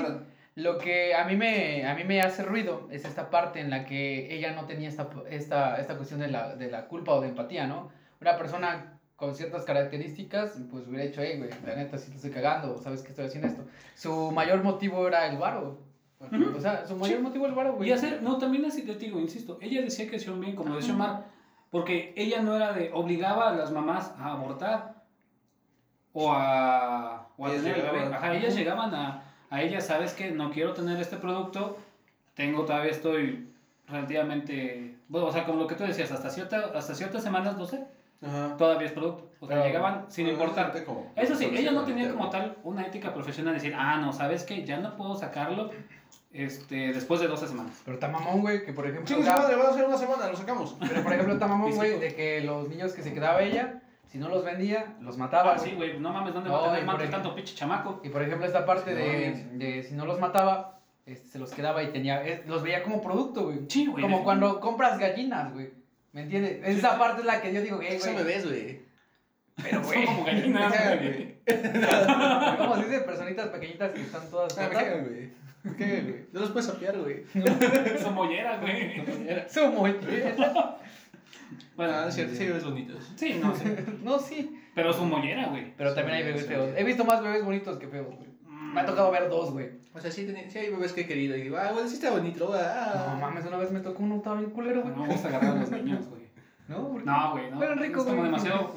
Lo 0.56 0.78
que 0.78 1.14
a 1.14 1.24
mí 1.24 1.36
me, 1.36 1.86
a 1.86 1.94
mí 1.94 2.04
me 2.04 2.22
hace 2.22 2.42
ruido 2.44 2.88
es 2.90 3.04
esta 3.04 3.28
parte 3.28 3.60
en 3.60 3.68
la 3.68 3.84
que 3.84 4.34
ella 4.34 4.52
no 4.52 4.64
tenía 4.64 4.88
esta, 4.88 5.08
esta, 5.28 5.78
esta 5.78 5.96
cuestión 5.96 6.20
de 6.20 6.28
la, 6.28 6.56
de 6.56 6.70
la 6.70 6.86
culpa 6.86 7.12
o 7.12 7.20
de 7.20 7.28
empatía, 7.28 7.66
¿no? 7.66 7.90
Una 8.22 8.38
persona 8.38 8.98
con 9.16 9.34
ciertas 9.34 9.64
características, 9.64 10.58
pues 10.70 10.86
hubiera 10.88 11.04
dicho, 11.04 11.20
hey, 11.22 11.36
güey, 11.38 11.50
la 11.66 11.76
neta, 11.76 11.98
si 11.98 12.10
te 12.10 12.16
estoy 12.16 12.30
cagando, 12.30 12.78
sabes 12.78 13.02
que 13.02 13.10
estoy 13.10 13.26
haciendo 13.26 13.48
esto. 13.48 13.64
Su 13.94 14.30
mayor 14.32 14.62
motivo 14.62 15.06
era 15.06 15.26
el 15.26 15.36
varo. 15.38 15.78
O 16.20 16.60
sea, 16.60 16.86
su 16.86 16.96
mayor 16.96 17.18
Sí. 17.18 17.22
motivo 17.22 17.44
es 17.44 17.50
el 17.50 17.56
varo, 17.56 17.74
güey. 17.74 17.88
Y 17.88 17.92
hacer, 17.92 18.22
no, 18.22 18.38
también 18.38 18.64
así 18.64 18.82
te 18.82 18.94
digo, 18.94 19.18
insisto, 19.20 19.58
ella 19.60 19.82
decía 19.82 20.08
que 20.08 20.16
un 20.30 20.40
bien, 20.40 20.56
como 20.56 20.74
decía 20.76 20.94
Omar, 20.94 21.24
porque 21.70 22.14
ella 22.16 22.40
no 22.40 22.54
era 22.56 22.72
de, 22.72 22.90
obligaba 22.94 23.50
a 23.50 23.54
las 23.54 23.70
mamás 23.72 24.12
a 24.18 24.32
abortar 24.32 24.94
o 26.12 26.32
a, 26.32 27.26
o 27.36 27.46
a 27.46 27.50
Ellas 27.50 27.62
tener 27.62 27.78
el 27.78 27.82
bebé. 27.90 28.14
Ajá, 28.14 28.34
ellas 28.34 28.54
llegaban 28.54 28.94
a, 28.94 29.22
a 29.50 29.62
ella, 29.62 29.80
sabes 29.80 30.14
que 30.14 30.30
no 30.30 30.50
quiero 30.50 30.72
tener 30.72 30.98
este 31.00 31.16
producto, 31.16 31.76
tengo, 32.34 32.64
todavía 32.64 32.90
estoy 32.92 33.50
relativamente, 33.86 34.96
bueno, 35.08 35.26
o 35.26 35.32
sea, 35.32 35.44
como 35.44 35.58
lo 35.60 35.66
que 35.66 35.74
tú 35.74 35.84
decías, 35.84 36.10
hasta, 36.12 36.30
cierta, 36.30 36.70
hasta 36.74 36.94
ciertas 36.94 37.22
semanas, 37.22 37.56
no 37.56 37.66
sé, 37.66 37.84
Ajá. 38.22 38.56
todavía 38.56 38.86
es 38.86 38.92
producto. 38.92 39.28
O 39.40 39.46
sea, 39.46 39.56
Pero- 39.56 39.66
llegaban 39.66 40.06
sin 40.08 40.28
importar. 40.28 40.72
como- 40.84 41.12
Eso 41.16 41.34
sí, 41.34 41.46
ella 41.52 41.72
no 41.72 41.80
se 41.84 41.92
tenía 41.92 42.10
como 42.12 42.30
tal 42.30 42.56
una 42.64 42.86
ética 42.86 43.12
profesional 43.12 43.52
de 43.54 43.60
decir, 43.60 43.74
ah, 43.76 43.98
no, 43.98 44.12
¿sabes 44.12 44.44
qué? 44.44 44.64
Ya 44.64 44.78
no 44.78 44.96
puedo 44.96 45.14
sacarlo 45.16 45.70
este, 46.34 46.92
después 46.92 47.20
de 47.20 47.28
12 47.28 47.48
semanas. 47.48 47.80
Pero 47.84 47.94
está 47.94 48.08
mamón, 48.08 48.40
güey, 48.42 48.64
que 48.64 48.72
por 48.72 48.84
ejemplo. 48.86 49.06
Chingue 49.06 49.22
su 49.22 49.28
ya- 49.30 49.36
madre, 49.36 49.56
van 49.56 49.66
a 49.68 49.72
ser 49.72 49.84
una 49.84 49.96
semana, 49.96 50.28
lo 50.28 50.36
sacamos. 50.36 50.76
Pero 50.80 51.02
por 51.02 51.12
ejemplo 51.12 51.34
está 51.34 51.46
mamón, 51.46 51.72
güey, 51.74 51.98
de 51.98 52.14
que 52.14 52.40
los 52.42 52.68
niños 52.68 52.92
que 52.92 53.02
se 53.02 53.12
quedaba 53.14 53.40
ella, 53.42 53.80
si 54.10 54.18
no 54.18 54.28
los 54.28 54.44
vendía, 54.44 54.96
los 55.00 55.16
mataba. 55.16 55.52
Ah, 55.52 55.56
güey. 55.58 55.70
sí, 55.70 55.76
güey, 55.76 55.98
no 56.00 56.12
mames, 56.12 56.34
¿dónde 56.34 56.50
No, 56.50 56.56
va 56.56 56.60
a 56.60 56.74
tener 56.74 56.84
ejemplo- 56.88 57.10
tanto 57.10 57.34
pinche 57.34 57.54
chamaco? 57.54 58.00
Y 58.04 58.08
por 58.10 58.22
ejemplo 58.22 58.46
esta 58.46 58.66
parte 58.66 58.90
Sí, 58.90 58.96
de, 58.96 59.44
no, 59.52 59.58
de 59.58 59.82
si 59.84 59.94
no 59.94 60.04
los 60.06 60.20
mataba, 60.20 60.80
este, 61.06 61.28
se 61.28 61.38
los 61.38 61.50
quedaba 61.52 61.82
y 61.82 61.88
tenía, 61.92 62.22
los 62.46 62.62
veía 62.62 62.82
como 62.82 63.00
producto, 63.02 63.44
güey. 63.44 63.60
Sí, 63.68 63.86
güey. 63.86 64.02
Como 64.02 64.24
cuando 64.24 64.60
compras 64.60 64.98
gallinas, 64.98 65.52
güey. 65.52 65.70
¿Me 66.12 66.22
entiendes? 66.22 66.60
Esa 66.64 66.98
parte 66.98 67.20
es 67.22 67.26
la 67.26 67.40
que 67.42 67.52
yo 67.52 67.60
digo, 67.60 67.78
Son 67.98 68.12
güey. 68.14 68.24
bebés, 68.24 68.46
güey. 68.46 68.82
Pero, 69.62 69.82
Son 69.82 69.92
güey. 69.92 70.04
como 70.06 70.24
gallinas, 70.24 70.72
güey. 71.00 71.34
Como 72.58 72.76
se 72.76 72.84
dice, 72.84 73.00
personitas 73.00 73.48
pequeñitas 73.48 73.90
que 73.92 74.00
están 74.02 74.30
todas. 74.30 74.56
Ah, 74.58 74.68
güey. 74.68 75.43
Cagan, 75.72 76.04
güey. 76.04 76.26
No 76.32 76.40
los 76.40 76.50
puedes 76.50 76.66
sapear, 76.66 76.98
güey. 76.98 77.24
Son 78.00 78.14
molleras, 78.14 78.60
güey. 78.60 79.02
Su 79.48 79.66
mollera. 79.72 80.78
Bueno, 81.76 81.92
Ah, 81.94 82.06
es 82.08 82.14
cierto, 82.14 82.34
sí, 82.34 82.46
bebés 82.46 82.64
bonitos. 82.64 83.12
sí, 83.16 83.38
no 83.40 83.54
sé. 83.54 83.84
No, 84.02 84.18
sí. 84.18 84.60
Pero 84.74 84.92
su 84.92 85.04
mollera, 85.04 85.46
güey. 85.48 85.72
Pero 85.76 85.94
también 85.94 86.16
hay 86.18 86.22
Sí, 86.22 86.26
bebés 86.28 86.42
sí. 86.42 86.48
feos. 86.48 86.70
He 86.76 86.84
visto 86.84 87.04
más 87.04 87.22
bebés 87.22 87.44
bonitos 87.44 87.78
que 87.78 87.86
feos, 87.88 88.06
güey. 88.16 88.28
Me 88.48 88.80
ha 88.80 88.84
tocado 88.86 89.10
ver 89.12 89.28
dos, 89.28 89.52
güey. 89.52 89.70
O 89.94 90.00
sea, 90.00 90.10
sí, 90.10 90.26
sí 90.48 90.58
hay 90.58 90.70
bebés 90.70 90.92
que 90.92 91.02
he 91.02 91.06
querido 91.06 91.36
y 91.36 91.42
digo, 91.42 91.56
ah, 91.56 91.70
bueno, 91.72 91.88
sí 91.88 91.94
está 91.94 92.10
bonito. 92.10 92.52
Ah. 92.54 93.12
No 93.14 93.20
mames, 93.20 93.46
una 93.46 93.56
vez 93.56 93.70
me 93.70 93.78
tocó 93.80 94.02
uno, 94.02 94.16
estaba 94.16 94.38
bien 94.40 94.50
culero, 94.50 94.82
güey. 94.82 94.94
No 94.94 95.02
me 95.02 95.12
gusta 95.12 95.28
agarrar 95.28 95.56
a 95.56 95.60
los 95.60 95.70
niños, 95.70 96.06
güey. 96.08 96.24
No, 96.68 96.88
porque- 96.88 97.04
No, 97.04 97.32
güey, 97.32 97.50
no. 97.50 97.58
Huelen 97.58 97.78
rico, 97.78 98.00
Es 98.00 98.06
como 98.06 98.24
demasiado. 98.24 98.74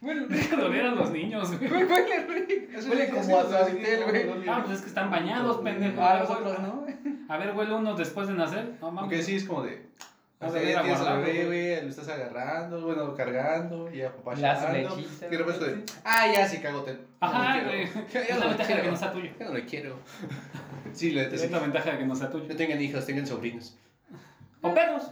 Bueno, 0.00 0.26
Deja 0.28 0.56
de 0.56 0.62
oler 0.62 0.86
a 0.86 0.90
los 0.92 1.10
niños, 1.10 1.58
güey. 1.58 1.70
Huele 1.70 2.26
rico. 2.26 2.88
Huele 2.88 3.10
como 3.10 3.38
a 3.38 3.44
suavitel, 3.48 4.04
güey. 4.04 4.48
Ah, 4.48 4.62
pues 4.64 4.76
es 4.76 4.82
que 4.82 4.88
están 4.88 5.10
bañados, 5.10 5.58
pendejo. 5.58 6.02
A 6.02 6.12
ver, 6.14 6.22
los 6.22 6.30
otros, 6.30 6.52
güey. 6.56 6.62
¿no? 6.62 6.76
güey? 6.80 6.94
A 7.28 7.36
ver, 7.36 7.54
huele 7.54 7.74
uno 7.74 7.94
después 7.94 8.28
de 8.28 8.34
nacer. 8.34 8.76
No 8.80 8.90
mames. 8.90 9.00
Porque 9.08 9.22
sí, 9.22 9.36
es 9.36 9.44
como 9.44 9.62
de. 9.62 9.90
O 10.42 10.50
sea, 10.50 10.62
ya 10.62 10.80
tienes 10.80 11.00
al 11.00 11.22
bebé, 11.22 11.44
güey. 11.44 11.82
lo 11.82 11.90
estás 11.90 12.08
agarrando, 12.08 12.80
bueno, 12.80 13.14
cargando, 13.14 13.90
llorando, 13.90 14.96
lechita, 14.96 15.26
Y 15.26 15.30
de 15.30 15.36
repente 15.36 15.84
ah, 16.02 16.26
ya 16.32 16.48
sí, 16.48 16.60
cagote. 16.62 16.96
Ajá, 17.20 17.62
güey. 17.62 17.82
Es 18.14 18.38
la 18.38 18.46
ventaja 18.46 18.74
de 18.74 18.82
que 18.82 18.90
no 18.90 18.96
sea 18.96 19.12
tuyo. 19.12 19.30
Ya 19.38 19.44
no 19.46 19.52
lo 19.54 19.66
quiero. 19.66 19.98
Sí, 20.94 21.16
Es 21.16 21.50
la 21.50 21.58
ventaja 21.58 21.92
de 21.92 21.98
que 21.98 22.06
no 22.06 22.16
sea 22.16 22.30
tuyo. 22.30 22.46
No 22.48 22.56
tengan 22.56 22.80
hijos, 22.80 23.04
tengan 23.04 23.26
sobrinos. 23.26 23.76
O 24.62 24.72
perros. 24.72 25.10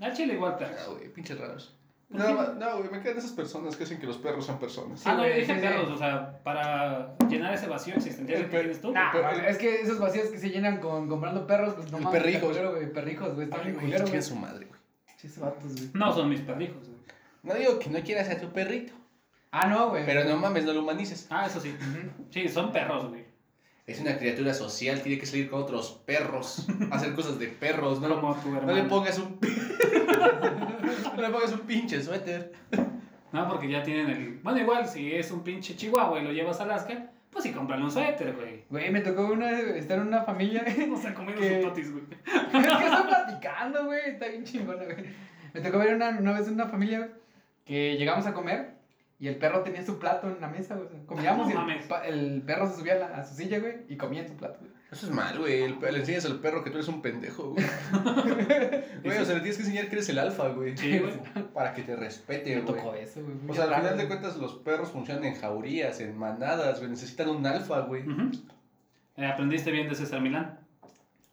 Al 0.00 0.12
chile 0.14 0.34
igual 0.34 0.52
Ah, 0.54 0.58
perros. 0.58 0.88
güey, 0.96 1.12
pinches 1.12 1.38
raros. 1.38 1.76
¿Por 2.16 2.20
No, 2.22 2.54
no, 2.54 2.78
güey, 2.78 2.90
me 2.90 3.00
quedan 3.00 3.18
esas 3.18 3.32
personas 3.32 3.76
que 3.76 3.84
hacen 3.84 3.98
que 3.98 4.06
los 4.06 4.18
perros 4.18 4.46
sean 4.46 4.58
personas. 4.58 5.04
ah, 5.06 5.14
no, 5.14 5.26
yo 5.26 5.34
dije 5.34 5.54
perros, 5.54 5.90
o 5.90 5.96
sea, 5.96 6.38
para 6.44 7.16
llenar 7.28 7.52
ese 7.54 7.66
vacío 7.66 7.94
existencial 7.96 8.42
que 8.48 8.58
tienes 8.58 8.80
tú. 8.80 8.92
Nah, 8.92 9.10
es 9.48 9.58
que 9.58 9.80
esos 9.82 9.98
vacíos 9.98 10.28
que 10.28 10.38
se 10.38 10.50
llenan 10.50 10.78
con 10.80 11.08
comprando 11.08 11.46
perros, 11.46 11.74
pues 11.74 11.90
no 11.90 11.98
El 11.98 12.04
mames. 12.04 12.18
está 12.18 12.24
perrijos. 12.30 12.48
culero, 12.56 12.70
güey, 12.74 12.92
Perrijos, 12.92 13.34
güey, 13.34 13.44
están 13.46 13.60
Ay, 13.60 13.72
bien 13.72 13.86
güey, 13.90 14.04
chingue 14.04 14.22
su 14.22 14.36
madre, 14.36 14.66
güey. 14.66 14.80
Chis 15.20 15.38
vatos, 15.38 15.72
güey. 15.74 15.90
No 15.94 16.12
son 16.12 16.28
mis 16.28 16.40
perrijos, 16.40 16.86
güey. 16.88 16.98
No 17.42 17.54
digo 17.54 17.78
que 17.78 17.90
no 17.90 18.00
quieras 18.02 18.28
a 18.30 18.38
tu 18.40 18.48
perrito, 18.52 18.92
Ah, 19.50 19.66
no, 19.68 19.90
güey. 19.90 20.04
pero 20.06 20.24
no 20.24 20.36
mames, 20.36 20.64
no 20.64 20.72
lo 20.72 20.80
humanices. 20.82 21.26
Ah, 21.30 21.46
eso 21.46 21.60
sí. 21.60 21.76
Sí, 22.30 22.48
son 22.48 22.72
perros, 22.72 23.08
güey. 23.10 23.23
Es 23.86 24.00
una 24.00 24.16
criatura 24.16 24.54
social, 24.54 25.02
tiene 25.02 25.18
que 25.18 25.26
salir 25.26 25.50
con 25.50 25.60
otros 25.62 26.00
perros, 26.06 26.66
hacer 26.90 27.14
cosas 27.14 27.38
de 27.38 27.48
perros, 27.48 28.00
no, 28.00 28.08
Como 28.20 28.34
tu 28.36 28.50
no 28.50 28.58
hermano. 28.58 28.82
le 28.82 28.88
pongas 28.88 29.18
un... 29.18 29.38
no 31.16 31.22
le 31.22 31.28
pongas 31.30 31.52
un 31.52 31.60
pinche 31.60 32.02
suéter. 32.02 32.52
No, 33.32 33.48
porque 33.48 33.68
ya 33.68 33.82
tienen 33.82 34.08
el. 34.10 34.38
Bueno, 34.42 34.60
igual, 34.60 34.86
si 34.88 35.12
es 35.12 35.30
un 35.32 35.42
pinche 35.42 35.74
chihuahua 35.76 36.20
y 36.20 36.24
lo 36.24 36.32
llevas 36.32 36.60
a 36.60 36.64
Alaska, 36.64 37.10
pues 37.30 37.42
sí, 37.42 37.50
cómprale 37.52 37.82
un 37.82 37.90
suéter, 37.90 38.32
güey. 38.32 38.62
Güey, 38.70 38.90
me 38.92 39.00
tocó 39.00 39.26
una, 39.26 39.50
estar 39.50 39.98
en 39.98 40.06
una 40.06 40.22
familia. 40.22 40.64
No 40.88 40.96
se 40.96 41.08
han 41.08 41.14
comido 41.14 41.40
¿Qué? 41.40 41.60
sus 41.60 41.68
totis, 41.68 41.90
güey. 41.92 42.04
es 42.24 42.78
que 42.78 42.86
estoy 42.86 43.06
platicando, 43.08 43.86
güey. 43.86 44.00
Está 44.06 44.28
bien 44.28 44.44
chingona, 44.44 44.84
güey. 44.84 44.96
Me 45.52 45.60
tocó 45.60 45.78
ver 45.78 45.96
una, 45.96 46.10
una 46.10 46.32
vez 46.32 46.46
en 46.46 46.54
una 46.54 46.68
familia, 46.68 46.98
güey, 47.00 47.10
que 47.64 47.96
llegamos 47.96 48.24
a 48.26 48.32
comer 48.32 48.73
y 49.18 49.28
el 49.28 49.36
perro 49.36 49.62
tenía 49.62 49.84
su 49.84 49.98
plato 49.98 50.28
en 50.28 50.40
la 50.40 50.48
mesa, 50.48 50.74
güey. 50.74 50.86
O 50.86 50.90
sea, 50.90 51.06
comíamos 51.06 51.46
No 51.54 51.66
y 51.70 52.08
el, 52.08 52.42
perro 52.42 52.68
se 52.68 52.76
subía 52.78 52.94
a, 52.94 52.96
la- 52.98 53.16
a 53.16 53.24
su 53.24 53.34
silla, 53.36 53.58
güey, 53.60 53.74
y 53.88 53.96
comía 53.96 54.22
en 54.22 54.28
su 54.28 54.34
plato, 54.36 54.58
güey. 54.60 54.72
Eso 54.92 55.06
es 55.06 55.12
mal, 55.12 55.38
güey. 55.38 55.62
el 55.62 55.78
Le 55.80 55.98
enseñas 55.98 56.24
al 56.26 56.38
perro 56.40 56.62
que 56.62 56.70
tú 56.70 56.76
eres 56.76 56.88
un 56.88 57.02
pendejo, 57.02 57.50
güey. 57.50 57.64
Güey, 59.04 59.18
o 59.18 59.24
sea, 59.24 59.34
le 59.34 59.40
tienes 59.40 59.56
que 59.56 59.62
enseñar 59.64 59.86
que 59.88 59.96
eres 59.96 60.08
el 60.08 60.18
alfa, 60.18 60.48
güey. 60.48 60.76
Sí, 60.76 60.98
güey. 60.98 61.12
Para 61.52 61.74
que 61.74 61.82
te 61.82 61.94
respete, 61.96 62.54
Me 62.54 62.62
güey. 62.62 62.74
tocó 62.76 62.94
eso, 62.94 63.20
güey. 63.22 63.34
O 63.48 63.54
sea, 63.54 63.64
al 63.64 63.74
final 63.74 63.98
de 63.98 64.06
cuentas, 64.06 64.36
los 64.36 64.54
perros 64.56 64.90
funcionan 64.90 65.24
en 65.24 65.34
jaurías, 65.34 66.00
en 66.00 66.16
manadas, 66.16 66.78
güey. 66.78 66.90
Necesitan 66.90 67.28
un 67.28 67.44
alfa, 67.46 67.80
güey. 67.80 68.04
Eh, 69.16 69.26
aprendiste 69.26 69.70
bien 69.72 69.88
de 69.88 69.94
César 69.94 70.20
Milán. 70.20 70.58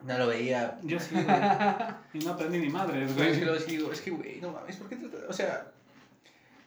No 0.04 0.18
lo 0.18 0.28
veía. 0.28 0.80
Yo 0.84 1.00
sí, 1.00 1.14
güey. 1.14 1.26
Y 2.14 2.20
no 2.26 2.32
aprendí 2.32 2.58
ni 2.58 2.70
madres, 2.70 3.16
Güey, 3.16 3.36
sí 3.36 3.42
lo 3.78 3.92
es 3.92 4.02
que, 4.02 4.12
güey, 4.12 4.42
no 4.42 4.52
mames, 4.52 4.76
¿por 4.78 4.90
qué 4.90 4.96
te... 4.96 5.06
O 5.28 5.34
sea, 5.34 5.68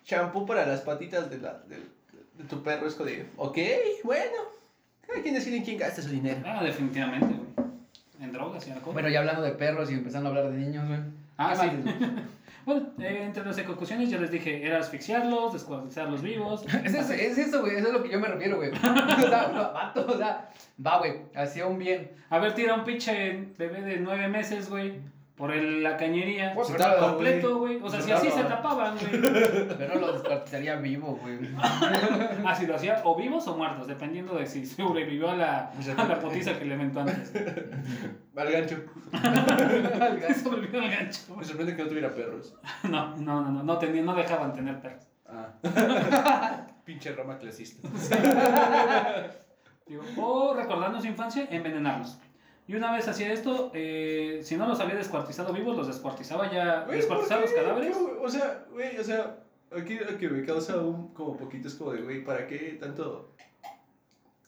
champú 0.04 0.46
para 0.46 0.66
las 0.66 0.80
patitas 0.80 1.30
de, 1.30 1.38
la, 1.38 1.54
de, 1.66 1.76
de 1.76 2.44
tu 2.48 2.62
perro 2.62 2.86
es 2.86 2.98
de, 2.98 3.26
ok, 3.36 3.58
bueno. 4.04 4.54
Cada 5.06 5.22
quien 5.22 5.34
decide 5.34 5.58
en 5.58 5.64
quién 5.64 5.78
gasta 5.78 6.02
su 6.02 6.08
dinero. 6.08 6.40
Ah, 6.44 6.62
definitivamente, 6.62 7.26
güey. 7.26 7.68
En 8.20 8.32
drogas 8.32 8.66
y 8.66 8.70
alcohol. 8.70 8.94
Bueno, 8.94 9.08
ya 9.08 9.20
hablando 9.20 9.42
de 9.42 9.52
perros 9.52 9.90
y 9.90 9.94
empezando 9.94 10.28
a 10.28 10.32
hablar 10.32 10.50
de 10.50 10.58
niños, 10.58 10.86
güey. 10.88 11.00
Ah, 11.36 11.54
¿Qué 11.60 11.68
sí. 11.68 12.04
Bueno, 12.64 12.94
eh, 12.98 13.24
entre 13.24 13.44
las 13.44 13.58
ejecuciones 13.58 14.08
ya 14.08 14.18
les 14.18 14.30
dije, 14.30 14.64
era 14.64 14.78
asfixiarlos, 14.78 15.52
descuartizarlos 15.52 16.22
vivos. 16.22 16.64
Es 16.84 16.94
eso, 16.94 17.12
es 17.12 17.36
eso, 17.36 17.60
güey. 17.60 17.76
Eso 17.76 17.88
es 17.88 17.92
lo 17.92 18.02
que 18.02 18.08
yo 18.08 18.18
me 18.18 18.28
refiero, 18.28 18.56
güey. 18.56 18.70
O 18.72 19.28
sea, 19.28 19.50
no, 19.52 19.72
vato, 19.72 20.06
o 20.06 20.16
sea, 20.16 20.48
va, 20.84 20.98
güey. 20.98 21.12
Hacía 21.34 21.66
un 21.66 21.78
bien. 21.78 22.10
A 22.30 22.38
ver, 22.38 22.54
tira 22.54 22.74
un 22.74 22.84
pinche 22.84 23.48
bebé 23.58 23.82
de 23.82 23.98
nueve 23.98 24.28
meses, 24.28 24.70
güey, 24.70 24.94
por 25.36 25.52
el- 25.52 25.82
la 25.82 25.96
cañería. 25.96 26.54
Pues, 26.54 26.68
completo, 27.00 27.58
güey. 27.58 27.80
O 27.82 27.88
sea, 27.90 28.00
si 28.00 28.12
así 28.12 28.30
se 28.30 28.44
tapaban, 28.44 28.96
güey. 28.96 29.20
Pero 29.78 29.98
lo 29.98 30.12
descuartizaría 30.12 30.76
vivo, 30.76 31.18
güey. 31.20 31.38
Ah, 32.46 32.54
si 32.54 32.66
lo 32.66 32.76
hacía 32.76 33.00
o 33.04 33.16
vivos 33.16 33.46
o 33.48 33.56
muertos, 33.56 33.86
dependiendo 33.88 34.34
de 34.36 34.46
si 34.46 34.64
sobrevivió 34.66 35.30
a 35.30 35.36
la, 35.36 35.72
a 35.96 36.04
la 36.04 36.20
potiza 36.20 36.58
que 36.58 36.64
le 36.66 36.74
inventó 36.74 37.00
antes. 37.00 37.32
Al 38.36 38.50
gancho. 38.52 38.76
Sobrevivió 40.42 40.82
al 40.82 40.90
gancho. 40.90 41.36
Me 41.36 41.44
sorprende 41.44 41.74
que 41.74 41.82
no 41.82 41.88
tuviera 41.88 42.10
perros. 42.10 42.54
No, 42.84 43.16
no, 43.16 43.40
no, 43.42 43.50
no, 43.50 43.62
no, 43.62 43.78
tenían, 43.78 44.04
no 44.04 44.14
dejaban 44.14 44.52
tener 44.52 44.80
perros. 44.80 45.06
Ah. 45.26 46.66
Pinche 46.84 47.12
rama 47.12 47.38
clasista. 47.38 47.88
Digo, 49.86 50.02
o 50.18 50.54
recordando 50.54 51.00
su 51.00 51.06
infancia, 51.06 51.46
envenenarlos. 51.50 52.18
Y 52.66 52.74
una 52.76 52.92
vez 52.92 53.06
hacía 53.08 53.32
esto, 53.32 53.70
eh, 53.74 54.40
si 54.42 54.56
no 54.56 54.66
los 54.66 54.80
había 54.80 54.94
descuartizado 54.94 55.52
vivos, 55.52 55.76
los 55.76 55.86
descuartizaba 55.86 56.50
ya, 56.50 56.84
Güey, 56.86 56.96
descuartizaba 56.98 57.42
¿por 57.42 57.50
los 57.50 57.60
cadáveres. 57.60 57.96
O 58.22 58.28
sea, 58.30 58.64
güey, 58.72 58.96
o 58.98 59.04
sea, 59.04 59.36
aquí 59.76 59.96
lo 59.98 60.16
que 60.16 60.28
me 60.30 60.44
causa 60.46 60.78
un 60.78 61.12
como 61.12 61.36
poquito 61.36 61.68
es 61.68 61.74
como 61.74 61.92
de, 61.92 62.00
güey, 62.02 62.24
¿para 62.24 62.46
qué 62.46 62.78
tanto 62.80 63.32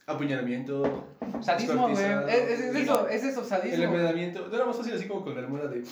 apuñalamiento? 0.07 1.05
Sadismo, 1.41 1.89
güey. 1.89 2.05
Es, 2.05 2.31
es, 2.31 2.61
es 2.61 2.75
eso, 2.77 3.09
es 3.09 3.25
eso, 3.25 3.41
El 3.41 3.47
sadismo. 3.47 3.85
envenenamiento. 3.85 4.47
No 4.49 4.55
era 4.57 4.65
más 4.65 4.77
fácil 4.77 4.95
así 4.95 5.07
como 5.07 5.23
con 5.25 5.35
la 5.35 5.41
almohada 5.41 5.69
de. 5.69 5.83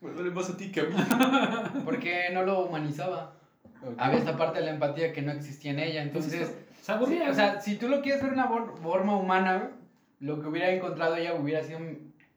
Me 0.00 0.10
duele 0.10 0.30
más 0.30 0.50
a 0.50 0.56
ti 0.56 0.72
que 0.72 0.80
a 0.80 0.84
mí. 0.84 0.96
Porque 1.84 2.30
no 2.32 2.42
lo 2.44 2.64
humanizaba. 2.64 3.34
Había 3.98 4.18
esta 4.18 4.36
parte 4.36 4.60
de 4.60 4.64
la 4.66 4.72
empatía 4.72 5.12
que 5.12 5.22
no 5.22 5.32
existía 5.32 5.72
en 5.72 5.78
ella. 5.80 6.02
Entonces, 6.02 6.52
Se 6.80 6.92
aburría. 6.92 7.30
o 7.30 7.34
sea, 7.34 7.60
si 7.60 7.76
tú 7.76 7.88
lo 7.88 8.00
quieres 8.00 8.22
ver 8.22 8.32
una 8.32 8.48
for- 8.48 8.76
forma 8.82 9.16
humana, 9.16 9.58
güey, 9.58 9.70
lo 10.22 10.40
que 10.40 10.48
hubiera 10.48 10.70
encontrado 10.70 11.16
ella 11.16 11.34
hubiera 11.34 11.62
sido, 11.62 11.80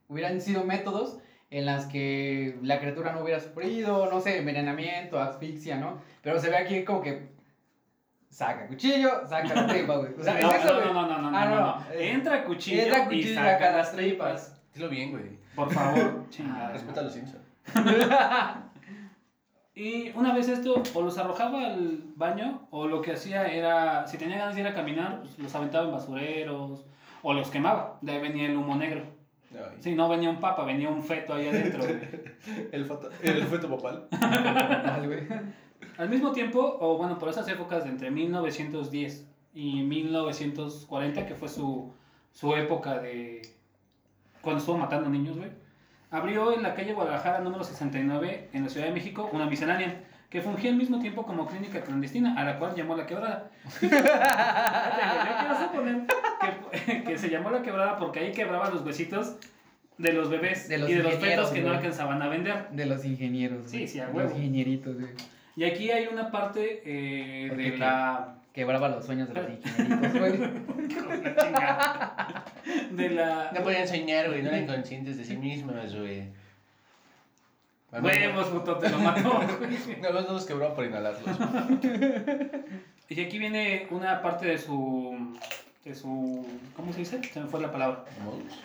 hubieran 0.08 0.40
sido 0.40 0.64
métodos 0.64 1.18
en 1.50 1.64
las 1.64 1.86
que 1.86 2.58
la 2.62 2.80
criatura 2.80 3.12
no 3.12 3.22
hubiera 3.22 3.40
sufrido, 3.40 4.10
no 4.10 4.20
sé, 4.20 4.38
envenenamiento, 4.38 5.20
asfixia, 5.20 5.76
¿no? 5.76 6.00
Pero 6.20 6.40
se 6.40 6.50
ve 6.50 6.56
aquí 6.56 6.84
como 6.84 7.00
que 7.00 7.28
saca 8.28 8.66
cuchillo, 8.66 9.26
saca 9.28 9.54
la 9.54 9.66
tripa, 9.68 9.96
güey. 9.96 10.12
O 10.18 10.22
sea, 10.22 10.34
no, 10.40 10.50
es 10.52 10.64
eso, 10.64 10.80
no, 10.84 10.92
no, 10.92 11.06
no, 11.06 11.18
no, 11.18 11.30
no, 11.30 11.38
Ah, 11.38 11.44
no, 11.44 11.54
no, 11.54 11.60
no. 11.60 11.76
no. 11.78 11.92
Entra 11.92 12.44
cuchillo, 12.44 12.82
Entra 12.82 13.04
cuchillo 13.04 13.30
y 13.30 13.34
saca, 13.34 13.50
saca 13.52 13.76
las 13.76 13.92
tripas. 13.92 14.60
Dilo 14.74 14.88
bien, 14.88 15.12
güey. 15.12 15.38
Por 15.54 15.72
favor, 15.72 16.24
chingada. 16.30 16.72
Respeta 16.72 17.00
a 17.00 17.04
los 17.04 17.12
Simpsons. 17.12 17.44
Y 19.78 20.10
una 20.14 20.32
vez 20.32 20.48
esto, 20.48 20.82
o 20.94 21.02
los 21.02 21.18
arrojaba 21.18 21.66
al 21.66 22.02
baño, 22.16 22.66
o 22.70 22.88
lo 22.88 23.02
que 23.02 23.12
hacía 23.12 23.46
era, 23.46 24.06
si 24.06 24.16
tenía 24.16 24.38
ganas 24.38 24.54
de 24.54 24.62
ir 24.62 24.66
a 24.66 24.72
caminar, 24.74 25.20
pues 25.20 25.38
los 25.38 25.54
aventaba 25.54 25.84
en 25.84 25.92
basureros, 25.92 26.86
o 27.28 27.34
los 27.34 27.50
quemaba. 27.50 27.98
De 28.02 28.12
ahí 28.12 28.20
venía 28.20 28.46
el 28.46 28.56
humo 28.56 28.76
negro. 28.76 29.02
Ay, 29.50 29.78
Sí, 29.80 29.96
no 29.96 30.08
venía 30.08 30.30
un 30.30 30.38
papa, 30.38 30.64
venía 30.64 30.88
un 30.88 31.02
feto 31.02 31.34
ahí 31.34 31.48
adentro. 31.48 31.82
El, 32.70 32.84
foto, 32.84 33.10
el 33.20 33.42
feto 33.42 33.68
papal. 33.68 34.06
Ay, 34.12 35.06
güey. 35.06 35.26
Al 35.98 36.08
mismo 36.08 36.30
tiempo, 36.30 36.78
o 36.80 36.96
bueno, 36.96 37.18
por 37.18 37.28
esas 37.28 37.48
épocas 37.48 37.82
de 37.82 37.90
entre 37.90 38.12
1910 38.12 39.26
y 39.54 39.82
1940, 39.82 41.26
que 41.26 41.34
fue 41.34 41.48
su, 41.48 41.92
su 42.30 42.54
época 42.54 43.00
de 43.00 43.42
cuando 44.40 44.60
estuvo 44.60 44.78
matando 44.78 45.10
niños, 45.10 45.36
güey, 45.36 45.50
abrió 46.12 46.52
en 46.52 46.62
la 46.62 46.74
calle 46.74 46.92
Guadalajara 46.92 47.40
número 47.40 47.64
69 47.64 48.50
en 48.52 48.62
la 48.62 48.68
Ciudad 48.68 48.86
de 48.86 48.92
México 48.92 49.28
una 49.32 49.46
miscelánea 49.46 50.04
que 50.30 50.42
fungía 50.42 50.70
al 50.70 50.76
mismo 50.76 51.00
tiempo 51.00 51.24
como 51.24 51.46
clínica 51.48 51.82
clandestina, 51.82 52.40
a 52.40 52.44
la 52.44 52.58
cual 52.60 52.76
llamó 52.76 52.94
La 52.96 53.06
Quebrada. 53.06 53.50
Yo 53.82 53.88
quiero 53.88 55.58
suponer 55.60 56.06
que, 56.40 57.02
que 57.04 57.18
se 57.18 57.30
llamó 57.30 57.50
La 57.50 57.62
Quebrada 57.62 57.98
porque 57.98 58.20
ahí 58.20 58.32
quebraba 58.32 58.70
los 58.70 58.82
huesitos 58.82 59.36
de 59.98 60.12
los 60.12 60.28
bebés 60.28 60.68
De 60.68 60.76
los 60.78 60.90
y 60.90 60.94
de 60.94 61.02
los 61.02 61.14
fetos 61.14 61.50
que 61.50 61.62
no 61.62 61.70
alcanzaban 61.70 62.20
a 62.22 62.28
vender. 62.28 62.68
De 62.70 62.86
los 62.86 63.04
ingenieros. 63.04 63.70
Sí, 63.70 63.78
güey. 63.78 63.88
sí, 63.88 63.98
a 64.00 64.06
De 64.06 64.12
huevo. 64.12 64.28
Los 64.28 64.38
ingenieritos, 64.38 65.00
güey. 65.00 65.12
Y 65.56 65.64
aquí 65.64 65.90
hay 65.90 66.06
una 66.06 66.30
parte 66.30 66.82
eh, 66.84 67.48
¿Por 67.48 67.56
de 67.56 67.78
la 67.78 68.34
Quebraba 68.52 68.88
los 68.88 69.04
sueños 69.04 69.28
de 69.28 69.34
los 69.34 69.50
ingenieritos, 69.64 70.18
güey. 70.18 70.32
De 72.90 73.10
la. 73.10 73.50
No 73.52 73.62
podía 73.62 73.82
enseñar, 73.82 74.28
güey, 74.28 74.42
no 74.42 74.48
eran 74.48 74.66
conscientes 74.66 75.18
de 75.18 75.24
sí 75.24 75.36
mismas, 75.36 75.94
güey. 75.94 76.24
Huevos, 77.92 78.48
puto, 78.48 78.78
te 78.78 78.90
lo 78.90 78.98
mató. 78.98 79.40
No, 80.00 80.10
no 80.10 80.32
los 80.32 80.44
quebró 80.44 80.74
por 80.74 80.84
inhalarlos. 80.84 81.24
Y 83.08 83.20
aquí 83.20 83.38
viene 83.38 83.86
una 83.90 84.20
parte 84.22 84.46
de 84.46 84.58
su. 84.58 85.36
De 85.86 85.94
su. 85.94 86.44
¿Cómo 86.74 86.92
se 86.92 86.98
dice? 86.98 87.22
Se 87.22 87.40
me 87.40 87.46
fue 87.46 87.60
la 87.60 87.70
palabra. 87.70 88.04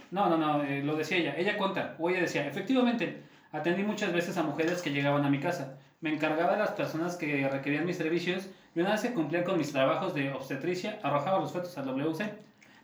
No, 0.09 0.27
no, 0.27 0.37
no, 0.37 0.63
eh, 0.63 0.81
lo 0.81 0.95
decía 0.95 1.17
ella. 1.17 1.35
Ella 1.37 1.55
cuenta, 1.55 1.95
o 1.99 2.09
ella 2.09 2.21
decía, 2.21 2.47
efectivamente, 2.47 3.21
atendí 3.51 3.83
muchas 3.83 4.11
veces 4.11 4.37
a 4.37 4.43
mujeres 4.43 4.81
que 4.81 4.89
llegaban 4.89 5.23
a 5.23 5.29
mi 5.29 5.39
casa. 5.39 5.77
Me 5.99 6.11
encargaba 6.11 6.53
de 6.53 6.57
las 6.57 6.71
personas 6.71 7.17
que 7.17 7.47
requerían 7.47 7.85
mis 7.85 7.97
servicios 7.97 8.49
y 8.75 8.79
una 8.79 8.93
vez 8.93 9.01
que 9.01 9.13
cumplía 9.13 9.43
con 9.43 9.59
mis 9.59 9.71
trabajos 9.71 10.15
de 10.15 10.33
obstetricia, 10.33 10.99
arrojaba 11.03 11.39
los 11.39 11.51
fetos 11.51 11.77
al 11.77 11.85
WC. 11.85 12.33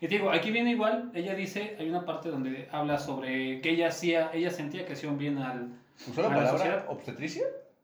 Y 0.01 0.05
digo, 0.05 0.29
aquí 0.29 0.51
viene 0.51 0.69
igual, 0.69 1.09
ella 1.15 1.33
dice, 1.33 1.75
hay 1.79 1.89
una 1.89 2.05
parte 2.05 2.29
donde 2.29 2.69
habla 2.71 2.99
sobre 2.99 3.59
que 3.61 3.71
ella 3.71 3.87
hacía, 3.87 4.29
ella 4.35 4.51
sentía 4.51 4.85
que 4.85 4.93
hacía 4.93 5.09
un 5.09 5.17
bien 5.17 5.39
al... 5.39 5.69
¿Usó 6.07 6.21
la 6.21 6.27
¿A 6.27 6.43
la 6.43 6.51
palabra 6.51 6.85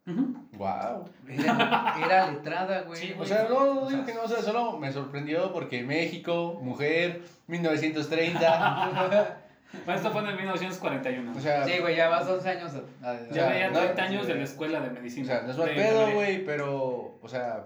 Ujú. 0.05 0.35
Wow. 0.57 1.05
Era, 1.29 1.95
era 2.05 2.31
letrada, 2.31 2.81
güey. 2.81 2.99
Sí, 2.99 3.15
O 3.17 3.25
sea, 3.25 3.47
no, 3.49 3.73
no 3.75 3.89
digo 3.89 4.05
que 4.05 4.13
no, 4.13 4.23
o 4.23 4.27
sea, 4.27 4.41
solo 4.41 4.77
me 4.77 4.91
sorprendió 4.91 5.51
porque 5.53 5.83
México, 5.83 6.59
mujer, 6.61 7.21
1930. 7.47 9.39
Bueno, 9.85 9.95
esto 9.97 10.11
fue 10.11 10.21
en 10.21 10.27
el 10.27 10.35
1941. 10.35 11.31
O 11.35 11.41
sea, 11.41 11.65
Sí, 11.65 11.79
güey, 11.79 11.95
ya 11.95 12.07
vas 12.07 12.27
11 12.27 12.47
años. 12.47 12.71
a- 13.03 13.09
a- 13.09 13.29
ya 13.31 13.47
o 13.47 13.49
veía 13.49 13.69
no, 13.71 13.79
30 13.79 14.03
años 14.03 14.21
sí, 14.21 14.31
de 14.31 14.37
la 14.37 14.43
escuela 14.43 14.79
de 14.81 14.89
o 14.89 14.91
medicina. 14.91 15.25
sea, 15.25 15.41
no 15.41 15.49
es 15.51 15.57
mal 15.57 15.69
pedo, 15.73 16.11
güey, 16.11 16.45
pero, 16.45 17.17
o 17.19 17.27
sea, 17.27 17.63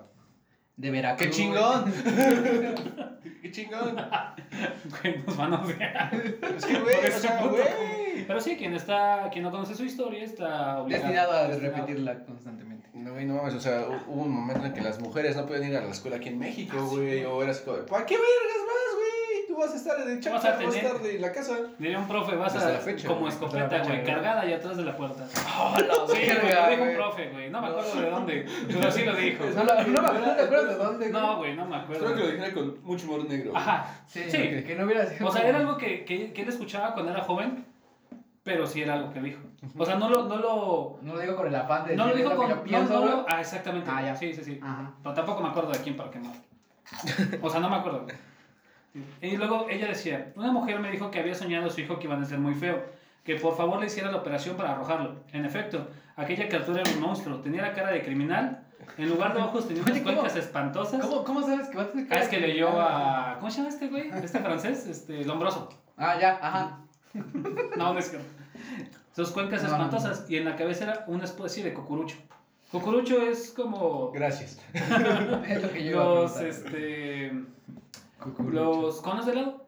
De 0.78 0.92
Veracruz. 0.92 1.28
qué 1.28 1.34
chingón. 1.36 1.92
qué 3.42 3.52
chingón. 3.52 3.96
Güey, 5.02 5.24
nos 5.26 5.36
van 5.38 5.54
a 5.54 5.62
odiar. 5.62 6.12
Es 6.56 6.66
que, 6.66 6.80
güey, 6.80 6.96
o 7.08 7.12
sea, 7.20 7.46
güey. 7.46 8.26
Pero 8.28 8.40
sí, 8.42 8.56
quien 8.58 8.74
está, 8.74 9.30
quien 9.32 9.44
no 9.44 9.52
conoce 9.52 9.76
su 9.76 9.84
historia 9.84 10.24
está 10.24 10.80
obligado. 10.82 10.88
Destinado 11.08 11.32
a 11.32 11.48
Destinado. 11.48 11.76
repetirla 11.78 12.24
constantemente. 12.26 12.90
No, 12.94 13.14
güey, 13.14 13.26
no 13.26 13.36
mames, 13.36 13.54
o 13.56 13.60
sea, 13.60 13.88
hu- 13.88 14.02
hubo 14.08 14.22
un 14.24 14.32
momento 14.32 14.66
en 14.66 14.74
que 14.74 14.82
las 14.82 15.00
mujeres 15.00 15.36
no 15.36 15.46
podían 15.46 15.70
ir 15.70 15.78
a 15.78 15.82
la 15.82 15.92
escuela 15.92 16.18
aquí 16.18 16.30
en 16.30 16.40
México, 16.40 16.78
güey, 16.88 17.24
o 17.26 17.42
era 17.44 17.52
así 17.52 17.64
como, 17.64 17.78
¿para 17.86 18.06
qué 18.06 18.16
vergas 18.16 18.64
güey? 18.66 18.77
Vas 19.58 19.74
a 19.74 19.76
estar 19.76 19.98
de 20.06 20.16
Vas 20.16 20.24
chapa, 20.24 20.36
a 20.38 20.40
vas 20.40 20.46
a 20.46 20.58
tener- 20.58 20.76
estar 20.86 21.00
de 21.02 21.20
la 21.20 21.32
casa. 21.32 21.58
Diría 21.80 21.98
un 22.00 22.08
profe, 22.08 22.36
vas 22.36 22.54
Desde 22.54 22.68
a 22.68 22.72
la 22.74 22.80
fecha, 22.80 23.08
como 23.08 23.28
escopeta, 23.28 23.70
fecha, 23.70 23.84
güey, 23.84 24.04
cargada 24.04 24.46
y 24.46 24.54
atrás 24.54 24.78
de 24.78 24.84
la 24.84 24.96
puerta. 24.96 25.26
¡Oh, 25.60 25.76
la 25.78 25.94
Sí, 25.94 26.20
güey, 26.26 26.28
lo 26.36 26.44
verga, 26.44 26.70
dijo 26.70 26.84
un 26.84 26.94
profe, 26.96 27.30
güey. 27.32 27.50
No 27.50 27.62
me 27.62 27.68
acuerdo 27.68 28.02
de 28.02 28.10
dónde, 28.10 28.46
pero 28.68 28.92
sí 28.92 29.04
lo 29.06 29.16
dijo. 29.16 29.44
No, 29.56 29.64
la- 29.64 29.84
no, 29.84 30.02
me- 30.02 30.20
no 30.20 30.36
te 30.36 30.42
acuerdas 30.44 30.68
de 30.70 30.76
dónde, 30.76 31.10
güey. 31.10 31.22
No, 31.24 31.38
güey, 31.38 31.56
no 31.56 31.66
me 31.66 31.76
acuerdo. 31.78 32.16
dijera 32.16 32.54
con 32.54 32.78
mucho 32.84 33.06
humor 33.08 33.28
negro. 33.30 33.52
Ajá, 33.56 33.88
Sí, 34.08 34.24
sí. 34.28 34.38
Que, 34.38 34.64
que 34.64 34.76
no 34.76 34.86
hubiera 34.86 35.06
sido. 35.06 35.28
O 35.28 35.32
sea, 35.32 35.42
como- 35.42 35.50
era 35.50 35.58
algo 35.60 35.78
que, 35.78 36.06
que, 36.06 36.32
que 36.34 36.42
él 36.44 36.50
escuchaba 36.50 36.94
cuando 36.94 37.12
era 37.12 37.24
joven, 37.24 37.66
pero 38.44 38.66
sí 38.68 38.82
era 38.82 38.94
algo 38.94 39.12
que 39.12 39.20
dijo. 39.22 39.42
O 39.78 39.86
sea, 39.86 39.96
no 39.96 40.10
lo, 40.10 40.24
no 40.26 40.38
lo, 40.38 41.00
No 41.02 41.14
lo 41.16 41.20
digo 41.20 41.36
con 41.36 41.48
el 41.48 41.56
afán 41.56 41.86
de 41.88 41.96
no 41.96 42.08
lo 42.08 42.16
dijo 42.16 42.30
lo 42.30 42.36
que 42.36 42.42
con, 42.42 42.50
yo 42.50 42.64
pienso, 42.64 42.94
no, 42.94 43.00
no 43.06 43.06
lo, 43.18 43.26
ah, 43.28 43.42
exactamente. 43.42 43.90
Ah, 43.92 44.02
ya. 44.04 44.16
Sí, 44.16 44.34
sí, 44.34 44.44
sí. 44.44 44.60
Ajá. 44.64 44.94
Pero 45.02 45.16
tampoco 45.16 45.42
me 45.42 45.50
acuerdo 45.50 45.72
de 45.72 45.80
quién 45.80 45.98
para 45.98 46.12
qué 46.12 46.20
más. 46.20 46.38
O 47.42 47.50
sea, 47.50 47.60
no 47.60 47.70
me 47.70 47.76
acuerdo. 47.78 48.06
Y 49.22 49.38
luego 49.38 49.68
ella 49.70 49.88
decía, 49.88 50.32
una 50.36 50.52
mujer 50.52 50.80
me 50.80 50.92
dijo 50.92 51.12
que 51.12 51.20
había 51.20 51.36
soñado 51.36 51.68
a 51.68 51.70
su 51.70 51.82
hijo 51.82 51.98
que 52.00 52.06
iba 52.06 52.16
a 52.16 52.20
nacer 52.20 52.40
muy 52.40 52.54
feo, 52.56 52.84
que 53.24 53.36
por 53.36 53.56
favor 53.58 53.80
le 53.80 53.88
hiciera 53.88 54.12
la 54.12 54.18
operación 54.18 54.56
para 54.56 54.74
arrojarlo. 54.74 55.16
En 55.34 55.46
efecto, 55.46 55.88
aquella 56.16 56.48
criatura 56.48 56.82
era 56.82 56.92
un 56.92 57.02
monstruo, 57.02 57.40
tenía 57.42 57.62
la 57.62 57.74
cara 57.74 57.92
de 57.92 58.02
criminal, 58.02 58.64
en 58.98 59.10
lugar 59.10 59.34
de 59.34 59.42
ojos 59.42 59.68
tenía 59.68 59.82
unas 59.86 59.96
Oye, 59.96 60.04
¿cómo? 60.04 60.16
cuencas 60.18 60.36
espantosas. 60.38 61.06
¿Cómo, 61.06 61.24
¿Cómo 61.24 61.42
sabes 61.42 61.68
que 61.70 61.78
va 61.78 61.84
a 61.84 61.92
tener 61.92 62.08
Ah, 62.10 62.20
es 62.20 62.30
que 62.30 62.40
leyó 62.40 62.70
a... 62.80 63.36
¿Cómo 63.40 63.52
se 63.52 63.58
llama 63.58 63.70
este 63.70 63.88
güey? 63.90 64.10
Este 64.24 64.40
francés, 64.40 64.88
este, 64.88 65.26
Lombroso. 65.26 65.70
Ah, 65.98 66.18
ya, 66.20 66.40
ajá. 66.42 66.80
No, 67.78 67.94
no 67.94 68.00
es 68.00 68.10
que... 68.10 68.20
Sus 69.16 69.32
cuencas 69.32 69.64
No. 69.64 69.70
espantosas 69.70 70.26
y 70.30 70.38
en 70.38 70.46
la 70.46 70.56
cabeza 70.56 70.84
era 70.84 71.04
una 71.08 71.24
especie 71.26 71.64
de 71.64 71.74
cucurucho. 71.74 72.18
Cucurucho 72.72 73.20
es 73.22 73.52
como 73.52 74.12
Gracias. 74.12 74.62
Es 75.48 75.62
lo 75.62 75.72
que 75.72 75.84
yo 75.84 75.92
iba 75.92 76.04
a 76.04 76.06
los, 76.06 76.38
este. 76.40 77.32
Los 78.52 79.02
conos 79.02 79.26
de 79.26 79.32
helado. 79.34 79.66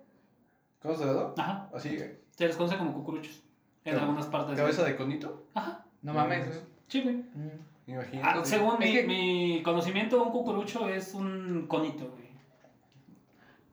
¿Cómo 0.81 0.95
se 0.95 1.05
lado? 1.05 1.33
Ajá. 1.37 1.69
Así, 1.73 1.97
Se 2.31 2.47
les 2.47 2.55
conoce 2.55 2.77
como 2.77 2.93
cucuruchos. 2.93 3.43
En 3.85 3.97
algunas 3.97 4.25
partes. 4.27 4.51
de- 4.55 4.61
cabeza 4.61 4.83
de 4.83 4.95
conito. 4.95 5.45
Ajá. 5.53 5.85
No 6.01 6.13
mames. 6.13 6.63
Sí, 6.87 7.01
güey. 7.01 7.15
Mm. 7.15 7.59
Imagínate. 7.87 8.39
Ah, 8.39 8.45
según 8.45 8.77
mi, 8.79 8.91
que- 8.93 9.03
mi 9.03 9.61
conocimiento, 9.63 10.23
un 10.23 10.31
cucurucho 10.31 10.87
es 10.89 11.13
un 11.13 11.65
conito, 11.67 12.07
güey. 12.09 12.29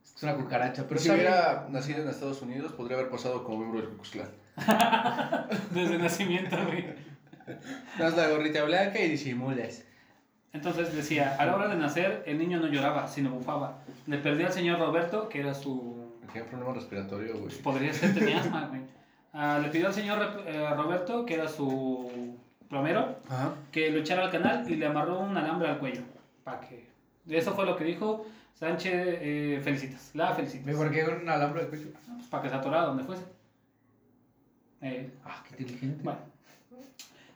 Es 0.02 0.22
una 0.22 0.34
cucaracha, 0.36 0.86
pero 0.88 0.98
si 0.98 1.10
hubiera 1.10 1.66
nacido 1.70 2.02
en 2.02 2.08
Estados 2.08 2.40
Unidos, 2.40 2.72
podría 2.72 2.96
haber 2.96 3.10
pasado 3.10 3.44
como 3.44 3.58
miembro 3.58 3.80
del 3.82 3.90
Klan. 4.10 4.30
Desde 5.72 5.98
nacimiento, 5.98 6.56
güey. 6.66 6.86
Das 7.98 8.16
la 8.16 8.28
gorrita 8.30 8.64
blanca 8.64 8.98
y 8.98 9.08
disimulas. 9.10 9.84
Entonces 10.56 10.94
decía, 10.96 11.36
a 11.38 11.44
la 11.44 11.54
hora 11.54 11.68
de 11.68 11.76
nacer, 11.76 12.22
el 12.26 12.38
niño 12.38 12.58
no 12.58 12.66
lloraba, 12.68 13.06
sino 13.06 13.28
bufaba. 13.30 13.78
Le 14.06 14.16
perdí 14.16 14.42
al 14.44 14.52
señor 14.52 14.78
Roberto, 14.78 15.28
que 15.28 15.40
era 15.40 15.52
su... 15.52 16.12
Tenía 16.26 16.44
un 16.44 16.48
problema 16.48 16.72
respiratorio, 16.72 17.38
güey. 17.38 17.54
Podría 17.58 17.92
ser, 17.92 18.14
tenía 18.14 18.40
asma, 18.40 18.68
güey. 18.68 18.80
Ah, 19.34 19.58
le 19.62 19.68
pidió 19.68 19.88
al 19.88 19.92
señor 19.92 20.44
eh, 20.46 20.66
Roberto, 20.74 21.26
que 21.26 21.34
era 21.34 21.46
su 21.46 22.36
plomero, 22.70 23.18
Ajá. 23.28 23.52
que 23.70 23.90
lo 23.90 23.98
echara 23.98 24.24
al 24.24 24.30
canal 24.30 24.68
y 24.70 24.76
le 24.76 24.86
amarró 24.86 25.20
un 25.20 25.36
alambre 25.36 25.68
al 25.68 25.78
cuello. 25.78 26.00
Para 26.42 26.60
que... 26.60 26.88
Eso 27.28 27.52
fue 27.54 27.66
lo 27.66 27.76
que 27.76 27.84
dijo 27.84 28.24
Sánchez 28.54 28.92
eh, 29.20 29.60
Felicitas. 29.62 30.10
La 30.14 30.34
Felicitas. 30.34 30.74
¿Por 30.74 30.90
qué 30.90 31.04
un 31.04 31.28
alambre 31.28 31.64
de 31.64 31.68
cuello? 31.68 31.88
Pues 32.16 32.28
para 32.28 32.42
que 32.44 32.48
se 32.48 32.54
atorara 32.54 32.84
donde 32.86 33.04
fuese. 33.04 33.24
Eh, 34.80 35.10
Ah, 35.22 35.42
qué 35.54 35.62
inteligente. 35.62 36.02
bueno. 36.02 36.20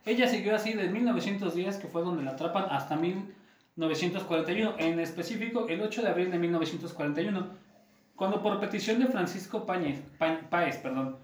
Ella 0.06 0.26
siguió 0.28 0.54
así 0.54 0.72
desde 0.72 0.90
1910, 0.90 1.76
que 1.76 1.88
fue 1.88 2.02
donde 2.02 2.22
la 2.22 2.32
atrapan, 2.32 2.66
hasta 2.70 2.96
1941. 2.96 4.74
En 4.78 4.98
específico, 5.00 5.66
el 5.68 5.80
8 5.80 6.02
de 6.02 6.08
abril 6.08 6.30
de 6.30 6.38
1941, 6.38 7.46
cuando 8.16 8.42
por 8.42 8.60
petición 8.60 8.98
de 9.00 9.06
Francisco 9.06 9.66
Páñez, 9.66 10.00
Pa- 10.18 10.40
Páez, 10.48 10.78
perdón, 10.78 11.16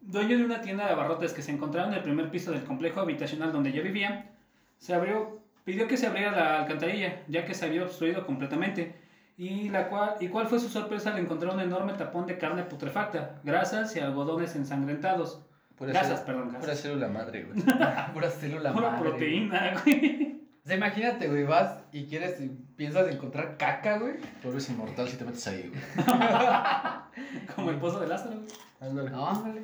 dueño 0.00 0.38
de 0.38 0.44
una 0.44 0.60
tienda 0.60 0.86
de 0.86 0.92
abarrotes 0.92 1.32
que 1.32 1.42
se 1.42 1.52
encontraba 1.52 1.88
en 1.88 1.94
el 1.94 2.02
primer 2.02 2.30
piso 2.30 2.50
del 2.52 2.64
complejo 2.64 3.00
habitacional 3.00 3.52
donde 3.52 3.70
ella 3.70 3.82
vivía, 3.82 4.30
se 4.78 4.94
abrió, 4.94 5.38
pidió 5.64 5.86
que 5.88 5.96
se 5.96 6.06
abriera 6.06 6.30
la 6.32 6.60
alcantarilla, 6.60 7.22
ya 7.28 7.44
que 7.44 7.54
se 7.54 7.66
había 7.66 7.82
obstruido 7.82 8.24
completamente. 8.26 8.94
Y, 9.36 9.68
la 9.68 9.88
cual, 9.88 10.14
¿Y 10.20 10.28
cuál 10.28 10.48
fue 10.48 10.58
su 10.58 10.68
sorpresa 10.68 11.12
al 11.12 11.18
encontrar 11.20 11.54
un 11.54 11.60
enorme 11.60 11.92
tapón 11.92 12.26
de 12.26 12.38
carne 12.38 12.64
putrefacta, 12.64 13.40
grasas 13.44 13.94
y 13.94 14.00
algodones 14.00 14.56
ensangrentados? 14.56 15.40
Pura 15.78 15.92
Gasas, 15.92 16.20
célula- 16.20 16.26
perdón, 16.26 16.60
Pura 16.60 16.74
célula 16.74 17.08
madre, 17.08 17.44
güey. 17.44 17.62
Pura 18.14 18.30
célula 18.30 18.72
Pura 18.72 18.90
madre. 18.90 19.08
proteína, 19.10 19.74
güey. 19.84 20.34
O 20.64 20.68
sea, 20.68 20.76
imagínate, 20.76 21.28
güey, 21.28 21.44
vas 21.44 21.78
y 21.92 22.04
quieres, 22.06 22.40
y 22.40 22.48
piensas 22.76 23.08
encontrar 23.08 23.56
caca, 23.56 23.98
güey. 23.98 24.14
Tú 24.42 24.50
eres 24.50 24.68
inmortal 24.68 25.08
si 25.08 25.16
te 25.16 25.24
metes 25.24 25.46
ahí, 25.48 25.70
güey. 25.70 26.06
Como 27.56 27.70
el 27.70 27.76
pozo 27.76 28.00
de 28.00 28.06
Lázaro, 28.08 28.36
güey. 28.36 28.48
Ándale. 28.80 29.10
No, 29.10 29.26
ándale. 29.28 29.62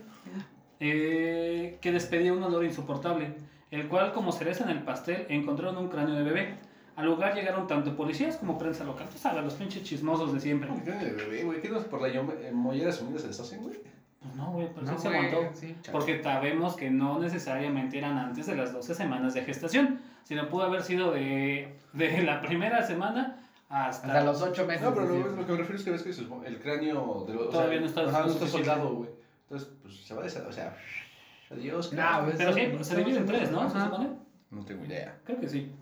Eh, 0.81 1.79
que 1.81 1.93
despedía 1.93 2.33
un 2.33 2.43
olor 2.43 2.65
insoportable, 2.65 3.35
el 3.71 3.89
cual, 3.89 4.13
como 4.13 4.33
cereza 4.33 4.65
en 4.65 4.71
el 4.71 4.83
pastel, 4.83 5.27
encontraron 5.29 5.77
un 5.79 5.89
cráneo 5.89 6.15
de 6.15 6.23
bebé. 6.23 6.55
Al 6.97 7.07
lugar 7.07 7.35
llegaron 7.35 7.67
tanto 7.67 7.97
policías 7.97 8.37
como 8.37 8.57
prensa 8.59 8.85
local. 8.85 9.09
Tú 9.11 9.19
sabes, 9.19 9.43
los 9.45 9.55
pinches 9.55 9.83
chismosos 9.83 10.33
de 10.33 10.41
siempre. 10.41 10.69
¿Cómo 10.69 10.83
que 10.85 10.91
tiene 10.93 11.05
de 11.07 11.13
bebé, 11.13 11.45
güey? 11.45 11.61
¿Qué 11.61 11.69
no 11.69 11.79
es 11.79 11.85
por 11.85 12.01
la 12.01 12.09
eh, 12.09 12.51
mollera 12.53 12.93
sumida 12.93 13.19
se 13.19 13.29
deshacen, 13.29 13.63
güey? 13.63 13.77
Pues 14.25 14.37
no, 14.37 14.53
güey, 14.53 14.69
pero 14.75 14.87
No, 14.87 14.97
sí 14.97 15.03
se 15.03 15.09
aguantó. 15.09 15.51
sí. 15.55 15.77
Porque 15.93 16.23
sabemos 16.23 16.77
que 16.77 16.91
no 16.91 17.19
necesariamente 17.19 17.99
eran 17.99 18.17
antes 18.19 18.47
de 18.47 18.57
las 18.57 18.73
12 18.73 18.95
semanas 18.95 19.35
de 19.35 19.43
gestación, 19.45 20.01
sino 20.25 20.49
pudo 20.49 20.65
haber 20.65 20.83
sido 20.83 21.13
de, 21.13 21.77
de 21.93 22.23
la 22.25 22.41
primera 22.41 22.83
semana 22.83 23.41
hasta, 23.69 24.07
Hasta 24.07 24.25
los 24.25 24.41
ocho 24.41 24.67
meses. 24.67 24.83
No, 24.83 24.95
pero 24.95 25.07
lo, 25.09 25.29
lo 25.37 25.47
que 25.47 25.53
me 25.53 25.59
refiero 25.59 25.77
es 25.77 25.85
que 25.85 25.91
ves 25.91 26.03
que 26.03 26.49
el 26.49 26.61
cráneo 26.61 27.25
de 27.29 27.37
o 27.37 27.49
Todavía 27.49 27.73
sea, 27.73 27.81
no 27.81 27.87
está 27.87 28.01
ajá, 28.03 28.27
no 28.27 28.33
está 28.33 28.47
soldado, 28.47 28.95
güey. 28.95 29.11
Entonces, 29.43 29.69
pues 29.83 29.97
se 29.97 30.15
va 30.15 30.21
a 30.21 30.25
deshacer, 30.25 30.49
o 30.49 30.53
sea, 30.53 30.77
adiós. 31.51 31.93
No, 31.93 32.03
pues, 32.25 32.37
Pero 32.39 32.53
sí, 32.53 32.73
se 32.83 32.97
divide 32.97 33.19
en 33.19 33.27
tres, 33.27 33.51
¿no? 33.51 33.69
¿Se 33.69 33.79
supone? 33.79 34.09
No 34.51 34.65
tengo 34.65 34.85
idea. 34.87 35.17
Creo 35.25 35.39
que 35.41 35.49
sí. 35.49 35.73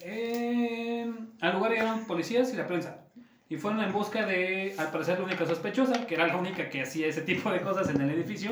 Eh, 0.00 1.12
al 1.40 1.54
lugar 1.54 1.70
llegaron 1.72 2.06
policías 2.06 2.52
y 2.52 2.56
la 2.56 2.66
prensa. 2.66 3.03
Y 3.54 3.56
fueron 3.56 3.80
en 3.84 3.92
busca 3.92 4.26
de, 4.26 4.74
al 4.78 4.90
parecer, 4.90 5.20
la 5.20 5.26
única 5.26 5.46
sospechosa, 5.46 6.08
que 6.08 6.16
era 6.16 6.26
la 6.26 6.36
única 6.36 6.68
que 6.68 6.82
hacía 6.82 7.06
ese 7.06 7.22
tipo 7.22 7.52
de 7.52 7.60
cosas 7.60 7.88
en 7.88 8.00
el 8.00 8.10
edificio, 8.10 8.50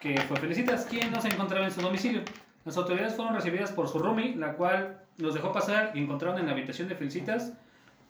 que 0.00 0.20
fue 0.22 0.36
Felicitas, 0.38 0.84
quien 0.86 1.12
no 1.12 1.20
se 1.20 1.28
encontraba 1.28 1.64
en 1.64 1.70
su 1.70 1.80
domicilio. 1.80 2.22
Las 2.64 2.76
autoridades 2.76 3.14
fueron 3.14 3.36
recibidas 3.36 3.70
por 3.70 3.86
su 3.86 4.00
roomie, 4.00 4.34
la 4.34 4.54
cual 4.54 4.98
los 5.18 5.32
dejó 5.34 5.52
pasar 5.52 5.92
y 5.94 6.00
encontraron 6.00 6.40
en 6.40 6.46
la 6.46 6.52
habitación 6.54 6.88
de 6.88 6.96
Felicitas. 6.96 7.52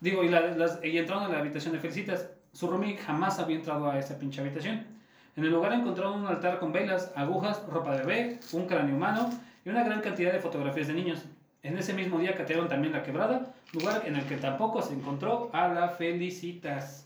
Digo, 0.01 0.23
y, 0.23 0.29
la- 0.29 0.55
las, 0.55 0.83
y 0.83 0.97
entraron 0.97 1.25
en 1.25 1.33
la 1.33 1.37
habitación 1.37 1.73
de 1.75 1.79
Felicitas. 1.81 2.31
Su 2.51 2.67
roomie 2.67 2.97
jamás 2.97 3.37
había 3.37 3.57
entrado 3.57 3.87
a 3.91 3.99
esa 3.99 4.17
pinche 4.17 4.41
habitación. 4.41 4.87
En 5.35 5.43
el 5.43 5.51
lugar 5.51 5.71
encontraron 5.73 6.21
un 6.21 6.25
altar 6.27 6.57
con 6.57 6.73
velas, 6.73 7.11
agujas, 7.15 7.61
ropa 7.69 7.91
de 7.95 7.99
bebé, 7.99 8.39
un 8.53 8.65
cráneo 8.65 8.95
humano 8.95 9.29
y 9.63 9.69
una 9.69 9.83
gran 9.83 10.01
cantidad 10.01 10.33
de 10.33 10.39
fotografías 10.39 10.87
de 10.87 10.95
niños. 10.95 11.23
En 11.67 11.77
ese 11.77 11.93
mismo 11.93 12.17
día 12.19 12.33
catearon 12.33 12.69
también 12.69 12.93
la 12.93 13.03
quebrada, 13.03 13.53
lugar 13.73 14.03
en 14.05 14.15
el 14.15 14.23
que 14.23 14.37
tampoco 14.37 14.81
se 14.81 14.93
encontró 14.93 15.49
a 15.51 15.67
la 15.67 15.89
Felicitas. 15.89 17.05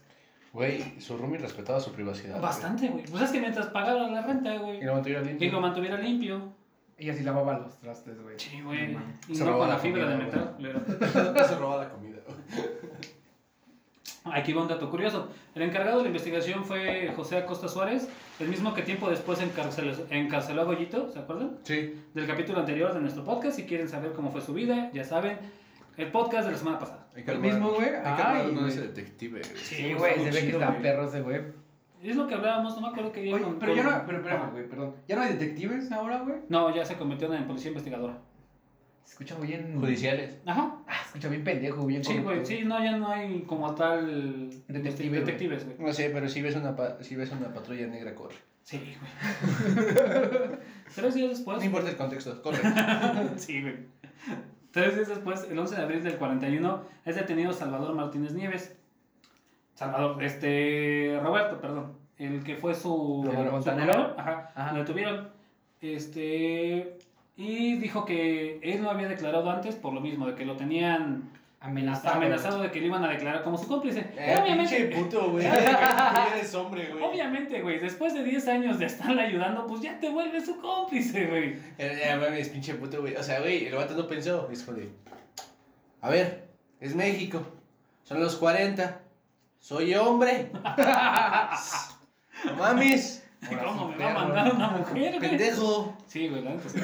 Güey, 0.53 0.99
su 0.99 1.17
roomie 1.17 1.39
respetaba 1.39 1.79
su 1.79 1.91
privacidad. 1.91 2.39
Bastante, 2.39 2.87
güey. 2.89 3.05
Pues 3.05 3.23
es 3.23 3.31
que 3.31 3.39
mientras 3.39 3.67
pagaba 3.67 4.07
la 4.07 4.21
renta, 4.21 4.55
güey, 4.57 4.79
Y 4.79 4.83
lo 4.83 4.93
mantuviera 4.93 5.21
limpio. 5.23 5.47
y 5.47 5.51
lo 5.51 5.61
mantuviera 5.61 5.97
limpio. 5.97 6.53
Ella 6.97 7.15
sí 7.15 7.23
lavaba 7.23 7.57
los 7.57 7.79
trastes, 7.79 8.21
güey. 8.21 8.35
Sí, 8.37 8.61
güey. 8.61 8.95
Y 9.27 9.33
Se 9.35 9.43
no 9.43 9.53
robaba 9.53 9.59
con 9.59 9.67
la 9.69 9.73
la 9.75 9.79
fibra 9.79 10.09
de 10.09 10.17
metal. 10.17 11.45
se 11.47 11.55
robaba 11.55 11.83
la 11.85 11.89
comida. 11.89 12.17
Aquí 14.25 14.53
va 14.53 14.61
un 14.61 14.67
dato 14.67 14.89
curioso. 14.89 15.29
El 15.55 15.63
encargado 15.63 15.97
de 15.97 16.03
la 16.03 16.09
investigación 16.09 16.63
fue 16.63 17.11
José 17.15 17.37
Acosta 17.37 17.67
Suárez, 17.67 18.07
el 18.39 18.47
mismo 18.47 18.73
que 18.73 18.83
tiempo 18.83 19.09
después 19.09 19.41
encarceló, 19.41 19.93
encarceló 20.09 20.61
a 20.61 20.65
Goyito, 20.65 21.11
¿se 21.11 21.19
acuerdan? 21.19 21.57
Sí. 21.63 21.95
Del 22.13 22.27
capítulo 22.27 22.59
anterior 22.59 22.93
de 22.93 23.01
nuestro 23.01 23.23
podcast. 23.23 23.55
Si 23.55 23.65
quieren 23.65 23.89
saber 23.89 24.13
cómo 24.13 24.31
fue 24.31 24.41
su 24.41 24.53
vida, 24.53 24.91
ya 24.93 25.03
saben, 25.03 25.37
el 25.97 26.07
podcast 26.11 26.45
de 26.45 26.51
la 26.51 26.57
semana 26.57 26.79
pasada. 26.79 27.07
Hay 27.15 27.23
El 27.27 27.39
mismo, 27.39 27.71
güey. 27.71 27.89
Ay, 28.03 28.51
güey. 28.51 28.67
ese 28.67 28.81
detective, 28.81 29.41
güey. 29.41 29.55
Sí, 29.55 29.93
güey, 29.93 30.15
se 30.15 30.31
ve 30.31 30.41
que 30.41 30.49
está 30.51 30.67
güey. 30.67 30.81
perro 30.81 31.07
ese 31.07 31.21
güey. 31.21 31.41
Es 32.03 32.15
lo 32.15 32.27
que 32.27 32.33
hablábamos, 32.33 32.75
no 32.75 32.81
me 32.81 32.87
acuerdo 32.87 33.11
que 33.11 33.31
Oye, 33.31 33.45
pero 33.59 33.75
ya 33.75 33.83
no, 33.83 34.03
pero 34.07 34.17
espérame, 34.17 34.51
güey, 34.51 34.67
perdón. 34.67 34.95
¿Ya 35.07 35.15
no 35.15 35.21
hay 35.21 35.33
detectives 35.33 35.91
ahora, 35.91 36.19
güey? 36.21 36.37
No, 36.49 36.73
ya 36.73 36.83
se 36.83 36.95
convirtió 36.95 37.31
en 37.31 37.45
policía 37.45 37.69
investigadora. 37.69 38.17
Se 39.03 39.11
escucha 39.13 39.35
bien... 39.39 39.79
Judiciales. 39.79 40.37
Ajá. 40.45 40.77
Ah, 40.87 40.93
se 41.01 41.07
escucha 41.07 41.27
bien 41.29 41.43
pendejo, 41.43 41.85
bien 41.85 42.03
Sí, 42.03 42.17
güey, 42.19 42.45
sí, 42.45 42.61
no, 42.63 42.83
ya 42.83 42.97
no 42.97 43.09
hay 43.09 43.41
como 43.41 43.73
tal 43.75 44.49
Detectives, 44.67 45.09
güey. 45.09 45.19
detectives, 45.21 45.65
güey. 45.65 45.77
No 45.79 45.93
sé, 45.93 46.09
pero 46.11 46.27
si 46.29 46.41
ves 46.41 46.55
una, 46.55 46.75
pa- 46.75 47.01
si 47.03 47.15
ves 47.15 47.31
una 47.31 47.53
patrulla 47.53 47.87
negra, 47.87 48.15
corre. 48.15 48.35
Sí, 48.63 48.77
güey. 48.77 49.91
Tres 50.95 51.13
días 51.15 51.29
después. 51.29 51.57
No 51.59 51.63
importa 51.65 51.89
el 51.89 51.97
contexto, 51.97 52.41
corre. 52.41 52.59
sí, 53.37 53.61
güey. 53.61 53.75
Tres 54.71 54.95
días 54.95 55.07
después, 55.09 55.45
el 55.49 55.57
11 55.59 55.75
de 55.75 55.81
abril 55.81 56.03
del 56.03 56.17
41, 56.17 56.83
es 57.05 57.15
detenido 57.15 57.51
Salvador 57.53 57.93
Martínez 57.95 58.33
Nieves. 58.33 58.75
Salvador, 59.75 60.23
este. 60.23 61.19
Roberto, 61.21 61.59
perdón. 61.59 61.93
El 62.17 62.43
que 62.43 62.55
fue 62.55 62.75
su. 62.75 63.21
Proveedor, 63.23 64.15
Ajá. 64.17 64.51
Ajá. 64.55 64.73
Lo 64.73 64.79
detuvieron. 64.79 65.29
Este. 65.81 66.97
Y 67.41 67.75
dijo 67.77 68.05
que 68.05 68.59
él 68.61 68.83
no 68.83 68.89
había 68.91 69.07
declarado 69.07 69.49
antes 69.49 69.73
por 69.75 69.93
lo 69.93 69.99
mismo, 70.01 70.27
de 70.27 70.35
que 70.35 70.45
lo 70.45 70.55
tenían 70.57 71.29
Amenazado. 71.59 72.15
amenazado 72.17 72.61
de 72.61 72.71
que 72.71 72.79
lo 72.79 72.87
iban 72.87 73.03
a 73.03 73.09
declarar 73.09 73.43
como 73.43 73.57
su 73.57 73.67
cómplice. 73.67 73.99
Eh, 74.17 74.37
obviamente, 74.41 74.75
pinche 74.75 74.95
puto, 74.97 75.31
güey. 75.31 75.43
Ya 75.51 76.33
eres 76.35 76.53
hombre, 76.55 76.89
güey. 76.91 77.03
obviamente, 77.03 77.61
güey, 77.61 77.79
después 77.79 78.13
de 78.13 78.23
10 78.23 78.47
años 78.47 78.77
de 78.79 78.85
estarle 78.85 79.21
ayudando, 79.23 79.65
pues 79.67 79.81
ya 79.81 79.99
te 79.99 80.09
vuelves 80.09 80.45
su 80.45 80.57
cómplice, 80.59 81.25
güey. 81.27 81.55
Eh, 81.77 82.01
Ya 82.05 82.17
mames, 82.17 82.49
pinche 82.49 82.75
puto, 82.75 83.01
güey. 83.01 83.15
O 83.15 83.23
sea, 83.23 83.39
güey, 83.39 83.65
el 83.67 83.75
vato 83.75 83.95
no 83.95 84.07
pensó. 84.07 84.47
Es. 84.51 84.65
A 86.01 86.09
ver, 86.09 86.47
es 86.79 86.95
México. 86.95 87.41
Son 88.03 88.19
los 88.19 88.35
40. 88.35 88.99
Soy 89.59 89.93
hombre. 89.95 90.49
No 92.45 92.55
mames. 92.57 93.20
¿Cómo 93.49 93.91
sí, 93.91 93.95
me 93.97 94.03
va 94.05 94.11
a 94.11 94.25
mandar 94.25 94.53
una 94.53 94.69
mujer, 94.69 95.17
güey? 95.17 95.29
Pendejo. 95.29 95.97
Sí, 96.07 96.27
güey, 96.29 96.43
la 96.43 96.51
neta 96.51 96.69
sí. 96.69 96.79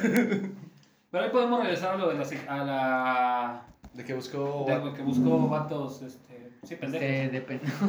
Pero 1.12 1.24
ahí 1.24 1.30
podemos 1.30 1.62
regresar 1.62 1.95
a 1.95 1.97
lo 1.97 2.10
de 2.10 2.16
la... 2.16 2.26
A 2.47 2.64
la 2.66 3.62
De 3.93 4.03
que 4.03 4.14
buscó. 4.14 4.66
de 4.68 4.78
lo 4.80 4.93
que 4.93 5.01
buscó 5.03 5.47
vatos, 5.47 6.01
este... 6.01 6.28
Sí, 6.64 6.76
pendejos. 6.76 7.05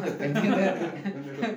Este, 0.07 0.29
no, 0.29 0.39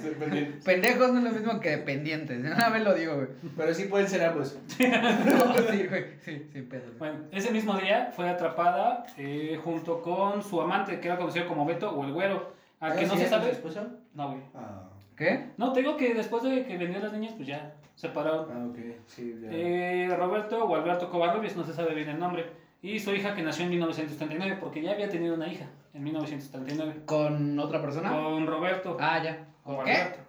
dependientes. 0.02 0.64
Pendejos 0.64 1.12
no 1.12 1.20
es 1.20 1.24
lo 1.24 1.32
mismo 1.32 1.60
que 1.60 1.70
dependientes. 1.70 2.40
Una 2.40 2.70
vez 2.70 2.84
lo 2.84 2.94
digo, 2.96 3.16
güey. 3.16 3.28
Pero 3.56 3.74
sí 3.76 3.84
pueden 3.86 4.08
ser 4.08 4.24
ambos. 4.26 4.58
No, 4.80 5.54
sí, 5.72 5.88
güey. 5.88 6.06
Sí, 6.22 6.48
sin 6.52 6.68
pedo. 6.68 6.86
güey. 6.86 6.98
Bueno, 6.98 7.20
ese 7.32 7.52
mismo 7.52 7.76
día 7.76 8.12
fue 8.16 8.28
atrapada 8.28 9.06
eh, 9.18 9.60
junto 9.64 10.02
con 10.02 10.42
su 10.42 10.60
amante, 10.62 11.00
que 11.00 11.08
era 11.10 11.18
conocido 11.18 11.48
como 11.48 11.66
Beto 11.66 11.92
o 11.92 12.04
el 12.06 12.14
Güero. 12.14 12.54
Al 12.80 12.98
que 12.98 13.06
no 13.06 13.16
se 13.16 13.28
sabe... 13.28 13.52
esposa? 13.52 13.88
No, 14.16 14.30
güey. 14.30 14.42
Ah, 14.56 14.90
¿Qué? 15.22 15.46
No, 15.58 15.72
te 15.72 15.82
digo 15.82 15.98
que 15.98 16.16
después 16.16 16.42
de 16.42 16.66
que 16.66 16.78
vendió 16.78 16.98
a 17.00 17.04
las 17.04 17.14
niñas, 17.14 17.34
pues 17.36 17.48
ya, 17.48 17.74
separaron. 17.94 18.48
ah, 18.52 18.66
ok. 18.72 18.78
Sí, 19.06 19.36
ya. 19.40 19.50
Eh, 19.52 20.16
Roberto 20.18 20.66
o 20.66 20.76
Alberto 20.76 21.12
Covarrubias, 21.12 21.56
no 21.56 21.64
se 21.64 21.74
sabe 21.74 21.94
bien 21.94 22.10
el 22.10 22.18
nombre. 22.20 22.48
Y 22.82 22.98
su 23.00 23.14
hija 23.14 23.36
que 23.36 23.44
nació 23.44 23.66
en 23.66 23.70
1939, 23.70 24.58
porque 24.60 24.82
ya 24.82 24.94
había 24.94 25.08
tenido 25.10 25.36
una 25.36 25.48
hija 25.48 25.66
en 25.94 26.04
1939. 26.04 27.02
¿Con 27.06 27.60
otra 27.60 27.80
persona? 27.82 28.10
Con 28.10 28.48
Roberto. 28.48 28.98
Ah, 29.00 29.22
ya. 29.24 29.46
¿Con 29.64 29.86
qué? 29.86 29.92
Alberto. 29.92 30.20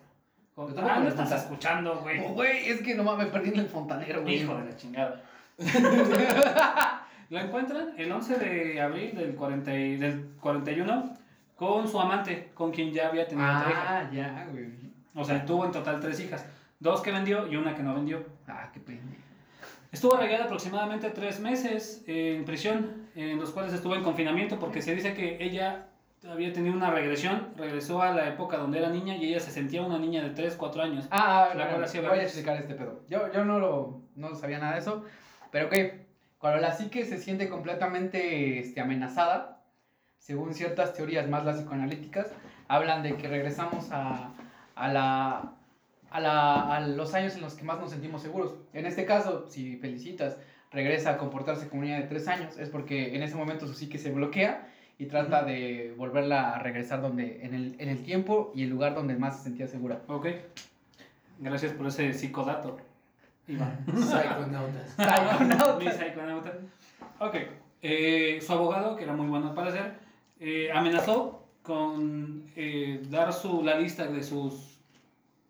Con- 0.54 0.78
Ah, 0.78 0.98
no 1.00 1.08
estás 1.08 1.32
escuchando, 1.32 1.96
güey. 2.02 2.20
Oh, 2.26 2.34
Güey, 2.34 2.68
es 2.68 2.82
que 2.82 2.94
no 2.94 3.02
mames, 3.04 3.28
perdí 3.28 3.48
en 3.48 3.60
el 3.60 3.66
fontanero, 3.68 4.20
güey. 4.20 4.34
Hijo 4.42 4.54
de 4.56 4.64
la 4.66 4.76
chingada. 4.76 5.22
Lo 7.30 7.38
encuentran 7.40 7.94
el 7.96 8.12
11 8.12 8.38
de 8.38 8.80
abril 8.82 9.14
del, 9.16 9.34
40 9.34 9.74
y- 9.74 9.96
del 9.96 10.26
41 10.40 11.14
con 11.56 11.88
su 11.88 11.98
amante, 11.98 12.50
con 12.54 12.70
quien 12.70 12.92
ya 12.92 13.08
había 13.08 13.26
tenido 13.26 13.48
otra 13.48 13.70
hija. 13.70 13.84
Ah, 14.00 14.10
ya, 14.12 14.46
güey. 14.50 14.81
O 15.14 15.24
sea, 15.24 15.44
tuvo 15.44 15.64
en 15.64 15.72
total 15.72 16.00
tres 16.00 16.20
hijas. 16.20 16.44
Dos 16.80 17.00
que 17.00 17.12
vendió 17.12 17.46
y 17.46 17.56
una 17.56 17.74
que 17.74 17.82
no 17.82 17.94
vendió. 17.94 18.24
Ah, 18.48 18.70
qué 18.72 18.80
pena. 18.80 19.02
Estuvo 19.92 20.14
arraigada 20.14 20.44
aproximadamente 20.44 21.10
tres 21.10 21.38
meses 21.38 22.02
en 22.06 22.44
prisión, 22.44 23.08
en 23.14 23.38
los 23.38 23.50
cuales 23.50 23.74
estuvo 23.74 23.94
en 23.94 24.02
confinamiento 24.02 24.58
porque 24.58 24.80
se 24.80 24.94
dice 24.94 25.12
que 25.12 25.36
ella 25.44 25.86
había 26.28 26.52
tenido 26.52 26.74
una 26.74 26.90
regresión, 26.90 27.48
regresó 27.56 28.00
a 28.00 28.12
la 28.12 28.28
época 28.28 28.56
donde 28.56 28.78
era 28.78 28.88
niña 28.88 29.16
y 29.16 29.26
ella 29.26 29.40
se 29.40 29.50
sentía 29.50 29.82
una 29.82 29.98
niña 29.98 30.22
de 30.22 30.30
3, 30.30 30.56
4 30.56 30.82
años. 30.82 31.06
Ah, 31.10 31.50
La 31.50 31.64
la 31.64 31.70
cual 31.70 31.84
hacía 31.84 32.00
voy 32.00 32.18
a 32.18 32.22
explicar 32.22 32.56
este 32.56 32.74
pedo. 32.74 33.02
Yo, 33.08 33.30
yo 33.32 33.44
no, 33.44 33.58
lo, 33.58 34.00
no 34.16 34.34
sabía 34.34 34.58
nada 34.58 34.74
de 34.74 34.78
eso, 34.78 35.04
pero 35.50 35.68
que 35.68 36.06
cuando 36.38 36.60
la 36.60 36.72
psique 36.72 37.04
se 37.04 37.18
siente 37.18 37.48
completamente 37.48 38.60
este, 38.60 38.80
amenazada, 38.80 39.62
según 40.18 40.54
ciertas 40.54 40.94
teorías 40.94 41.28
más 41.28 41.44
las 41.44 41.56
psicoanalíticas, 41.58 42.28
hablan 42.68 43.02
de 43.02 43.16
que 43.16 43.28
regresamos 43.28 43.90
a, 43.90 44.30
a, 44.74 44.88
la, 44.88 45.52
a, 46.10 46.20
la, 46.20 46.76
a 46.76 46.80
los 46.80 47.14
años 47.14 47.34
en 47.34 47.42
los 47.42 47.54
que 47.54 47.64
más 47.64 47.78
nos 47.80 47.90
sentimos 47.90 48.22
seguros. 48.22 48.54
En 48.72 48.86
este 48.86 49.04
caso, 49.04 49.46
si 49.48 49.76
felicitas, 49.76 50.36
regresa 50.70 51.12
a 51.12 51.18
comportarse 51.18 51.68
como 51.68 51.82
una 51.82 51.90
niña 51.90 52.02
de 52.02 52.08
3 52.08 52.28
años, 52.28 52.58
es 52.58 52.68
porque 52.68 53.14
en 53.14 53.22
ese 53.22 53.36
momento 53.36 53.66
su 53.66 53.74
psique 53.74 53.98
se 53.98 54.10
bloquea 54.10 54.68
y 54.98 55.06
trata 55.06 55.42
de 55.42 55.94
volverla 55.96 56.52
a 56.52 56.58
regresar 56.58 57.02
donde, 57.02 57.44
en, 57.44 57.54
el, 57.54 57.76
en 57.78 57.88
el 57.88 58.02
tiempo 58.02 58.52
y 58.54 58.62
el 58.64 58.70
lugar 58.70 58.94
donde 58.94 59.16
más 59.16 59.38
se 59.38 59.44
sentía 59.44 59.66
segura. 59.66 60.00
Ok. 60.06 60.28
Gracias 61.38 61.72
por 61.72 61.86
ese 61.86 62.12
psicodato. 62.12 62.78
Iván. 63.48 63.78
Psiconautas. 63.86 64.90
Psychonauta. 64.90 65.78
Mi 65.78 65.90
psiconauta. 65.90 66.52
Ok. 67.18 67.36
Eh, 67.82 68.38
su 68.40 68.52
abogado, 68.52 68.96
que 68.96 69.02
era 69.02 69.12
muy 69.12 69.26
bueno 69.26 69.48
al 69.48 69.54
parecer, 69.54 69.94
eh, 70.38 70.70
amenazó 70.72 71.41
con 71.62 72.44
eh, 72.56 73.02
dar 73.10 73.32
su, 73.32 73.62
la 73.62 73.78
lista 73.78 74.06
de 74.06 74.22
sus, 74.22 74.78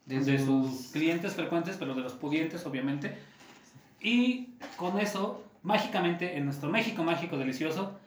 de, 0.07 0.39
sus... 0.39 0.89
clientes 0.93 1.35
frecuentes, 1.35 1.77
pero 1.79 1.95
de 1.95 2.03
los 2.03 2.13
pudientes, 2.13 2.65
obviamente. 2.67 3.17
Y 4.01 4.55
con 4.77 4.99
eso, 4.99 5.45
mágicamente, 5.63 6.37
en 6.37 6.45
nuestro 6.45 6.69
México 6.71 7.03
mágico 7.03 7.39
delicioso, 7.39 7.99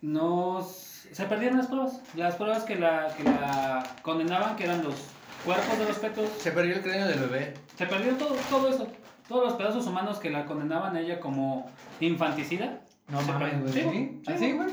nos 0.00 0.88
se 1.12 1.24
perdieron 1.24 1.58
las 1.58 1.66
pruebas. 1.68 2.00
Las 2.14 2.36
pruebas 2.36 2.64
que 2.64 2.76
la, 2.76 3.08
que 3.16 3.24
la 3.24 3.96
condenaban, 4.02 4.56
que 4.56 4.64
eran 4.64 4.84
los 4.84 4.94
cuerpos 5.44 5.78
de 5.78 5.84
los 5.86 5.96
fetos, 5.96 6.30
Se 6.38 6.52
perdió 6.52 6.74
el 6.74 6.82
cráneo 6.82 7.06
del 7.06 7.20
bebé. 7.20 7.54
se 7.76 7.86
perdió 7.86 8.14
todo, 8.14 8.34
todo 8.50 8.68
eso. 8.68 8.86
Todos 9.28 9.44
los 9.44 9.54
pedazos 9.54 9.86
humanos 9.86 10.18
que 10.18 10.30
la 10.30 10.46
condenaban 10.46 10.96
a 10.96 11.00
ella 11.00 11.20
como 11.20 11.70
infanticida. 12.00 12.80
No 13.08 13.20
Se 13.20 13.32
mames, 13.32 13.60
güey. 13.60 13.72
¿Sí? 13.72 13.80
Sí, 13.80 14.22
¿Así, 14.26 14.52
güey? 14.52 14.68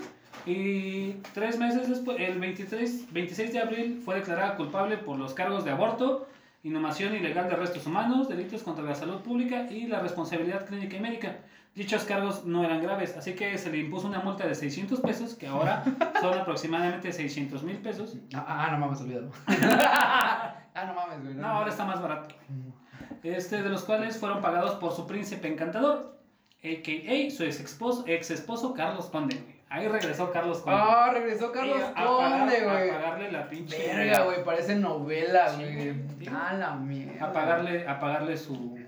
Y 0.45 1.13
tres 1.33 1.57
meses 1.57 1.89
después, 1.89 2.19
el 2.19 2.39
23, 2.39 3.11
26 3.11 3.53
de 3.53 3.59
abril, 3.59 4.01
fue 4.05 4.15
declarada 4.15 4.55
culpable 4.55 4.97
por 4.97 5.17
los 5.17 5.33
cargos 5.33 5.65
de 5.65 5.71
aborto, 5.71 6.27
inhumación 6.63 7.15
ilegal 7.15 7.49
de 7.49 7.55
restos 7.55 7.87
humanos, 7.87 8.29
delitos 8.29 8.61
contra 8.61 8.83
la 8.83 8.93
salud 8.93 9.21
pública 9.21 9.67
y 9.71 9.87
la 9.87 9.99
responsabilidad 9.99 10.65
clínica 10.65 10.97
y 10.97 10.99
médica. 10.99 11.37
Dichos 11.73 12.05
cargos 12.05 12.45
no 12.45 12.63
eran 12.63 12.81
graves, 12.81 13.17
así 13.17 13.33
que 13.33 13.57
se 13.57 13.69
le 13.71 13.79
impuso 13.79 14.07
una 14.07 14.19
multa 14.19 14.47
de 14.47 14.55
600 14.55 14.99
pesos, 15.01 15.33
que 15.33 15.47
ahora 15.47 15.83
son 16.21 16.37
aproximadamente 16.37 17.11
600 17.11 17.63
mil 17.63 17.77
pesos. 17.77 18.15
Ah, 18.33 18.69
no 18.71 18.77
mames, 18.77 19.01
olvídalo. 19.01 19.31
ah, 19.47 20.55
no 20.87 20.93
mames, 20.93 21.23
güey. 21.23 21.33
No, 21.33 21.47
ahora 21.47 21.71
está 21.71 21.85
más 21.85 22.01
barato. 22.01 22.35
Este, 23.23 23.63
de 23.63 23.69
los 23.69 23.83
cuales 23.83 24.17
fueron 24.17 24.41
pagados 24.41 24.75
por 24.75 24.93
su 24.93 25.07
príncipe 25.07 25.47
encantador, 25.47 26.19
a.k.a. 26.63 27.31
su 27.31 27.43
ex 27.43 27.59
esposo, 27.59 28.03
ex 28.07 28.29
esposo 28.31 28.73
Carlos 28.73 29.07
Conde. 29.07 29.54
Ahí 29.75 29.87
regresó 29.89 30.31
Carlos 30.31 30.59
Conde. 30.59 30.79
Ah, 30.81 31.09
regresó 31.13 31.51
Carlos 31.51 31.81
Conde, 31.93 32.61
güey. 32.63 32.89
A 32.89 32.93
pagarle 32.93 33.31
la 33.31 33.49
pinche. 33.49 33.77
Verga, 33.93 34.23
güey, 34.23 34.43
parece 34.45 34.75
novela, 34.75 35.49
Sí, 35.49 35.63
güey. 35.63 36.07
tío. 36.17 36.31
Ah, 36.33 36.53
la 36.53 36.75
mierda. 36.75 37.25
A 37.25 37.31
pagarle, 37.33 37.85
a 37.85 37.99
pagarle 37.99 38.37
su, 38.37 38.79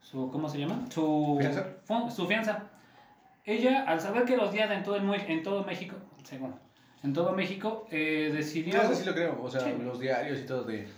su. 0.00 0.28
¿Cómo 0.32 0.48
se 0.48 0.58
llama? 0.58 0.84
Su 0.90 1.36
¿Fianza? 1.38 2.10
Su 2.10 2.26
fianza. 2.26 2.64
Ella, 3.44 3.84
al 3.86 4.00
saber 4.00 4.24
que 4.24 4.34
era 4.34 4.42
odiada 4.44 4.74
en 4.74 4.82
todo, 4.82 4.96
el, 4.96 5.08
en 5.14 5.42
todo 5.44 5.62
México, 5.64 5.94
según, 6.24 6.54
en 7.04 7.12
todo 7.12 7.32
México, 7.32 7.86
eh, 7.92 8.30
decidió. 8.32 8.82
Yo 8.82 8.94
sí 8.94 9.04
lo 9.04 9.14
creo, 9.14 9.40
o 9.40 9.48
sea, 9.50 9.60
Sí. 9.60 9.72
los 9.82 10.00
diarios 10.00 10.40
y 10.40 10.46
todo 10.46 10.64
de... 10.64 10.88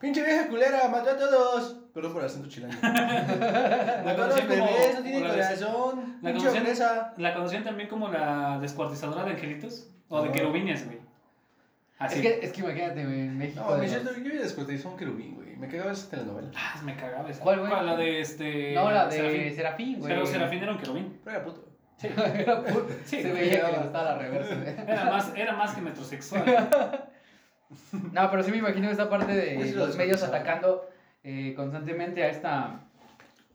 Pinche 0.00 0.22
vieja 0.22 0.46
culera, 0.48 0.88
mató 0.88 1.10
a 1.10 1.16
todos. 1.16 1.76
Perdón 1.94 2.12
por 2.12 2.22
el 2.22 2.26
acento 2.26 2.48
chilango. 2.48 2.74
La 2.82 4.02
mató 4.04 4.24
a 4.24 4.26
los 4.26 4.40
conocían 4.40 4.48
como- 4.48 4.66
bebés, 4.72 4.94
no 4.94 5.02
tiene 5.02 5.18
como 5.18 5.28
la- 5.28 5.34
corazón. 5.34 6.18
la 6.22 6.32
conocían-. 6.34 7.12
La 7.16 7.34
conocían 7.34 7.64
también 7.64 7.88
como 7.88 8.08
la 8.08 8.58
descuartizadora 8.60 9.24
de 9.24 9.30
angelitos 9.32 9.88
o 10.08 10.20
de 10.20 10.26
No. 10.28 10.32
querubines, 10.32 10.84
güey. 10.84 10.98
Así. 11.98 12.16
Es 12.16 12.20
que, 12.22 12.44
es 12.46 12.52
que 12.52 12.60
imagínate, 12.60 13.04
güey, 13.04 13.20
en 13.20 13.38
México. 13.38 13.64
No, 13.66 13.76
los- 13.78 13.88
siento, 13.90 14.12
yo 14.12 14.22
vi 14.24 14.30
después 14.36 14.84
un 14.84 14.96
querubín, 14.98 15.34
güey. 15.36 15.56
Me 15.56 15.68
cagaba 15.68 15.92
esa 15.92 16.10
telenovela. 16.10 16.50
Ah, 16.54 16.82
me 16.84 16.94
cagaba 16.94 17.30
esa. 17.30 17.42
¿Cuál, 17.42 17.60
güey? 17.60 17.72
La 17.72 17.96
de 17.96 18.20
este. 18.20 18.74
No, 18.74 18.90
la 18.90 19.06
de 19.06 19.12
Serafín. 19.16 19.54
Serafín, 19.56 19.98
güey. 20.00 20.12
Pero 20.12 20.26
Serafín 20.26 20.62
era 20.62 20.72
un 20.72 20.78
querubín. 20.78 21.18
Pero 21.24 21.36
era 21.36 21.44
puto. 21.46 21.64
Sí. 21.96 22.08
Era 22.16 22.62
pu- 22.62 22.84
Sí, 23.06 23.22
Se 23.22 23.32
veía 23.32 23.70
que 23.70 23.76
gustaba 23.78 24.04
la 24.12 24.18
reversa, 24.18 24.54
güey. 24.54 24.68
Era 24.86 25.04
más, 25.06 25.32
era 25.34 25.52
más 25.54 25.74
que 25.74 25.80
metrosexual. 25.80 26.44
No, 28.12 28.30
pero 28.30 28.42
sí 28.42 28.50
me 28.50 28.58
imagino 28.58 28.90
esta 28.90 29.08
parte 29.08 29.32
de 29.32 29.54
Pues 29.56 29.70
sí 29.70 29.74
lo 29.74 29.86
los 29.86 29.96
medios 29.96 30.22
atacando 30.22 30.88
eh, 31.24 31.54
constantemente 31.56 32.22
a 32.22 32.30
esta 32.30 32.86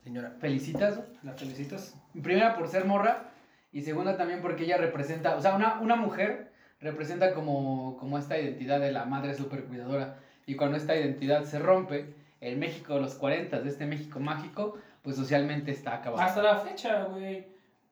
Señora. 0.04 0.34
Felicitas. 0.40 1.00
¿La 1.24 1.34
felicitas? 1.34 1.96
Primera 2.22 2.58
por 2.58 2.68
ser 2.68 2.86
morra 2.86 3.32
y 3.72 3.82
segunda 3.82 4.18
también 4.18 4.42
porque 4.42 4.64
ella 4.64 4.78
representa, 4.78 5.36
o 5.36 5.42
sea, 5.42 5.56
una, 5.56 5.80
una 5.80 5.96
mujer 5.96 6.52
representa 6.80 7.34
como, 7.34 7.98
como 7.98 8.18
esta 8.18 8.40
identidad 8.40 8.80
de 8.80 8.92
la 8.92 9.06
madre 9.06 9.36
super 9.36 9.64
cuidadora. 9.66 10.18
Y 10.48 10.56
cuando 10.56 10.78
esta 10.78 10.96
identidad 10.96 11.44
se 11.44 11.60
rompe, 11.60 12.16
el 12.42 12.58
México 12.58 12.96
de 12.96 13.02
los 13.02 13.14
40, 13.14 13.62
de 13.62 13.70
este 13.70 13.86
México 13.86 14.20
mágico, 14.20 14.80
pues 15.04 15.16
socialmente 15.16 15.72
está 15.72 15.96
acabado. 15.96 16.24
Hasta 16.24 16.42
la 16.42 16.58
fecha, 16.58 17.04
güey. 17.04 17.46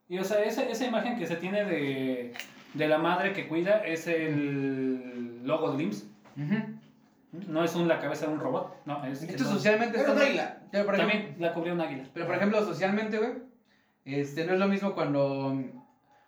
Y 0.07 0.17
o 0.17 0.23
sea, 0.23 0.43
esa, 0.43 0.63
esa 0.63 0.85
imagen 0.85 1.19
que 1.19 1.27
se 1.27 1.35
tiene 1.35 1.63
de, 1.65 2.33
de 2.73 2.87
la 2.87 2.97
madre 2.97 3.33
que 3.33 3.47
cuida 3.47 3.79
es 3.85 4.07
el 4.07 5.45
logo 5.45 5.71
de 5.73 5.83
IMSS. 5.83 6.03
Ujú. 6.37 6.55
No 7.47 7.63
es 7.63 7.75
un, 7.75 7.87
la 7.87 7.99
cabeza 7.99 8.25
de 8.27 8.33
un 8.33 8.39
robot. 8.39 8.75
No, 8.85 9.03
es. 9.05 9.21
Esto 9.23 9.35
es 9.43 9.49
un- 9.49 9.55
socialmente 9.55 9.97
está... 9.99 10.11
un 10.13 10.19
águila. 10.19 10.57
Pero 10.71 10.85
por, 10.85 10.95
ejemplo, 10.95 11.13
También 11.19 11.35
la 11.41 11.53
cubrió 11.53 11.73
un 11.73 11.81
águila. 11.81 12.03
pero 12.13 12.25
por 12.25 12.35
ejemplo, 12.35 12.63
socialmente, 12.65 13.17
güey, 13.17 13.33
este, 14.05 14.45
no 14.45 14.53
es 14.53 14.59
lo 14.59 14.67
mismo 14.67 14.93
cuando 14.95 15.47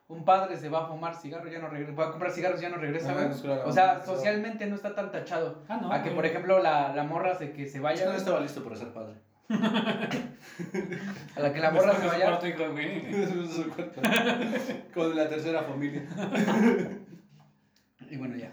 un 0.07 0.25
padre 0.25 0.57
se 0.57 0.67
va 0.69 0.83
a 0.83 0.87
fumar 0.87 1.15
cigarro, 1.15 1.47
ya 1.49 1.59
no 1.59 1.69
regresa, 1.69 1.93
va 1.99 2.07
a 2.07 2.11
comprar 2.11 2.31
cigarros, 2.31 2.59
ya 2.61 2.69
no 2.69 2.75
regresa, 2.77 3.11
Ah, 3.11 3.13
güey. 3.13 3.27
pues, 3.29 3.41
claro. 3.41 3.63
O 3.65 3.71
sea, 3.71 3.99
Eso. 4.03 4.15
socialmente 4.15 4.67
no 4.67 4.75
está 4.75 4.93
tan 4.93 5.09
tachado. 5.11 5.63
Ah, 5.69 5.79
no. 5.81 5.91
a 5.91 6.03
que, 6.03 6.11
por 6.11 6.25
ejemplo, 6.25 6.59
la, 6.59 6.93
la 6.93 7.03
morra 7.03 7.33
se, 7.35 7.51
que 7.53 7.65
se 7.67 7.77
Yo 7.77 7.83
vaya, 7.83 8.05
no 8.05 8.11
estaba 8.13 8.39
listo 8.41 8.63
para 8.63 8.75
ser 8.75 8.89
padre. 8.93 9.15
a 11.35 11.39
la 11.39 11.53
que 11.53 11.59
la 11.59 11.71
morra 11.71 11.95
se 11.95 12.07
vaya, 12.07 12.25
cuarto 12.25 12.47
hijo, 12.47 12.71
güey. 12.71 13.01
Con 14.93 15.15
la 15.15 15.27
tercera 15.29 15.63
familia. 15.63 16.03
y 18.09 18.17
bueno, 18.17 18.35
ya. 18.35 18.51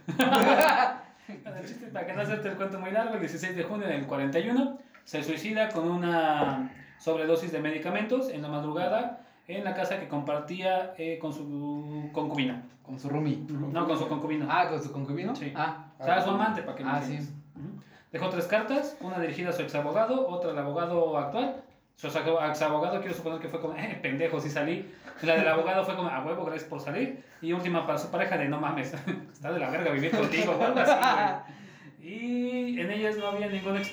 El 1.28 1.64
chiste, 1.66 1.86
para 1.88 2.06
que 2.06 2.12
no 2.14 2.22
hacerte 2.22 2.48
el 2.48 2.56
cuento 2.56 2.78
muy 2.80 2.90
largo, 2.90 3.14
el 3.14 3.20
16 3.20 3.56
de 3.56 3.62
junio 3.64 3.86
del 3.86 4.06
41 4.06 4.78
se 5.04 5.22
suicida 5.22 5.68
con 5.68 5.90
una 5.90 6.70
sobredosis 6.98 7.52
de 7.52 7.60
medicamentos 7.60 8.28
en 8.30 8.42
la 8.42 8.48
madrugada 8.48 9.24
en 9.46 9.64
la 9.64 9.74
casa 9.74 9.98
que 9.98 10.08
compartía 10.08 10.94
eh, 10.98 11.18
con 11.18 11.32
su 11.32 12.10
concubina. 12.12 12.62
Con 12.82 12.98
su 12.98 13.08
roomie. 13.08 13.38
No, 13.48 13.86
con 13.86 13.98
su 13.98 14.08
concubina. 14.08 14.46
Ah, 14.48 14.68
con 14.70 14.82
su 14.82 14.90
concubino. 14.92 15.34
Sí. 15.36 15.52
Ah, 15.54 15.86
O 15.98 16.04
sea, 16.04 16.20
su 16.22 16.30
amante, 16.30 16.62
para 16.62 16.76
que 16.76 16.84
me 16.84 16.90
Ah, 16.90 17.00
entiendas. 17.02 17.28
Ujú. 17.56 17.82
Dejó 18.12 18.30
tres 18.30 18.46
cartas, 18.46 18.96
una 19.00 19.18
dirigida 19.20 19.50
a 19.50 19.52
su 19.52 19.62
ex 19.62 19.74
abogado, 19.74 20.26
otra 20.28 20.50
al 20.50 20.58
abogado 20.58 21.18
actual. 21.18 21.62
Su 21.96 22.06
ex 22.06 22.62
abogado, 22.62 23.00
quiero 23.00 23.14
suponer 23.14 23.40
que 23.40 23.48
fue 23.48 23.60
como, 23.60 23.74
eh, 23.78 23.98
pendejo, 24.00 24.40
sí 24.40 24.48
salí. 24.48 24.90
La 25.22 25.34
del 25.34 25.48
abogado 25.48 25.84
fue 25.84 25.96
como, 25.96 26.08
a 26.08 26.24
huevo, 26.24 26.44
gracias 26.44 26.68
por 26.68 26.80
salir. 26.80 27.22
Y 27.42 27.52
última 27.52 27.86
para 27.86 27.98
su 27.98 28.08
pareja 28.08 28.38
de, 28.38 28.48
no 28.48 28.60
mames, 28.60 28.94
está 29.32 29.52
de 29.52 29.58
la 29.58 29.68
verga 29.70 29.90
vivir 29.90 30.12
contigo 30.12 30.56
o 30.58 30.64
algo 30.64 30.80
así, 30.80 30.92
güey. 30.92 31.58
Y 32.00 32.80
en 32.80 32.90
ellas 32.90 33.16
no 33.18 33.26
había 33.26 33.48
ningún 33.48 33.76
ex... 33.76 33.90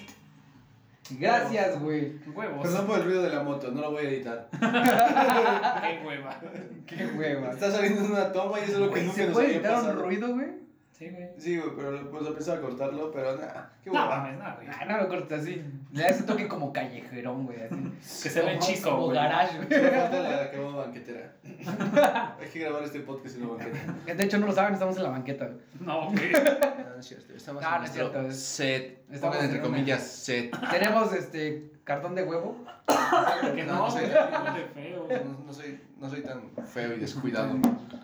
gracias, 1.20 1.82
güey. 1.82 2.13
Huevos. 2.28 2.61
Perdón 2.61 2.88
por 2.88 2.99
el 2.99 3.05
ruido 3.05 3.24
de 3.24 3.30
la 3.32 3.43
moto, 3.43 3.72
no 3.72 3.82
lo 3.82 3.91
voy 3.91 4.05
a 4.05 4.09
editar. 4.09 4.47
Qué 4.51 6.07
hueva. 6.07 6.39
Qué 6.86 7.05
hueva. 7.07 7.49
Está 7.49 7.72
saliendo 7.72 8.05
en 8.05 8.11
una 8.11 8.32
toma 8.32 8.59
y 8.59 8.63
eso 8.63 8.74
es 8.74 8.80
lo 8.80 8.91
que 8.91 9.01
nunca 9.01 9.16
¿Se 9.16 9.26
nos 9.26 9.34
puede 9.34 9.47
había 9.47 9.57
editar 9.57 9.84
un 9.84 10.01
ruido, 10.03 10.34
güey? 10.34 10.64
Sí, 10.98 11.10
güey. 11.10 11.28
Sí, 11.38 11.58
güey, 11.58 11.72
pero 11.76 12.10
pues 12.10 12.24
lo 12.24 12.34
pensaba 12.34 12.62
cortarlo, 12.62 13.12
pero 13.12 13.36
nada. 13.36 13.70
Qué 13.84 13.89
No 13.89 14.06
mames, 14.08 14.38
no, 14.38 14.56
güey. 14.56 14.68
Ah, 14.70 14.86
no 14.86 14.98
lo 15.00 15.10
cortes 15.10 15.41
así. 15.41 15.62
Le 15.91 16.02
da 16.04 16.08
ese 16.08 16.24
toque 16.24 16.48
como 16.48 16.72
callejerón, 16.72 17.46
güey. 17.46 17.58
Así. 17.64 17.76
Que 18.24 18.30
se 18.30 18.41
ve 18.41 18.58
chico, 18.60 18.91
Como 18.91 19.06
güey. 19.08 19.18
garage, 19.18 19.58
güey. 19.58 19.68
Solo 19.70 19.91
falta 19.91 20.22
la 20.22 20.52
que 20.52 20.60
va 20.60 20.76
banquetera. 20.86 21.34
Hay 22.39 22.48
que 22.48 22.60
grabar 22.60 22.84
este 22.84 23.02
podcast 23.02 23.36
en 23.36 23.41
la 23.41 23.48
banqueta. 23.50 24.14
De 24.16 24.24
hecho, 24.24 24.38
no 24.38 24.46
lo 24.48 24.54
saben, 24.54 24.74
estamos 24.74 24.96
en 24.96 25.04
la 25.04 25.10
banqueta, 25.10 25.46
güey. 25.48 25.60
No, 25.82 26.06
güey. 26.12 26.32
No, 26.32 26.89
no 26.93 27.00
es 27.00 27.06
cierto. 27.06 27.34
Estamos 27.34 27.64
Ah, 27.66 27.74
en 27.76 27.82
no 27.82 27.86
es 27.88 27.91
cierto, 27.91 28.32
set. 28.32 29.04
estamos 29.12 29.36
Pongan 29.36 29.50
entre 29.52 29.62
comillas 29.62 30.02
set. 30.08 30.56
Tenemos 30.72 31.12
este 31.14 31.72
cartón 31.86 32.15
de 32.15 32.23
huevo. 32.23 32.57
Que 33.55 33.63
No, 33.63 33.73
no, 33.73 33.88
no 33.88 33.93
huele 33.95 34.67
feo. 34.73 35.07
No, 35.07 35.45
no 35.45 35.53
soy, 35.53 35.79
no 35.99 36.09
soy 36.09 36.21
tan 36.21 36.41
feo 36.67 36.95
y 36.95 36.99
descuidado. 36.99 37.55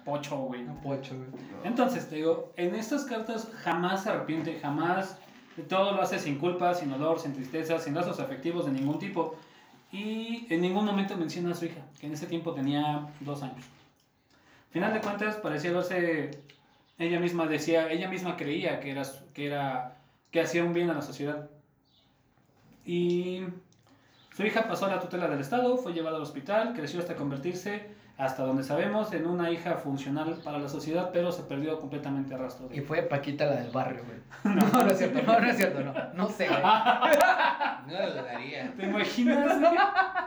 Pocho, 0.06 0.38
güey. 0.38 0.62
Un 0.62 0.80
pocho, 0.82 1.16
güey. 1.18 1.28
Entonces, 1.64 2.08
te 2.08 2.18
digo, 2.18 2.54
en 2.56 2.76
estas 2.76 3.04
cartas 3.04 3.52
jamás 3.64 4.04
se 4.04 4.10
arrepiente, 4.10 4.60
jamás, 4.62 5.18
todo 5.68 5.94
lo 5.94 6.02
hace 6.02 6.20
sin 6.20 6.38
culpa, 6.38 6.74
sin 6.74 6.92
dolor, 6.92 7.20
sin 7.20 7.34
tristeza, 7.34 7.80
sin 7.80 7.96
lazos 7.96 8.20
afectivos 8.20 8.66
de 8.66 8.72
ningún 8.72 9.00
tipo. 9.00 9.36
Y 9.92 10.48
en 10.50 10.62
ningún 10.62 10.86
momento 10.86 11.18
menciona 11.18 11.52
a 11.52 11.56
su 11.56 11.66
hija, 11.66 11.82
que 12.00 12.08
en 12.08 12.14
ese 12.14 12.28
tiempo 12.28 12.54
tenía 12.54 13.08
dos 13.20 13.44
años. 13.44 13.66
Final 14.70 14.94
de 14.94 15.02
cuentas, 15.02 15.36
parecía 15.36 15.74
verse, 15.74 16.32
ella 16.98 17.20
misma 17.20 17.46
decía, 17.48 17.92
ella 17.92 18.08
misma 18.08 18.38
creía 18.38 18.80
que 18.80 18.92
era, 18.92 19.04
que 19.34 19.48
era, 19.48 19.98
que 20.32 20.40
hacía 20.40 20.64
un 20.64 20.74
bien 20.74 20.90
a 20.90 20.94
la 20.94 21.02
sociedad. 21.02 21.50
Y 22.86 23.42
su 24.36 24.44
hija 24.46 24.68
pasó 24.68 24.86
a 24.86 24.90
la 24.90 25.00
tutela 25.00 25.28
del 25.28 25.40
Estado, 25.42 25.78
fue 25.78 25.94
llevada 25.94 26.18
al 26.18 26.24
hospital, 26.24 26.74
creció 26.74 27.00
hasta 27.00 27.16
convertirse, 27.16 28.00
hasta 28.18 28.44
donde 28.44 28.64
sabemos, 28.64 29.12
en 29.14 29.26
una 29.26 29.50
hija 29.50 29.76
funcional 29.76 30.40
para 30.44 30.60
la 30.60 30.70
sociedad, 30.70 31.10
pero 31.12 31.32
se 31.32 31.44
perdió 31.44 31.80
completamente 31.80 32.34
a 32.36 32.38
rastro 32.38 32.68
de 32.68 32.78
Y 32.78 32.82
fue 32.82 33.02
Paquita 33.02 33.46
la 33.46 33.56
del 33.56 33.72
barrio, 33.72 34.04
güey. 34.06 34.20
No, 34.56 34.84
no 34.84 34.92
es 34.92 34.98
cierto, 34.98 35.22
no, 35.24 35.40
no 35.40 35.48
es 35.50 35.58
cierto, 35.58 35.82
no. 35.82 35.94
No 36.14 36.30
sé, 36.30 36.48
güey. 36.48 36.62
No 37.88 38.00
lo 38.00 38.12
dudaría. 38.12 38.72
¿Te 38.78 38.86
imaginas 38.86 39.60
güey, 39.60 39.72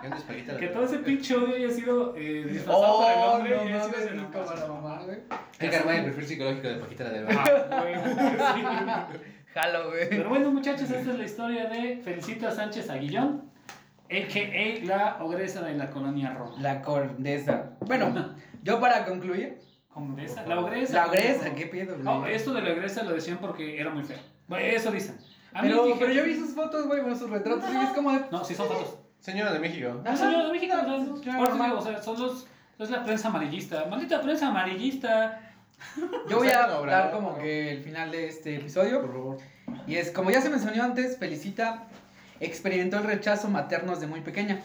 ¿Dónde 0.02 0.16
es 0.16 0.22
Paquita 0.24 0.52
la 0.54 0.58
que 0.58 0.66
todo 0.66 0.84
ese 0.84 0.98
pinche 0.98 1.36
odio 1.36 1.54
haya 1.54 1.70
sido 1.70 2.14
eh, 2.16 2.44
disfrazado 2.50 2.98
por 2.98 3.10
el 3.10 3.18
Oh, 3.18 3.32
hombre 3.32 3.56
no 3.56 3.64
y 3.64 3.72
haya 3.72 3.84
sido 3.84 3.98
la 4.10 4.12
ni 4.16 4.22
como 4.24 4.54
la 4.54 4.66
mamá, 4.66 5.02
güey. 5.04 5.18
Hay 5.60 5.68
que 5.70 5.76
armar 5.76 5.94
el 5.94 6.04
perfil 6.06 6.26
psicológico 6.26 6.68
de 6.68 6.74
Paquita 6.74 7.04
la 7.04 7.10
del 7.10 7.24
barrio. 7.24 7.54
Ah, 7.70 7.80
güey, 7.80 7.94
sí. 7.94 9.20
Jalo, 9.54 9.90
güey. 9.90 10.08
Pero 10.10 10.28
bueno, 10.28 10.50
muchachos, 10.50 10.90
esta 10.90 11.12
es 11.12 11.18
la 11.18 11.24
historia 11.24 11.66
de 11.66 12.00
Felicita 12.04 12.50
Sánchez 12.50 12.90
Aguillón, 12.90 13.44
a.k.a. 14.10 14.84
la 14.86 15.18
ogresa 15.24 15.62
de 15.62 15.74
la 15.74 15.90
colonia 15.90 16.32
Roma. 16.34 16.56
La 16.60 16.82
condesa. 16.82 17.70
Bueno, 17.80 18.34
yo 18.62 18.80
para 18.80 19.04
concluir, 19.04 19.58
Condesa, 19.88 20.44
La 20.46 20.58
ogresa. 20.58 20.94
la 20.94 21.06
ogresa, 21.06 21.54
¿qué 21.54 21.66
pedo, 21.66 21.92
güey? 21.94 22.02
No, 22.04 22.26
esto 22.26 22.52
de 22.52 22.62
la 22.62 22.72
ogresa 22.72 23.04
lo 23.04 23.14
decían 23.14 23.38
porque 23.38 23.80
era 23.80 23.90
muy 23.90 24.02
feo. 24.02 24.18
Eso 24.58 24.90
dicen. 24.90 25.16
A 25.52 25.62
mí 25.62 25.68
Pero, 25.68 25.84
dije- 25.86 25.96
pero 26.00 26.12
yo 26.12 26.24
vi 26.24 26.34
sus 26.34 26.52
fotos, 26.52 26.88
güey, 26.88 27.00
bueno, 27.00 27.16
sus 27.16 27.30
retratos, 27.30 27.64
y 27.72 27.76
es 27.76 27.90
como 27.90 28.10
de... 28.12 28.22
No, 28.32 28.44
sí 28.44 28.54
son 28.56 28.66
fotos. 28.66 28.98
Señora 29.20 29.52
de 29.52 29.60
México. 29.60 30.02
Ah, 30.04 30.16
señor 30.16 30.46
de 30.46 30.52
México, 30.52 30.74
no, 30.84 30.98
digo, 30.98 31.78
o 31.78 31.80
sea, 31.80 32.02
son 32.02 32.20
los, 32.20 32.46
es 32.78 32.90
la 32.90 33.04
prensa 33.04 33.28
amarillista. 33.28 33.86
Maldita 33.88 34.20
prensa 34.20 34.48
amarillista. 34.48 35.40
Yo 36.28 36.38
voy 36.38 36.48
a 36.48 36.66
¿no? 36.66 37.10
como 37.12 37.38
que 37.38 37.70
el 37.70 37.82
final 37.82 38.10
de 38.10 38.28
este 38.28 38.56
episodio. 38.56 39.00
Por 39.00 39.12
favor. 39.12 39.36
Y 39.86 39.94
es, 39.94 40.10
como 40.10 40.30
ya 40.30 40.40
se 40.40 40.50
mencionó 40.50 40.82
antes, 40.82 41.18
Felicita 41.18 41.86
experimentó 42.40 42.98
el 42.98 43.04
rechazo 43.04 43.48
materno 43.48 43.92
desde 43.94 44.06
muy 44.06 44.20
pequeña. 44.20 44.60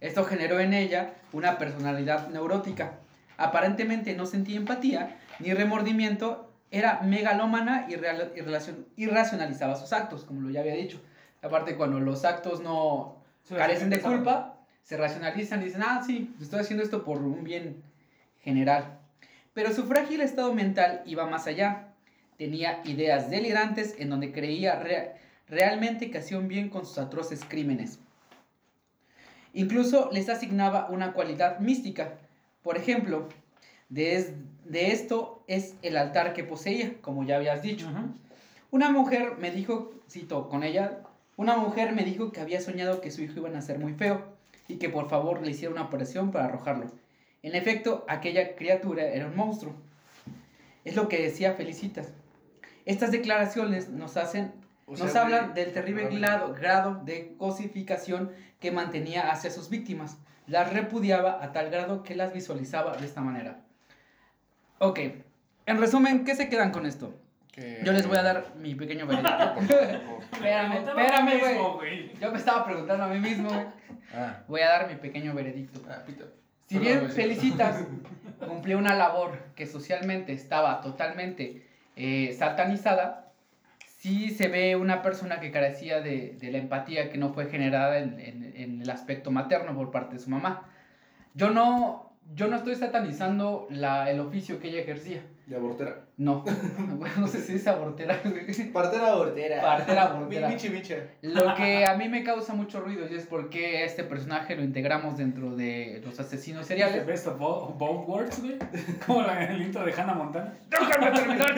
Esto 0.00 0.24
generó 0.24 0.60
en 0.60 0.74
ella 0.74 1.14
una 1.32 1.58
personalidad 1.58 2.28
neurótica. 2.28 2.98
Aparentemente 3.36 4.14
no 4.14 4.26
sentía 4.26 4.56
empatía 4.56 5.16
ni 5.38 5.52
remordimiento, 5.52 6.50
era 6.70 7.00
megalómana 7.02 7.86
y, 7.88 7.94
real- 7.96 8.32
y 8.36 8.40
relacion- 8.40 8.84
y 8.96 9.06
racionalizaba 9.06 9.76
sus 9.76 9.92
actos, 9.92 10.24
como 10.24 10.40
lo 10.42 10.50
ya 10.50 10.60
había 10.60 10.74
dicho. 10.74 11.00
Aparte, 11.42 11.76
cuando 11.76 12.00
los 12.00 12.24
actos 12.24 12.60
no 12.60 13.16
carecen 13.56 13.90
de 13.90 13.96
culpa, 14.16 14.56
se 14.82 14.96
racionalizan 14.96 15.62
y 15.62 15.66
dicen, 15.66 15.82
ah, 15.82 16.02
sí, 16.06 16.34
estoy 16.40 16.60
haciendo 16.60 16.82
esto 16.84 17.04
por 17.04 17.18
un 17.18 17.42
bien 17.44 17.82
general. 18.40 18.98
Pero 19.52 19.72
su 19.72 19.84
frágil 19.84 20.20
estado 20.20 20.52
mental 20.52 21.02
iba 21.06 21.26
más 21.26 21.46
allá. 21.46 21.88
Tenía 22.36 22.80
ideas 22.84 23.30
delirantes 23.30 23.94
en 23.98 24.10
donde 24.10 24.32
creía 24.32 24.76
re- 24.80 25.12
realmente 25.48 26.10
que 26.10 26.18
hacía 26.18 26.38
un 26.38 26.48
bien 26.48 26.68
con 26.68 26.86
sus 26.86 26.98
atroces 26.98 27.44
crímenes. 27.44 27.98
Incluso 29.52 30.10
les 30.12 30.28
asignaba 30.28 30.88
una 30.90 31.12
cualidad 31.12 31.60
mística. 31.60 32.14
Por 32.62 32.76
ejemplo, 32.76 33.28
de, 33.88 34.16
es- 34.16 34.32
de 34.64 34.92
esto 34.92 35.42
es 35.46 35.74
el 35.82 35.96
altar 35.96 36.32
que 36.32 36.44
poseía, 36.44 36.94
como 37.00 37.24
ya 37.24 37.36
habías 37.36 37.62
dicho. 37.62 37.88
Una 38.70 38.90
mujer 38.90 39.36
me 39.38 39.50
dijo, 39.50 39.92
cito 40.10 40.48
con 40.48 40.64
ella, 40.64 41.00
una 41.36 41.56
mujer 41.56 41.92
me 41.92 42.02
dijo 42.04 42.32
que 42.32 42.40
había 42.40 42.60
soñado 42.60 43.00
que 43.00 43.10
su 43.10 43.22
hijo 43.22 43.34
iba 43.38 43.48
a 43.48 43.52
nacer 43.52 43.78
muy 43.78 43.92
feo 43.92 44.24
y 44.66 44.76
que 44.76 44.88
por 44.88 45.08
favor 45.08 45.42
le 45.42 45.50
hiciera 45.50 45.72
una 45.72 45.82
operación 45.84 46.32
para 46.32 46.46
arrojarlo. 46.46 46.90
En 47.42 47.54
efecto, 47.54 48.04
aquella 48.08 48.56
criatura 48.56 49.04
era 49.04 49.26
un 49.26 49.36
monstruo. 49.36 49.74
Es 50.84 50.96
lo 50.96 51.08
que 51.08 51.20
decía 51.22 51.52
Felicitas. 51.54 52.08
Estas 52.86 53.12
declaraciones 53.12 53.88
nos 53.90 54.16
hacen, 54.16 54.52
O 54.86 54.92
nos 54.96 55.10
sea, 55.12 55.22
hablan 55.22 55.52
güey, 55.52 55.64
del 55.64 55.72
terrible 55.72 56.08
grado, 56.18 56.54
grado 56.54 57.00
de 57.04 57.34
cosificación 57.38 58.30
que 58.60 58.70
mantenía 58.70 59.30
hacia 59.30 59.50
sus 59.50 59.70
víctimas. 59.70 60.18
Las 60.46 60.72
repudiaba 60.72 61.42
a 61.42 61.52
tal 61.52 61.70
grado 61.70 62.02
que 62.02 62.14
las 62.14 62.32
visualizaba 62.34 62.96
de 62.96 63.06
esta 63.06 63.20
manera. 63.22 63.60
Ok, 64.78 64.98
en 65.66 65.78
resumen, 65.80 66.24
¿qué 66.24 66.34
se 66.34 66.48
quedan 66.48 66.70
con 66.70 66.84
esto? 66.86 67.14
que- 67.52 67.80
Yo 67.84 67.92
les 67.92 68.06
voy 68.06 68.18
a 68.18 68.22
dar 68.22 68.44
mi 68.56 68.74
pequeño 68.74 69.06
veredicto. 69.06 69.60
Espérame, 70.32 70.72
espérame, 70.78 71.38
güey. 71.76 72.12
Yo 72.20 72.30
me 72.32 72.38
estaba 72.38 72.64
preguntando 72.66 73.04
a 73.04 73.08
mí 73.08 73.20
mismo, 73.20 73.48
güey. 73.48 73.66
Ah, 74.12 74.40
Voy 74.48 74.60
a 74.60 74.68
dar 74.68 74.88
mi 74.88 74.96
pequeño 74.96 75.32
veredicto. 75.34 75.80
ah, 75.88 76.02
pito. 76.06 76.26
Si 76.66 76.78
bien. 76.78 77.10
Felicitas 77.10 77.84
cumplió 78.46 78.76
una 78.78 78.94
labor 78.94 79.38
que 79.54 79.66
socialmente 79.66 80.32
estaba 80.32 80.80
totalmente 80.80 81.66
eh, 81.96 82.34
satanizada, 82.38 83.23
sí 84.04 84.30
se 84.30 84.48
ve 84.48 84.76
una 84.76 85.00
persona 85.02 85.40
que 85.40 85.50
carecía 85.50 86.00
de, 86.02 86.36
de 86.38 86.52
la 86.52 86.58
empatía 86.58 87.10
que 87.10 87.16
no 87.18 87.32
fue 87.32 87.46
generada 87.46 87.98
en, 87.98 88.20
en- 88.20 88.52
en 88.54 88.82
el 88.82 88.90
aspecto 88.90 89.30
materno 89.30 89.74
por 89.74 89.90
parte 89.90 90.16
de 90.16 90.20
su 90.20 90.28
mamá. 90.30 90.68
Yo 91.34 91.50
no, 91.50 92.03
yo 92.32 92.48
no 92.48 92.56
estoy 92.56 92.74
satanizando 92.76 93.66
la, 93.70 94.10
el 94.10 94.20
oficio 94.20 94.58
que 94.60 94.68
ella 94.68 94.80
ejercía. 94.80 95.22
¿De 95.46 95.56
abortera? 95.56 96.06
No, 96.16 96.42
bueno, 96.96 97.14
no 97.18 97.26
sé 97.28 97.38
si 97.42 97.56
es 97.56 97.66
abortera. 97.66 98.18
güey. 98.24 98.72
Partera 98.72 99.08
abortera. 99.12 99.60
Partera 99.60 100.02
abortera. 100.04 100.48
Mi- 100.48 100.54
Michi 100.54 100.70
micha. 100.70 100.96
Lo 101.20 101.54
que 101.54 101.84
a 101.84 101.94
mí 101.96 102.08
me 102.08 102.24
causa 102.24 102.54
mucho 102.54 102.80
ruido 102.80 103.06
y 103.10 103.14
es 103.14 103.26
porque 103.26 103.78
a 103.78 103.84
este 103.84 104.04
personaje 104.04 104.56
lo 104.56 104.62
integramos 104.64 105.18
dentro 105.18 105.54
de 105.54 106.00
los 106.02 106.18
asesinos 106.18 106.66
seriales. 106.66 107.04
Best 107.06 107.26
of 107.26 107.38
both, 107.38 107.76
both 107.76 108.08
worlds, 108.08 108.40
güey. 108.40 108.56
Como 109.06 109.20
la- 109.20 109.44
el 109.44 109.60
intro 109.60 109.84
de 109.84 109.92
Hannah 109.92 110.14
Montana. 110.14 110.54
¡Déjame 110.70 111.10
terminar! 111.10 111.54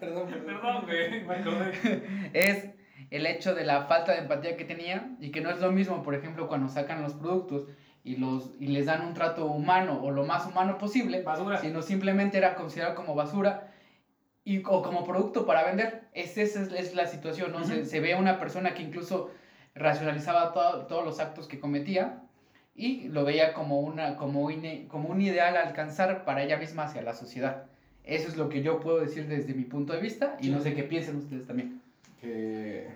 Perdón, 0.00 0.28
perdón. 0.30 0.46
Perdón, 0.46 0.84
güey. 0.86 2.02
Es 2.32 2.70
el 3.10 3.26
hecho 3.26 3.54
de 3.54 3.64
la 3.64 3.82
falta 3.84 4.12
de 4.12 4.18
empatía 4.20 4.56
que 4.56 4.64
tenía 4.64 5.10
y 5.20 5.30
que 5.30 5.40
no 5.40 5.50
es 5.50 5.60
lo 5.60 5.72
mismo, 5.72 6.02
por 6.02 6.14
ejemplo, 6.14 6.48
cuando 6.48 6.68
sacan 6.68 7.02
los 7.02 7.14
productos 7.14 7.66
y, 8.08 8.16
los, 8.16 8.50
y 8.58 8.68
les 8.68 8.86
dan 8.86 9.02
un 9.04 9.12
trato 9.14 9.46
humano 9.46 10.00
o 10.02 10.10
lo 10.10 10.24
más 10.24 10.46
humano 10.46 10.78
posible, 10.78 11.22
Basura. 11.22 11.58
sino 11.58 11.82
simplemente 11.82 12.38
era 12.38 12.54
considerado 12.54 12.94
como 12.94 13.14
basura 13.14 13.70
y, 14.44 14.62
o 14.64 14.82
como 14.82 15.04
producto 15.04 15.44
para 15.44 15.64
vender. 15.64 16.04
Es, 16.12 16.38
esa 16.38 16.62
es, 16.62 16.72
es 16.72 16.94
la 16.94 17.06
situación, 17.06 17.52
¿no? 17.52 17.64
se, 17.64 17.78
Ujú. 17.80 17.84
se 17.86 18.00
ve 18.00 18.14
una 18.14 18.38
persona 18.38 18.72
que 18.74 18.82
incluso 18.82 19.28
racionalizaba 19.74 20.52
to- 20.52 20.86
todos 20.86 21.04
los 21.04 21.20
actos 21.20 21.46
que 21.46 21.60
cometía 21.60 22.22
y 22.74 23.08
lo 23.08 23.24
veía 23.24 23.52
como, 23.52 23.80
una, 23.80 24.16
como, 24.16 24.42
un, 24.42 24.86
como 24.88 25.08
un 25.08 25.20
ideal 25.20 25.56
a 25.56 25.62
alcanzar 25.62 26.24
para 26.24 26.42
ella 26.42 26.56
misma 26.56 26.84
hacia 26.84 27.02
la 27.02 27.12
sociedad. 27.12 27.64
Eso 28.04 28.28
es 28.28 28.36
lo 28.36 28.48
que 28.48 28.62
yo 28.62 28.80
puedo 28.80 29.00
decir 29.00 29.26
desde 29.28 29.52
mi 29.52 29.64
punto 29.64 29.92
de 29.92 30.00
vista 30.00 30.36
y 30.40 30.48
no 30.48 30.60
sé 30.60 30.72
qué 30.72 30.82
piensen 30.84 31.16
ustedes 31.16 31.46
también. 31.46 31.82
Que. 32.20 32.88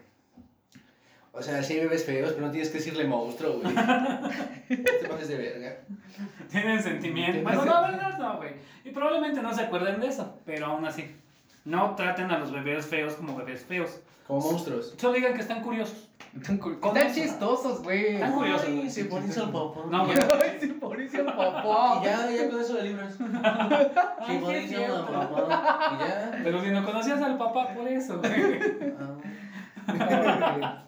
O 1.35 1.41
sea, 1.43 1.63
sí 1.63 1.75
hay 1.75 1.81
bebés 1.81 2.05
feos, 2.05 2.33
pero 2.33 2.47
no 2.47 2.53
tienes 2.53 2.69
que 2.71 2.79
decirle 2.79 3.05
monstruo, 3.05 3.59
güey. 3.61 3.75
Te 4.69 5.09
pases 5.09 5.29
de 5.29 5.37
verga. 5.39 5.77
Tienen 6.51 6.83
sentimiento. 6.83 7.33
Tienen 7.33 7.45
Bueno, 7.45 7.65
no, 7.65 7.83
verdad 7.83 8.19
no, 8.19 8.37
güey. 8.37 8.51
Y 8.85 8.91
probablemente 8.91 9.41
no 9.41 9.55
se 9.55 9.63
acuerden 9.63 9.99
de 10.01 10.09
eso, 10.09 10.39
pero 10.45 10.67
aún 10.67 10.85
así. 10.85 11.17
No 11.65 11.95
traten 11.95 12.31
a 12.31 12.39
los 12.39 12.53
bebés 12.53 12.85
feos 12.87 13.15
como 13.15 13.35
bebés 13.37 13.65
feos. 13.65 14.01
Como 14.27 14.41
monstruos. 14.41 14.95
Solo 14.99 15.15
digan 15.15 15.35
que 15.35 15.41
están 15.41 15.63
curiosos. 15.63 16.09
Están 16.37 16.59
cu- 16.59 16.73
están 16.73 16.97
eso. 16.99 17.15
chistosos, 17.15 17.83
güey. 17.83 18.15
Están 18.15 18.33
curiosos, 18.33 18.67
Ay, 18.69 18.91
se 18.91 19.05
ponen 19.07 19.31
al 19.33 19.51
popó. 19.51 19.87
No, 19.91 20.07
güey. 20.07 20.19
Por 20.81 21.01
eso 21.01 21.19
el 21.19 21.25
papá. 21.27 22.01
Y 22.01 22.05
ya, 22.05 22.31
ya 22.31 22.51
con 22.51 22.61
eso 22.61 22.75
de 22.75 22.91
es 22.91 22.97
eso 22.99 24.69
cierto. 24.69 24.97
al 24.97 25.29
papá. 25.29 25.93
Y 25.95 25.99
ya. 26.09 26.41
Pero 26.45 26.63
si 26.63 26.71
no 26.71 26.85
conocías 26.85 27.21
al 27.23 27.39
papá 27.39 27.75
por 27.75 27.89
eso, 27.89 28.19
güey. 28.19 28.61
Ah. 29.89 30.85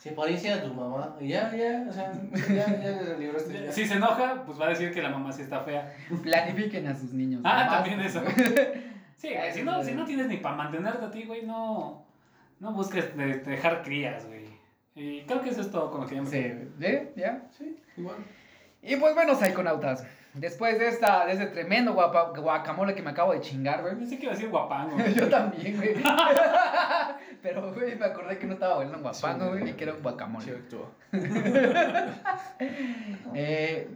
Se 0.00 0.12
parece 0.12 0.50
a 0.50 0.62
tu 0.62 0.72
mamá. 0.72 1.14
Y 1.20 1.28
ya, 1.28 1.54
ya, 1.54 1.84
o 1.86 1.92
sea, 1.92 2.10
ya, 2.48 2.80
ya 2.82 3.02
le 3.02 3.18
libraste. 3.18 3.64
ya. 3.66 3.70
Si 3.72 3.84
se 3.84 3.94
enoja, 3.96 4.42
pues 4.46 4.58
va 4.58 4.64
a 4.64 4.68
decir 4.70 4.90
que 4.94 5.02
la 5.02 5.10
mamá 5.10 5.30
sí 5.30 5.42
está 5.42 5.60
fea. 5.60 5.94
Planifiquen 6.22 6.86
a 6.86 6.96
sus 6.96 7.12
niños. 7.12 7.42
Ah, 7.44 7.68
también 7.70 8.00
eso. 8.08 8.22
Sí, 9.16 9.28
güey, 9.34 9.52
si 9.52 9.62
no, 9.62 9.84
si 9.84 9.92
no 9.92 10.06
tienes 10.06 10.28
ni 10.28 10.38
para 10.38 10.56
mantenerte 10.56 11.04
a 11.04 11.10
ti, 11.10 11.24
güey, 11.24 11.44
no, 11.44 12.02
no 12.60 12.72
busques 12.72 13.14
de- 13.14 13.40
dejar 13.40 13.82
crías, 13.82 14.26
güey. 14.26 14.48
Y 14.94 15.20
creo 15.26 15.42
que 15.42 15.50
eso 15.50 15.60
es 15.60 15.70
todo 15.70 15.90
con 15.90 16.00
lo 16.00 16.06
que 16.06 16.14
ya 16.14 16.22
me 16.22 16.30
Sí, 16.30 16.50
¿eh? 16.80 17.12
¿Ya? 17.16 17.42
Sí, 17.56 17.76
igual. 17.98 18.16
Y 18.82 18.96
pues 18.96 19.14
bueno, 19.14 19.34
psiconautas. 19.34 20.06
Después 20.34 20.78
de, 20.78 20.86
esta, 20.88 21.26
de 21.26 21.32
este 21.32 21.46
tremendo 21.46 21.92
guapa- 21.92 22.32
guacamole 22.38 22.94
que 22.94 23.02
me 23.02 23.10
acabo 23.10 23.32
de 23.32 23.40
chingar, 23.40 23.82
güey. 23.82 23.96
Pensé 23.96 24.16
que 24.16 24.24
iba 24.24 24.32
a 24.32 24.36
decir 24.36 24.48
guapango. 24.48 24.92
güey. 24.96 25.12
Yo 25.16 25.28
también, 25.28 25.76
güey. 25.76 25.94
Pero, 27.42 27.72
güey, 27.74 27.96
me 27.96 28.06
acordé 28.06 28.38
que 28.38 28.46
no 28.46 28.52
estaba 28.54 28.76
bailando 28.76 28.98
en 28.98 29.02
guapango, 29.02 29.48
güey, 29.48 29.70
y 29.70 29.72
que 29.72 29.82
era 29.84 29.92
un 29.92 29.98
Sí, 29.98 30.02
guacamole. 30.04 30.50
actúa. 30.52 30.86
Eh, 33.34 33.88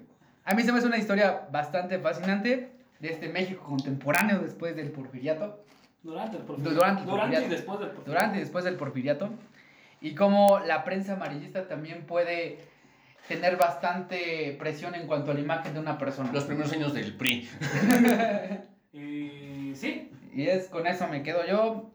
a 0.45 0.55
mí 0.55 0.62
se 0.62 0.72
me 0.72 0.78
hace 0.78 0.87
una 0.87 0.99
historia 0.99 1.47
bastante 1.51 1.99
fascinante 1.99 2.70
de 3.01 3.09
este 3.11 3.28
México 3.28 3.62
contemporáneo 3.64 4.39
después 4.41 4.76
del 4.76 4.91
porfiriato. 4.91 5.61
Durante 6.03 6.37
el 6.37 6.43
porfiriato. 6.43 6.74
durante 6.74 7.01
el 7.03 7.07
Durante 7.09 7.37
y 7.37 7.39
porfiriato. 7.41 7.55
después 7.55 7.78
del 7.80 7.89
porfiriato. 7.89 8.11
durante 8.11 8.37
y 8.37 8.41
después 8.41 8.64
del 8.64 8.76
porfiriato 8.76 9.30
y 10.01 10.14
cómo 10.14 10.59
la 10.61 10.85
prensa 10.85 11.14
amarillista 11.14 11.66
también 11.66 12.03
puede 12.07 12.59
tener 13.29 13.57
bastante 13.57 14.57
presión 14.59 14.95
en 14.95 15.07
cuanto 15.07 15.31
a 15.31 15.35
la 15.35 15.41
imagen 15.41 15.75
de 15.75 15.81
una 15.81 15.99
persona. 15.99 16.31
Los 16.33 16.45
primeros 16.45 16.72
años 16.72 16.95
del 16.95 17.14
PRI. 17.14 17.49
Y 18.95 19.75
sí, 19.75 20.09
Y 20.33 20.47
es 20.47 20.68
con 20.68 20.87
eso 20.87 21.09
me 21.09 21.25
quedo 21.25 21.45
yo. 21.45 21.91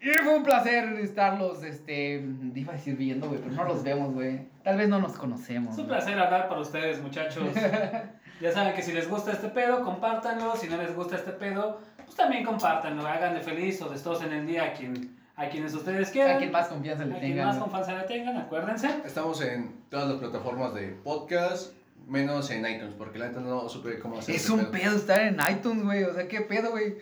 Y 0.00 0.10
fue 0.22 0.36
un 0.36 0.44
placer 0.44 0.84
estarlos, 1.00 1.64
este, 1.64 2.24
iba 2.54 2.72
a 2.72 2.76
decir 2.76 2.96
viendo, 2.96 3.28
güey, 3.28 3.40
pero 3.40 3.52
no 3.52 3.64
los 3.64 3.82
vemos, 3.82 4.14
güey. 4.14 4.48
Tal 4.62 4.78
vez 4.78 4.88
no 4.88 5.00
nos 5.00 5.14
conocemos. 5.14 5.74
es 5.74 5.80
un 5.80 5.88
placer 5.88 6.16
hablar 6.18 6.48
para 6.48 6.60
ustedes, 6.60 7.00
muchachos. 7.00 7.48
Ya 8.40 8.50
saben 8.52 8.72
que 8.72 8.80
si 8.80 8.92
les 8.92 9.06
gusta 9.06 9.32
este 9.32 9.48
pedo, 9.48 9.84
compártanlo. 9.84 10.56
Si 10.56 10.66
no 10.66 10.78
les 10.78 10.96
gusta 10.96 11.16
este 11.16 11.32
pedo, 11.32 11.78
pues 12.06 12.16
también 12.16 12.42
compártanlo. 12.42 13.06
Háganle 13.06 13.42
feliz 13.42 13.82
o 13.82 13.90
destrozen 13.90 14.32
en 14.32 14.38
el 14.38 14.46
día 14.46 14.64
a, 14.64 14.72
quien, 14.72 15.14
a 15.40 15.48
quienes 15.48 15.72
ustedes 15.74 16.10
quieran. 16.10 16.36
A 16.36 16.38
quien 16.38 16.52
más 16.52 16.68
confianza 16.68 17.04
le 17.04 17.16
A 17.16 17.18
quien 17.18 17.32
tengan. 17.32 17.46
más 17.46 17.56
güey. 17.56 17.70
confianza 17.70 18.02
le 18.02 18.08
tengan, 18.08 18.36
acuérdense. 18.36 18.88
Estamos 19.06 19.40
en 19.40 19.74
todas 19.88 20.08
las 20.08 20.18
plataformas 20.18 20.74
de 20.74 20.88
podcast, 20.88 21.72
menos 22.06 22.50
en 22.50 22.66
iTunes, 22.66 22.94
porque 22.96 23.18
la 23.18 23.28
neta 23.28 23.40
no 23.40 23.68
supe 23.68 23.98
cómo 23.98 24.18
hacer 24.18 24.34
Es 24.34 24.50
un 24.50 24.66
pedo 24.66 24.96
estar 24.96 25.20
en 25.20 25.38
iTunes, 25.50 25.82
güey. 25.84 26.04
O 26.04 26.12
sea, 26.12 26.28
¿qué 26.28 26.42
pedo, 26.42 26.72
güey? 26.72 26.96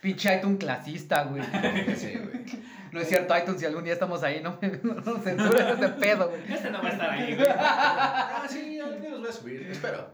Pinche 0.00 0.34
iTunes 0.34 0.58
clasista, 0.58 1.24
güey. 1.24 1.42
Sí, 1.96 2.14
güey. 2.14 2.44
No 2.92 3.00
es 3.00 3.08
cierto, 3.08 3.36
iTunes, 3.36 3.60
si 3.60 3.66
algún 3.66 3.82
día 3.84 3.92
estamos 3.92 4.22
ahí, 4.22 4.40
no, 4.40 4.56
no 4.82 4.94
nos 4.94 5.22
censuren 5.22 5.66
ese 5.66 5.88
pedo, 5.88 6.30
güey. 6.30 6.40
Este 6.48 6.70
no 6.70 6.80
va 6.80 6.88
a 6.88 6.92
estar 6.92 7.10
ahí, 7.10 7.34
güey. 7.34 7.48
Ah, 7.50 8.46
sí, 8.48 8.78
algún 8.78 9.00
día 9.00 9.10
los 9.10 9.20
voy 9.20 9.28
a 9.28 9.32
subir, 9.32 9.62
espero. 9.70 10.08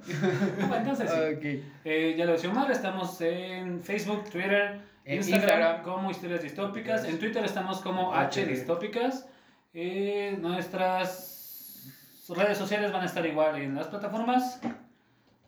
Bueno, 0.59 0.77
entonces 0.77 1.11
sí. 1.43 1.63
Eh, 1.85 2.15
ya 2.17 2.25
lo 2.25 2.33
decía 2.33 2.51
Omar, 2.51 2.71
estamos 2.71 3.21
en 3.21 3.83
Facebook, 3.83 4.25
Twitter, 4.31 4.81
En 5.11 5.17
Instagram, 5.19 5.49
Instagram. 5.59 5.83
como 5.83 6.11
Historias 6.11 6.43
Distópicas. 6.43 7.05
En 7.05 7.19
Twitter 7.19 7.45
estamos 7.45 7.81
como 7.81 8.15
H. 8.15 8.47
Distópicas. 8.47 9.27
Nuestras 10.41 12.27
redes 12.29 12.57
sociales 12.59 12.93
van 12.93 13.03
a 13.03 13.07
estar 13.07 13.25
igual 13.27 13.57
en 13.61 13.75
las 13.75 13.89
plataformas. 13.89 14.61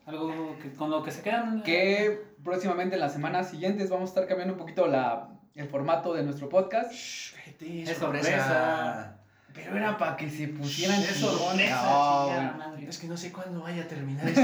Algo 0.05 0.57
que- 0.61 0.73
con 0.73 0.89
lo 0.89 1.01
que 1.03 1.11
se 1.11 1.21
quedan. 1.21 1.63
Que 1.63 2.25
próximamente 2.43 2.95
en 2.95 3.01
las 3.01 3.13
semanas 3.13 3.49
siguientes 3.49 3.89
vamos 3.89 4.09
a 4.09 4.11
estar 4.11 4.27
cambiando 4.27 4.53
un 4.55 4.59
poquito 4.59 4.85
la, 4.87 5.29
el 5.55 5.69
formato 5.69 6.13
de 6.13 6.23
nuestro 6.23 6.49
podcast. 6.49 6.91
Shh, 6.91 7.33
Es 7.61 7.97
sorpresa. 7.97 9.17
Pero 9.53 9.77
era 9.77 9.97
para 9.97 10.17
que 10.17 10.29
se 10.29 10.47
pusieran 10.49 10.99
Es 10.99 11.13
chingones. 11.21 11.69
sorpresa, 11.69 12.51
No, 12.53 12.57
madre. 12.57 12.87
Es 12.89 12.97
que 12.97 13.07
no 13.07 13.15
sé 13.15 13.31
cuándo 13.31 13.61
vaya 13.61 13.83
a 13.83 13.87
terminar 13.87 14.27
esto. 14.27 14.41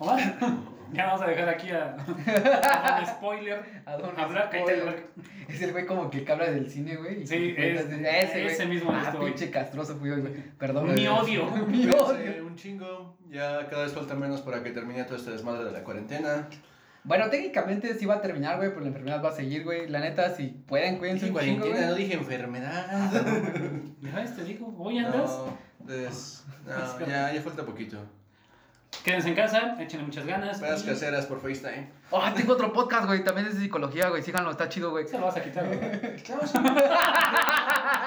Ya 0.92 1.06
vamos 1.06 1.22
a 1.22 1.26
dejar 1.26 1.48
aquí 1.48 1.70
a, 1.70 1.96
a 1.96 2.98
Don 3.00 3.06
Spoiler. 3.06 3.62
A 3.86 3.96
Don 3.96 4.18
Hablar, 4.18 4.50
Spoiler. 4.52 5.06
Es 5.48 5.62
el 5.62 5.72
güey 5.72 5.86
como 5.86 6.10
que 6.10 6.24
habla 6.30 6.50
del 6.50 6.70
cine, 6.70 6.96
güey. 6.96 7.26
Sí, 7.26 7.54
que 7.54 7.74
es- 7.74 7.82
cuentas 7.84 8.00
de- 8.02 8.20
ese, 8.22 8.42
güey. 8.42 8.54
ese 8.54 8.66
mismo 8.66 8.90
Ah, 8.92 9.14
pinche 9.18 9.50
castroso 9.50 9.96
fui 9.96 10.10
hoy, 10.10 10.20
güey. 10.20 10.34
Perdón. 10.58 10.94
Mi 10.94 11.06
odio. 11.06 11.46
Mi 11.68 11.86
odio. 11.90 12.46
un 12.46 12.56
chingo. 12.56 13.16
Ya 13.28 13.66
cada 13.68 13.84
vez 13.84 13.92
falta 13.92 14.14
menos 14.14 14.40
para 14.42 14.62
que 14.62 14.70
termine 14.70 15.04
todo 15.04 15.16
este 15.16 15.30
desmadre 15.30 15.64
de 15.64 15.72
la 15.72 15.84
cuarentena. 15.84 16.48
Bueno, 17.04 17.30
técnicamente 17.30 17.94
sí 17.94 18.04
va 18.06 18.16
a 18.16 18.20
terminar, 18.20 18.56
güey, 18.56 18.70
pero 18.70 18.80
la 18.82 18.88
enfermedad 18.88 19.24
va 19.24 19.30
a 19.30 19.32
seguir, 19.32 19.64
güey. 19.64 19.88
La 19.88 20.00
neta, 20.00 20.34
si 20.34 20.48
pueden, 20.48 20.98
cuídense 20.98 21.26
Dije 21.26 21.38
un 21.38 21.44
chingo, 21.62 21.66
no 21.66 21.94
dije 21.94 22.14
enfermedad. 22.14 23.10
Ya 24.02 24.14
ves, 24.14 24.36
te 24.36 24.44
digo, 24.44 24.74
hoy 24.78 24.98
andas. 24.98 25.38
No, 25.84 25.92
es- 25.94 26.44
no, 26.66 27.06
ya, 27.06 27.32
ya 27.32 27.40
falta 27.42 27.64
poquito. 27.64 27.98
Quédense 29.04 29.28
en 29.28 29.34
casa, 29.34 29.76
échenle 29.80 30.04
muchas 30.06 30.26
ganas. 30.26 30.58
Pedas 30.58 30.82
y- 30.82 30.86
caseras 30.88 31.26
por 31.26 31.40
FaceTime. 31.40 31.88
Oh, 32.10 32.22
tengo 32.34 32.54
otro 32.54 32.72
podcast, 32.72 33.06
güey. 33.06 33.22
También 33.22 33.46
es 33.46 33.54
de 33.54 33.60
psicología, 33.60 34.08
güey. 34.08 34.22
Síganlo, 34.22 34.50
está 34.50 34.68
chido, 34.68 34.90
güey. 34.90 35.06
Se 35.06 35.18
lo 35.18 35.26
vas 35.26 35.36
a 35.36 35.42
quitar, 35.42 35.68
¿verdad? 35.68 36.00
Claro, 36.24 36.42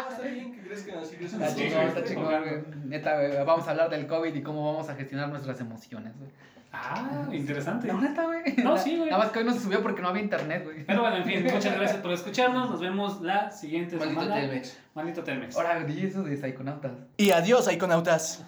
está 0.10 0.22
bien 0.24 0.54
que 0.54 0.62
crezcan 0.68 1.00
así, 1.00 1.16
crecen 1.16 1.42
Está 1.42 1.56
Sí, 1.56 1.62
chingón, 1.62 1.76
güey, 1.78 1.88
está 1.88 2.04
chingón, 2.04 2.42
güey. 2.42 2.64
Neta, 2.86 3.16
güey. 3.16 3.46
Vamos 3.46 3.68
a 3.68 3.72
hablar 3.72 3.90
del 3.90 4.08
COVID 4.08 4.34
y 4.36 4.42
cómo 4.44 4.72
vamos 4.74 4.90
a 4.90 4.96
gestionar 4.96 5.30
nuestras 5.30 5.60
emociones, 5.62 6.14
güey. 6.18 6.30
Ah, 6.74 7.28
interesante. 7.32 7.88
No, 7.88 8.00
neta, 8.00 8.24
güey. 8.26 8.44
No, 8.58 8.78
sí, 8.78 8.98
güey. 8.98 9.10
Nada 9.10 9.24
más 9.24 9.32
que 9.32 9.40
hoy 9.40 9.46
no 9.46 9.54
se 9.54 9.60
subió 9.60 9.82
porque 9.82 10.02
no 10.02 10.08
había 10.10 10.22
internet, 10.24 10.64
güey. 10.64 10.86
Pero 10.86 11.02
bueno, 11.02 11.18
en 11.18 11.26
fin, 11.26 11.44
muchas 11.44 11.76
gracias 11.76 12.00
por 12.02 12.12
escucharnos. 12.12 12.70
Nos 12.70 12.80
vemos 12.80 13.22
la 13.22 13.52
siguiente 13.52 13.98
Maldito 13.98 14.22
semana. 14.22 14.42
Telmex. 14.42 14.78
Maldito 14.96 15.24
Telmex. 15.24 15.56
Ahora, 15.58 15.84
di 15.84 16.06
eso 16.06 16.24
de 16.24 16.38
psiconautas. 16.38 16.92
Y 17.18 17.32
adiós, 17.32 17.72
iconautas. 17.72 18.46